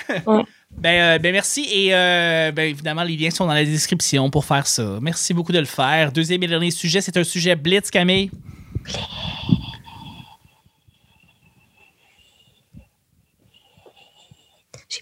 Ben, 0.77 1.15
euh, 1.15 1.19
ben 1.19 1.31
merci 1.31 1.65
et 1.71 1.95
euh, 1.95 2.51
ben 2.51 2.63
évidemment 2.69 3.03
les 3.03 3.15
liens 3.15 3.29
sont 3.29 3.45
dans 3.47 3.53
la 3.53 3.63
description 3.63 4.29
pour 4.29 4.43
faire 4.43 4.67
ça. 4.67 4.99
Merci 5.01 5.33
beaucoup 5.33 5.53
de 5.53 5.59
le 5.59 5.63
faire. 5.65 6.11
Deuxième 6.11 6.43
et 6.43 6.47
dernier 6.47 6.69
sujet, 6.69 6.99
c'est 6.99 7.15
un 7.15 7.23
sujet 7.23 7.55
blitz 7.55 7.89
Camille 7.89 8.29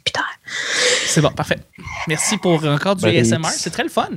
plus 0.04 0.14
d'air. 0.14 0.40
C'est 1.14 1.22
bon, 1.22 1.30
parfait. 1.32 1.60
Merci 2.08 2.40
pour 2.40 2.66
encore 2.66 2.96
du 2.96 3.06
Blitz. 3.06 3.32
ASMR, 3.32 3.48
c'est 3.50 3.70
très 3.70 3.84
le 3.84 3.90
fun. 3.90 4.10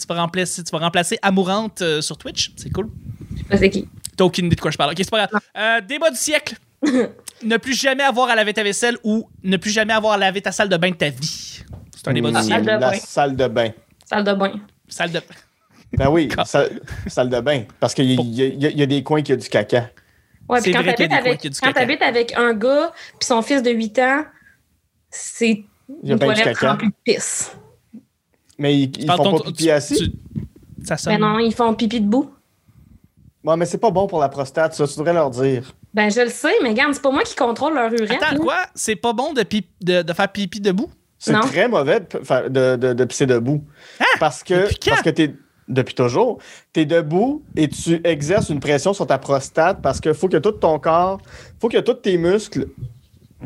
Tu 0.00 0.06
vas 0.08 0.14
remplacer, 0.14 0.64
tu 0.64 0.70
vas 0.70 0.78
remplacer 0.78 1.18
Amourante 1.20 1.82
euh, 1.82 2.00
sur 2.00 2.16
Twitch, 2.16 2.52
c'est 2.56 2.70
cool. 2.70 2.88
Je 3.32 3.38
sais 3.38 3.44
pas 3.44 3.56
c'est 3.58 3.68
qui? 3.68 3.86
T'as 4.16 4.24
aucune 4.24 4.46
idée 4.46 4.56
de 4.56 4.60
quoi 4.60 4.70
je 4.70 4.78
parle. 4.78 4.92
Ok, 4.92 4.96
c'est 4.98 5.10
pas 5.10 5.26
grave. 5.26 5.40
Euh, 5.58 5.80
débat 5.82 6.10
du 6.10 6.16
siècle. 6.16 6.54
ne 7.42 7.56
plus 7.58 7.74
jamais 7.74 8.02
avoir 8.02 8.30
à 8.30 8.34
laver 8.34 8.54
ta 8.54 8.62
vaisselle 8.62 8.96
ou 9.04 9.28
ne 9.42 9.58
plus 9.58 9.70
jamais 9.70 9.92
avoir 9.92 10.14
à 10.14 10.16
laver 10.16 10.40
ta 10.40 10.50
salle 10.50 10.70
de 10.70 10.76
bain 10.78 10.90
de 10.90 10.96
ta 10.96 11.10
vie. 11.10 11.60
C'est 11.94 12.08
un 12.08 12.14
débat 12.14 12.30
du 12.30 12.42
siècle. 12.42 12.64
Salle 12.64 12.64
de 12.64 12.70
la 12.70 12.78
bain. 12.78 12.98
salle 12.98 13.36
de 13.36 13.46
bain. 13.48 13.70
Salle 14.06 14.24
de 14.24 14.32
bain. 14.32 14.52
Salle 14.88 15.12
de 15.12 15.20
Ben 15.98 16.08
oui, 16.08 16.30
salle, 16.46 16.80
salle 17.08 17.28
de 17.28 17.40
bain. 17.40 17.64
Parce 17.78 17.92
qu'il 17.92 18.10
y, 18.10 18.42
a- 18.42 18.70
y 18.70 18.80
y 18.80 18.86
des 18.86 19.02
coins 19.02 19.20
qui 19.20 19.34
ont 19.34 19.36
du 19.36 19.48
caca. 19.50 19.90
Ouais, 20.48 20.60
C'est 20.60 20.70
puis 20.70 20.72
quand 20.72 20.82
t'habites 20.82 22.00
avec, 22.00 22.32
avec 22.32 22.38
un 22.38 22.54
gars 22.54 22.90
puis 23.18 23.26
son 23.26 23.42
fils 23.42 23.62
de 23.62 23.70
8 23.70 23.98
ans, 23.98 24.24
c'est 25.10 25.64
Il 26.02 26.08
y 26.08 26.10
a 26.10 26.14
une 26.14 26.18
bien 26.18 26.28
du 26.28 26.34
toilette 26.34 26.44
caca. 26.58 26.70
remplie 26.72 26.88
de 26.88 26.94
pisse. 27.04 27.52
Mais 28.58 28.76
ils, 28.78 29.06
font 29.06 29.16
ton- 29.22 29.38
pas 29.38 29.44
pipi 29.44 29.64
tu- 29.64 29.70
assis? 29.70 29.94
tu- 29.96 30.84
Ça 30.84 30.96
sonne. 30.96 31.14
Ben 31.14 31.20
non, 31.20 31.38
ils 31.38 31.54
font 31.54 31.74
pipi 31.74 32.00
debout. 32.00 32.30
Ouais, 33.44 33.56
mais 33.56 33.66
c'est 33.66 33.78
pas 33.78 33.90
bon 33.90 34.06
pour 34.06 34.20
la 34.20 34.28
prostate, 34.28 34.74
ça, 34.74 34.86
tu 34.86 34.98
devrais 34.98 35.12
leur 35.12 35.30
dire. 35.30 35.72
Ben 35.94 36.10
je 36.10 36.20
le 36.20 36.28
sais, 36.28 36.52
mais 36.62 36.70
regarde, 36.70 36.92
c'est 36.92 37.02
pas 37.02 37.10
moi 37.10 37.22
qui 37.22 37.34
contrôle 37.34 37.74
leur 37.74 37.92
urine. 37.92 38.18
Attends, 38.20 38.32
là. 38.34 38.38
quoi? 38.38 38.56
C'est 38.74 38.96
pas 38.96 39.12
bon 39.12 39.32
de, 39.32 39.42
pip- 39.42 39.70
de, 39.82 40.02
de 40.02 40.12
faire 40.12 40.30
pipi 40.30 40.60
debout? 40.60 40.90
C'est 41.18 41.32
Non. 41.32 41.40
très 41.40 41.66
mauvais 41.68 42.00
de, 42.00 42.48
de, 42.48 42.76
de, 42.76 42.92
de 42.92 43.04
pisser 43.04 43.26
debout. 43.26 43.64
parce 44.20 44.42
que, 44.44 44.68
parce 44.88 45.02
que 45.02 45.10
t'es. 45.10 45.34
Depuis 45.68 45.94
toujours. 45.94 46.38
Tu 46.72 46.80
es 46.80 46.86
debout 46.86 47.42
et 47.54 47.68
tu 47.68 48.00
exerces 48.02 48.48
une 48.48 48.58
pression 48.58 48.94
sur 48.94 49.06
ta 49.06 49.18
prostate 49.18 49.82
parce 49.82 50.00
qu'il 50.00 50.14
faut 50.14 50.26
que 50.26 50.38
tout 50.38 50.52
ton 50.52 50.78
corps, 50.78 51.20
faut 51.60 51.68
que 51.68 51.76
tous 51.76 51.92
tes 51.92 52.16
muscles, 52.16 52.68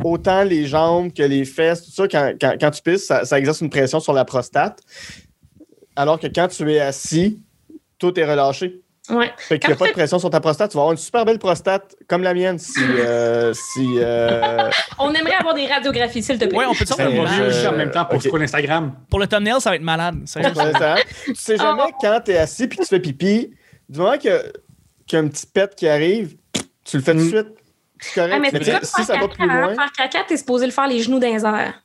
autant 0.03 0.43
les 0.45 0.67
jambes 0.67 1.13
que 1.13 1.23
les 1.23 1.45
fesses, 1.45 1.85
tout 1.85 1.91
ça, 1.91 2.09
quand, 2.09 2.33
quand- 2.41 2.55
quand 2.61 2.71
tu 2.71 2.83
pisses, 2.83 3.07
ça, 3.07 3.25
ça 3.25 3.39
exerce 3.39 3.61
une 3.61 3.71
pression 3.71 4.01
sur 4.01 4.13
la 4.13 4.25
prostate. 4.25 4.79
Alors 5.97 6.19
que 6.19 6.27
quand 6.27 6.49
tu 6.49 6.71
es 6.73 6.81
assis, 6.81 7.41
tout 7.99 8.19
est 8.19 8.25
relâché. 8.25 8.81
Ouais. 9.11 9.31
Fait 9.37 9.59
qu'il 9.59 9.69
n'y 9.69 9.75
a 9.75 9.77
pas 9.77 9.89
de 9.89 9.93
pression 9.93 10.19
sur 10.21 10.31
ta 10.31 10.39
prostate. 10.41 10.71
Tu 10.71 10.77
vas 10.77 10.83
avoir 10.83 10.93
une 10.93 10.99
super 10.99 11.25
belle 11.25 11.39
prostate 11.41 11.97
comme 12.09 12.23
la 12.23 12.33
mienne 12.35 12.59
si. 12.59 12.79
euh, 12.81 13.53
si 13.53 13.97
euh, 13.99 14.71
On 14.99 15.13
aimerait 15.13 15.35
avoir 15.35 15.55
des 15.55 15.67
radiographies, 15.67 16.23
s'il 16.23 16.39
te 16.39 16.45
plaît. 16.45 16.57
Ouais, 16.57 16.65
on 16.67 16.73
peut 16.73 16.85
je- 16.87 17.03
mieux 17.41 17.49
aussi 17.49 17.67
en 17.67 17.73
même 17.73 17.91
temps 17.91 18.05
pour 18.05 18.23
scroller 18.23 18.45
Instagram. 18.45 18.95
Pour 19.11 19.19
le 19.19 19.27
thumbnail, 19.27 19.61
ça 19.61 19.71
va 19.71 19.77
être 19.77 19.83
malade. 19.83 20.15
Tu 20.25 21.35
sais 21.35 21.57
jamais 21.57 21.83
quand 22.01 22.21
tu 22.25 22.31
es 22.31 22.39
assis 22.39 22.69
puis 22.69 22.79
tu 22.79 22.87
fais 22.87 23.01
pipi, 23.01 23.51
du 23.89 23.99
moment 23.99 24.17
que- 24.17 24.53
qu'il 25.07 25.17
y 25.19 25.21
a 25.21 25.25
un 25.25 25.29
petit 25.29 25.47
pet 25.47 25.75
qui 25.75 25.89
arrive, 25.89 26.37
tu 26.85 26.97
le 26.97 27.03
fais 27.03 27.13
tout 27.13 27.19
de 27.19 27.25
Mm. 27.25 27.29
suite. 27.29 27.49
C'est 28.03 28.15
correct. 28.15 28.33
Ah, 28.37 28.39
mais 28.41 28.51
Mais 28.53 28.65
c'est 28.65 28.81
tu 28.81 28.87
si 28.87 28.93
faire 28.97 29.05
ça 29.07 29.13
va 29.15 29.21
caca, 29.21 29.35
plus 29.35 29.51
hein. 29.51 29.61
loin. 29.61 29.75
Faire 29.75 29.93
caca, 29.97 30.19
t'es 30.29 30.37
supposé 30.37 30.67
le 30.67 30.73
faire 30.73 30.89
les 30.89 31.01
genoux 31.03 31.19
dans 31.19 31.27
les 31.35 31.45
airs. 31.45 31.83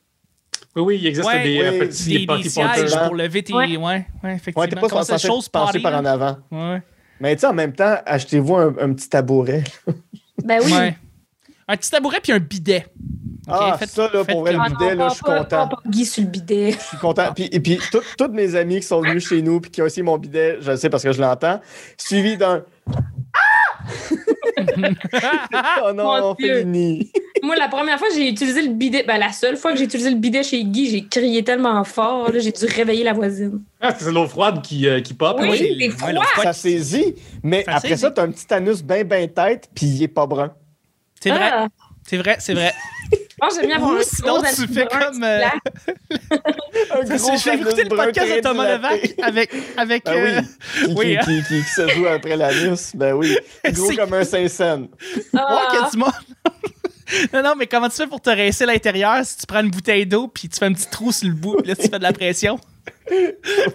Oui, 0.76 0.84
oui, 0.84 0.98
il 1.02 1.08
existe 1.08 1.26
Ouais, 1.28 1.44
des 1.44 1.62
euh, 1.62 1.72
oui, 1.72 1.80
petits 1.80 2.26
Des, 2.28 2.44
des 2.44 2.50
sièges 2.50 2.96
pour 3.06 3.16
lever 3.16 3.44
tes. 3.44 3.54
Ouais. 3.54 3.78
Ouais, 3.78 4.06
ouais, 4.24 4.34
effectivement. 4.36 4.62
Ouais, 4.62 4.68
t'es 4.68 4.76
pas 4.76 4.90
censé 4.90 5.18
chose 5.28 5.48
passer 5.50 5.80
par 5.80 5.92
là? 5.92 6.00
en 6.02 6.06
avant. 6.06 6.38
Ouais. 6.52 6.82
Mais 7.20 7.36
tu 7.36 7.42
sais, 7.42 7.48
en 7.48 7.54
même 7.54 7.74
temps, 7.74 7.96
achetez-vous 8.06 8.56
un, 8.56 8.76
un 8.80 8.94
petit 8.94 9.10
tabouret. 9.10 9.64
Ben 10.44 10.60
oui. 10.64 10.72
Ouais. 10.74 10.96
Un 11.68 11.78
petit 11.78 11.90
tabouret 11.90 12.20
puis 12.22 12.32
un 12.32 12.40
bidet. 12.40 12.86
Ah, 13.50 13.76
faites- 13.80 13.90
ça, 13.90 14.10
là, 14.14 14.24
pour 14.26 14.42
vrai, 14.42 14.54
le 14.54 14.60
Ah 14.62 14.70
bidet, 14.70 14.94
là, 14.96 15.06
pas- 15.06 15.10
je 15.10 15.14
suis 15.16 15.24
content. 15.24 15.46
pas- 15.46 15.68
pas 15.68 15.82
Guy 15.88 16.06
sur 16.06 16.22
le 16.24 16.30
bidet. 16.30 16.72
Je 16.74 16.84
suis 16.84 16.98
content. 16.98 17.34
Puis, 17.34 17.50
et 17.52 17.60
puis, 17.60 17.80
tout- 17.92 18.02
toutes 18.18 18.34
mes 18.34 18.56
amis 18.56 18.82
qui 18.82 18.86
sont 18.86 19.02
venus 19.02 19.28
chez 19.28 19.42
nous 19.42 19.60
puis 19.62 19.72
qui 19.72 19.82
ont 19.82 19.86
aussi 19.86 20.02
mon 20.04 20.18
bidet, 20.18 20.58
je 20.62 20.72
le 20.72 20.78
sais 20.78 20.90
parce 20.90 21.02
que 21.04 21.12
je 21.12 21.22
l'entends, 21.22 21.60
suivi 21.98 22.38
d'un 22.38 22.64
Oh 25.84 25.94
non, 25.94 26.04
Mon 26.04 26.34
Dieu. 26.34 26.56
Félinie. 26.56 27.12
Moi, 27.44 27.56
la 27.56 27.68
première 27.68 28.00
fois 28.00 28.08
que 28.10 28.16
j'ai 28.16 28.28
utilisé 28.30 28.62
le 28.64 28.70
bidet, 28.74 29.04
ben 29.08 29.18
la 29.18 29.32
seule 29.32 29.58
fois 29.58 29.72
que 29.72 29.78
j'ai 29.78 29.84
utilisé 29.86 30.10
le 30.10 30.16
bidet 30.18 30.44
chez 30.44 30.64
Guy, 30.64 30.90
j'ai 30.90 31.06
crié 31.06 31.44
tellement 31.44 31.84
fort, 31.84 32.32
là, 32.32 32.40
j'ai 32.40 32.52
dû 32.52 32.66
réveiller 32.66 33.04
la 33.04 33.14
voisine. 33.14 33.62
Ah, 33.80 33.94
c'est 33.98 34.12
l'eau 34.12 34.28
froide 34.28 34.62
qui, 34.62 34.88
euh, 34.88 35.02
qui 35.02 35.14
pop. 35.14 35.38
Oui, 35.42 35.76
c'est 35.80 35.90
froid. 35.92 36.24
Ça 36.42 36.54
saisit. 36.54 37.16
Mais 37.44 37.64
Ça 37.64 37.76
après 37.76 37.90
saisit. 37.90 38.02
ça, 38.02 38.12
t'as 38.12 38.24
un 38.24 38.32
petit 38.32 38.52
anus 38.54 38.84
bien, 38.84 39.04
bien 39.04 39.28
tête 39.28 39.70
puis 39.76 39.86
il 39.86 40.04
est 40.04 40.08
pas 40.08 40.26
brun. 40.26 40.52
C'est 41.22 41.30
vrai, 41.30 41.50
Ah, 41.52 41.68
c'est 42.08 42.18
vrai, 42.18 42.38
c'est 42.40 42.54
vrai. 42.54 42.74
Pense 43.40 43.54
que 43.56 43.60
j'aime 43.62 43.68
bien 43.68 43.76
avoir 43.78 43.94
Ou 43.94 43.98
un 43.98 44.04
sinon, 44.04 44.42
tu 44.42 44.74
fais 44.74 44.88
comme, 44.88 45.24
euh. 45.24 45.42
Un 46.92 47.04
gros 47.18 47.32
J'ai 47.38 47.54
écouté 47.54 47.84
le 47.84 47.90
podcast 47.96 48.36
de 48.36 48.40
Thomas. 48.42 48.76
Levac 48.76 49.14
avec. 49.22 49.52
avec 49.78 50.06
Ben 50.06 50.14
euh, 50.16 50.42
oui. 50.42 50.86
Qui, 50.86 50.94
oui, 50.96 51.06
qui, 51.06 51.18
hein. 51.18 51.22
qui, 51.26 51.44
qui- 51.64 51.64
se 51.70 51.88
joue 51.90 52.08
après 52.08 52.36
l'anus? 52.36 52.96
Ben 52.96 53.14
oui. 53.14 53.38
Gros 53.72 53.92
comme 53.96 54.14
un 54.14 54.24
Saint-Saëns. 54.24 54.88
Ouais, 55.16 55.40
Ah. 55.40 55.68
que 55.72 55.92
du 55.92 55.98
monde. 55.98 56.12
non, 57.34 57.44
non, 57.44 57.54
mais 57.58 57.68
comment 57.68 57.90
tu 57.90 57.96
fais 57.98 58.08
pour 58.08 58.22
te 58.22 58.30
rincer 58.30 58.66
l'intérieur 58.66 59.24
si 59.24 59.38
tu 59.38 59.46
prends 59.46 59.62
une 59.62 59.72
bouteille 59.72 60.06
d'eau 60.06 60.28
puis 60.28 60.50
tu 60.50 60.58
fais 60.58 60.66
un 60.66 60.74
petit 60.74 60.90
trou 60.90 61.12
sur 61.12 61.28
le 61.28 61.34
bout 61.36 61.56
puis 61.58 61.68
là 61.68 61.76
tu 61.76 61.84
fais 61.90 61.98
de 61.98 62.04
la 62.04 62.14
pression? 62.14 62.60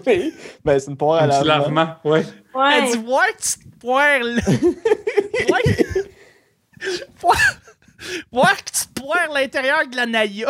Oui. 0.05 0.33
Ben 0.63 0.79
c'est 0.79 0.89
une 0.91 0.97
poire 0.97 1.21
à 1.21 1.25
Un 1.25 1.29
petit 1.29 1.47
lavement. 1.47 1.81
lavement, 1.81 1.95
ouais. 2.05 2.23
Elle 2.55 2.59
Ouais. 2.59 2.91
dit, 2.91 2.97
que 2.97 3.41
tu 3.41 3.69
te 3.69 3.79
poires 3.79 4.19
là. 4.21 4.41
que... 5.61 6.03
voir... 8.31 8.55
que 8.57 8.71
tu 8.71 8.87
te 8.93 9.01
poires 9.01 9.29
l'intérieur 9.33 9.79
de 9.91 9.95
la 9.95 10.05
Naya. 10.05 10.49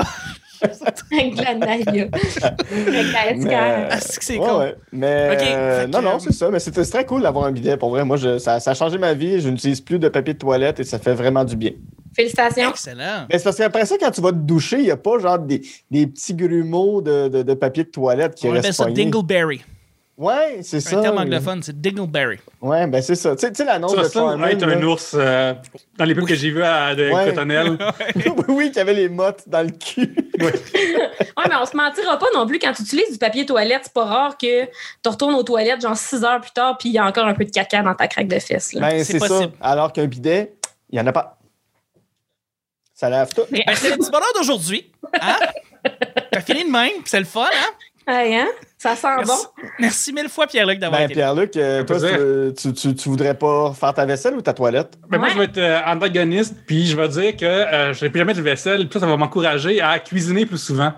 Avec 1.12 1.36
la 1.44 1.56
naïa. 1.56 2.08
Avec 2.14 3.44
la 3.44 4.00
SK. 4.00 4.22
C'est 4.24 4.38
ouais, 4.40 4.50
ouais. 4.52 4.76
Mais 4.94 5.38
euh, 5.42 5.88
non, 5.88 6.02
non, 6.02 6.20
c'est 6.20 6.32
ça. 6.32 6.50
Mais 6.50 6.60
c'était 6.60 6.86
c'est 6.86 6.92
très 6.92 7.06
cool 7.06 7.22
d'avoir 7.24 7.46
un 7.46 7.52
bidet. 7.52 7.76
Pour 7.76 7.90
vrai, 7.90 8.06
moi, 8.06 8.16
je- 8.16 8.38
ça, 8.38 8.62
ça 8.62 8.72
a 8.72 8.74
changé 8.74 8.98
ma 8.98 9.14
vie. 9.14 9.42
Je 9.42 9.50
n'utilise 9.50 9.82
plus 9.82 10.00
de 10.00 10.08
papier 10.08 10.34
de 10.36 10.40
toilette 10.40 10.80
et 10.80 10.86
ça 10.86 11.00
fait 11.00 11.14
vraiment 11.14 11.44
du 11.44 11.58
bien. 11.58 11.72
Félicitations. 12.16 12.70
Excellent. 12.70 13.26
Mais 13.30 13.40
c'est 13.40 13.44
parce 13.44 13.58
qu'après 13.58 13.86
ça, 13.86 13.96
quand 14.00 14.12
tu 14.12 14.22
vas 14.22 14.30
te 14.32 14.38
doucher, 14.38 14.78
il 14.78 14.84
n'y 14.86 14.92
a 14.92 14.98
pas 14.98 15.20
genre 15.20 15.40
des, 15.40 15.62
des 15.92 16.08
petits 16.08 16.34
grumeaux 16.36 17.02
de, 17.02 17.28
de, 17.28 17.42
de 17.44 17.54
papier 17.56 17.84
de 17.84 17.90
toilette 17.90 18.36
qui 18.36 18.46
On 18.48 18.52
appelle 18.52 18.62
restent 18.68 18.84
ça. 18.84 18.90
Dingleberry. 18.90 19.62
Ouais, 20.16 20.60
c'est 20.62 20.80
C'est 20.80 20.92
ça. 20.92 21.00
un 21.00 21.02
terme 21.02 21.18
anglophone, 21.18 21.64
c'est 21.64 21.82
Dingleberry. 21.82 22.38
Ouais, 22.62 22.86
ben 22.86 23.02
c'est 23.02 23.16
ça. 23.16 23.36
Tu 23.36 23.48
sais- 23.52 23.66
l'annonce 23.66 23.96
Ça, 23.96 24.04
de 24.04 24.10
Charmin, 24.10 24.48
être 24.48 24.64
un 24.64 24.82
ours 24.84 25.16
euh, 25.18 25.56
dans 25.98 26.06
les 26.06 26.14
pubs 26.14 26.28
que 26.28 26.36
j'ai 26.36 26.52
vus 26.52 26.62
à 26.64 26.94
de 26.94 27.10
Ouais. 27.10 27.26
Cottonelle. 27.26 27.78
oui, 28.16 28.32
oui, 28.48 28.72
qui 28.72 28.80
avait 28.80 28.94
les 28.94 29.10
mottes 29.10 29.42
dans 29.48 29.64
le 29.66 29.72
cul. 29.72 30.16
Ouais, 31.36 31.46
mais 31.50 31.56
on 31.60 31.66
se 31.66 31.76
mentira 31.76 32.18
pas 32.20 32.28
non 32.36 32.46
plus. 32.46 32.60
Quand 32.60 32.74
tu 32.74 32.84
utilises 32.84 33.12
du 33.12 33.18
papier 33.18 33.46
toilette, 33.46 33.82
c'est 33.86 33.94
pas 33.94 34.06
rare 34.06 34.38
que 34.38 34.66
tu 34.66 35.10
retournes 35.10 35.34
aux 35.36 35.44
toilettes 35.44 35.82
genre 35.82 35.98
6 35.98 36.24
heures 36.24 36.42
plus 36.42 36.52
tard 36.52 36.78
puis 36.78 36.90
il 36.90 36.94
y 36.94 36.98
a 37.00 37.06
encore 37.06 37.26
un 37.26 37.34
peu 37.34 37.44
de 37.46 37.50
caca 37.52 37.82
dans 37.82 37.94
ta 37.96 38.08
craque 38.08 38.28
de 38.28 38.40
fesses. 38.40 38.74
Là. 38.74 38.82
Ben, 38.82 39.04
C'est 39.04 39.20
ça. 39.20 39.28
possible. 39.28 39.54
Alors 39.62 39.92
qu'un 39.94 40.06
bidet, 40.06 40.54
il 40.92 40.96
n'y 40.96 41.02
en 41.02 41.08
a 41.08 41.12
pas. 41.12 41.38
Ça 42.94 43.10
lave 43.10 43.34
tout. 43.34 43.42
Mais- 43.52 43.64
Ben, 43.66 43.76
c'est 43.76 43.90
le 43.92 43.98
petit 43.98 44.12
bonheur 44.12 44.32
d'aujourd'hui. 44.36 44.92
Hein? 45.20 45.38
T'as 46.32 46.42
fini 46.42 46.64
de 46.66 46.70
même, 46.72 46.92
puis 46.94 47.04
c'est 47.08 47.20
le 47.20 47.26
fun, 47.26 47.46
hein? 47.52 47.72
Ouais, 48.08 48.36
hein? 48.36 48.48
Ça 48.78 48.96
sent 48.98 49.08
Merci, 49.18 49.32
bon. 49.32 49.64
Merci 49.80 50.14
mille 50.14 50.28
fois, 50.30 50.46
Pierre-Luc, 50.46 50.78
d'avoir 50.80 51.00
Ben, 51.00 51.06
été. 51.06 51.14
Pierre-Luc, 51.14 51.56
euh, 51.56 51.84
toi, 51.84 51.98
tu, 52.00 52.54
tu, 52.54 52.74
tu, 52.74 52.96
tu 52.96 53.10
voudrais 53.10 53.34
pas 53.34 53.74
faire 53.74 53.94
ta 53.94 54.06
vaisselle 54.06 54.34
ou 54.36 54.42
ta 54.42 54.52
toilette? 54.54 54.98
Ben, 55.10 55.20
Moi, 55.20 55.30
je 55.30 55.38
vais 55.38 55.46
être 55.46 55.58
euh, 55.58 55.80
antagoniste, 55.86 56.56
puis 56.68 56.86
je 56.86 56.98
vais 56.98 57.08
dire 57.08 57.38
que 57.38 57.46
euh, 57.46 57.94
je 57.94 58.04
ne 58.06 58.10
plus 58.10 58.20
jamais 58.20 58.34
de 58.34 58.42
vaisselle. 58.42 58.88
Puis 58.90 58.94
ça, 58.94 59.00
ça 59.00 59.06
va 59.06 59.16
m'encourager 59.16 59.80
à 59.82 60.00
cuisiner 60.00 60.46
plus 60.46 60.58
souvent. 60.58 60.92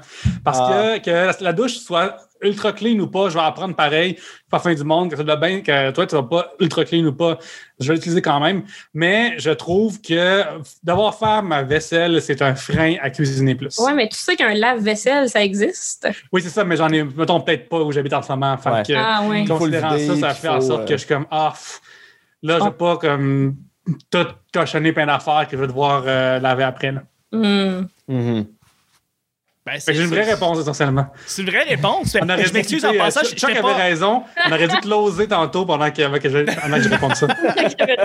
Parce 0.43 0.57
Ah. 0.59 0.97
que, 0.99 1.05
que 1.05 1.11
la, 1.11 1.33
la 1.39 1.53
douche 1.53 1.77
soit 1.77 2.17
ultra 2.45 2.71
clean 2.73 2.99
ou 2.99 3.07
pas, 3.07 3.29
je 3.29 3.33
vais 3.35 3.43
apprendre 3.43 3.75
pareil. 3.75 4.17
Pas 4.49 4.59
fin 4.59 4.73
du 4.73 4.83
monde, 4.83 5.09
que 5.11 5.17
ça 5.17 5.23
doit 5.23 5.35
bien, 5.35 5.61
que 5.61 5.91
toi, 5.91 6.05
tu 6.07 6.15
vas 6.15 6.23
pas 6.23 6.53
ultra 6.59 6.85
clean 6.85 7.03
ou 7.05 7.13
pas. 7.13 7.37
Je 7.79 7.87
vais 7.89 7.95
l'utiliser 7.95 8.21
quand 8.21 8.39
même. 8.39 8.63
Mais 8.93 9.35
je 9.37 9.49
trouve 9.51 10.01
que 10.01 10.43
d'avoir 10.83 11.15
faire 11.17 11.43
ma 11.43 11.63
vaisselle, 11.63 12.21
c'est 12.21 12.41
un 12.41 12.55
frein 12.55 12.95
à 13.01 13.09
cuisiner 13.09 13.55
plus. 13.55 13.77
Ouais, 13.79 13.93
mais 13.93 14.07
tu 14.07 14.17
sais 14.17 14.35
qu'un 14.35 14.53
lave-vaisselle, 14.53 15.29
ça 15.29 15.43
existe? 15.43 16.07
Oui, 16.31 16.41
c'est 16.41 16.49
ça, 16.49 16.63
mais 16.63 16.77
j'en 16.77 16.89
ai, 16.89 17.03
mettons, 17.03 17.41
peut-être 17.41 17.67
pas 17.67 17.81
où 17.81 17.91
j'habite 17.91 18.13
en 18.13 18.21
ce 18.21 18.31
moment. 18.31 18.57
Fait 18.57 18.69
Ouais. 18.69 18.83
que, 18.83 18.93
Ah, 18.95 19.23
ouais. 19.27 19.41
Il 19.41 19.47
faut 19.47 19.53
le 19.53 19.59
considérant 19.81 19.97
ça, 19.97 20.15
ça 20.29 20.33
fait 20.33 20.47
en 20.47 20.61
sorte 20.61 20.81
euh, 20.81 20.85
que 20.85 20.91
je 20.93 20.97
suis 20.97 21.07
comme, 21.07 21.25
ah, 21.31 21.51
pff, 21.53 21.81
là, 22.43 22.59
je 22.59 22.63
vais 22.65 22.71
pas 22.71 22.97
comme 22.97 23.55
tout 24.09 24.25
cochonner 24.53 24.93
plein 24.93 25.05
d'affaires 25.05 25.47
que 25.49 25.55
je 25.57 25.61
vais 25.61 25.67
devoir 25.67 26.03
euh, 26.07 26.39
laver 26.39 26.63
après. 26.63 26.91
Là. 26.91 27.03
Hmm. 27.31 28.43
Ben, 29.65 29.79
c'est 29.79 29.95
une 29.95 30.05
vraie 30.05 30.31
réponse 30.31 30.59
essentiellement. 30.59 31.07
C'est 31.25 31.41
une 31.41 31.49
vraie 31.49 31.63
réponse. 31.63 32.15
On 32.21 32.29
aurait 32.29 32.43
je 32.43 32.49
dû 32.49 32.53
m'excuse 32.53 32.85
en 32.85 32.93
euh, 32.93 32.97
passant. 32.99 33.23
Chuck 33.23 33.49
avait 33.49 33.61
pas... 33.61 33.73
raison. 33.73 34.23
On 34.45 34.51
aurait 34.51 34.67
dû 34.67 34.75
closer 34.77 35.27
tantôt 35.27 35.65
pendant 35.65 35.89
que, 35.89 36.03
avant 36.03 36.19
que 36.19 36.29
je, 36.29 36.37
pendant 36.61 36.77
que 36.77 36.83
je 36.83 36.89
réponde 36.89 37.15
ça. 37.15 37.27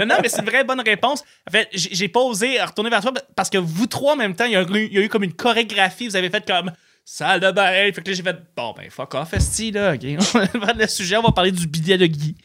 Non, 0.01 0.07
non, 0.07 0.14
mais 0.23 0.31
c'est 0.31 0.40
une 0.40 0.49
vraie 0.49 0.64
bonne 0.64 0.81
réponse. 0.81 1.23
En 1.46 1.51
fait, 1.51 1.68
j'ai 1.73 2.09
pas 2.09 2.20
osé 2.20 2.62
retourner 2.62 2.88
vers 2.88 3.03
toi 3.03 3.12
parce 3.37 3.51
que 3.51 3.59
vous 3.59 3.87
trois 3.87 4.14
en 4.14 4.16
même 4.16 4.35
temps, 4.35 4.46
il 4.46 4.53
y, 4.53 4.57
a 4.57 4.62
eu, 4.62 4.66
il 4.70 4.94
y 4.94 4.99
a 4.99 5.03
eu 5.03 5.11
comme 5.11 5.23
une 5.23 5.35
chorégraphie. 5.35 6.09
Vous 6.09 6.16
avez 6.16 6.31
fait 6.31 6.46
comme 6.46 6.73
salle 7.05 7.40
de 7.40 7.51
bain. 7.51 7.70
Fait 7.92 7.92
que 7.92 8.09
là, 8.09 8.16
j'ai 8.16 8.23
fait 8.23 8.37
bon, 8.57 8.73
ben 8.75 8.88
fuck 8.88 9.14
off, 9.14 9.35
esti, 9.35 9.70
là. 9.70 9.94
On 10.35 10.38
va 10.38 10.46
prendre 10.46 10.79
le 10.79 10.87
sujet, 10.87 11.16
on 11.16 11.23
va 11.23 11.33
parler 11.33 11.53
du 11.53 11.66
bidet 11.66 11.99
de 11.99 12.07
Guy. 12.07 12.37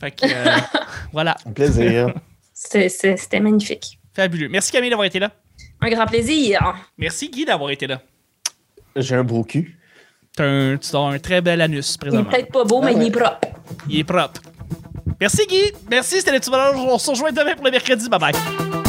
Fait 0.00 0.10
que 0.10 0.26
euh, 0.26 0.56
voilà, 1.12 1.36
Un 1.44 1.52
plaisir. 1.52 2.14
C'était 2.54 3.40
magnifique. 3.40 3.98
fabuleux. 4.14 4.48
Merci 4.48 4.70
Camille 4.70 4.90
d'avoir 4.90 5.06
été 5.06 5.18
là. 5.18 5.32
Un 5.80 5.90
grand 5.90 6.06
plaisir. 6.06 6.74
Merci 6.98 7.30
Guy 7.30 7.44
d'avoir 7.44 7.70
été 7.70 7.86
là. 7.86 8.02
J'ai 8.96 9.14
un 9.16 9.24
beau 9.24 9.44
cul. 9.44 9.78
T'as 10.36 10.44
un, 10.44 10.76
tu 10.76 10.94
as 10.94 10.98
un 10.98 11.18
très 11.18 11.40
bel 11.40 11.60
anus 11.60 11.90
Il 11.90 11.94
est 11.94 11.98
présentement. 12.10 12.30
peut-être 12.30 12.52
pas 12.52 12.64
beau, 12.64 12.80
Ah 12.82 12.86
mais 12.86 12.94
il 12.94 13.02
est 13.08 13.10
propre. 13.10 13.40
Il 13.88 13.98
est 13.98 14.04
propre. 14.04 14.40
Merci 15.20 15.46
Guy. 15.46 15.72
Merci, 15.90 16.16
c'était 16.18 16.32
le 16.32 16.38
petit 16.40 16.50
bonheur. 16.50 16.74
On 16.76 16.98
se 16.98 17.10
rejoint 17.10 17.32
demain 17.32 17.54
pour 17.54 17.64
le 17.64 17.70
mercredi. 17.70 18.08
Bye 18.08 18.20
bye. 18.20 18.79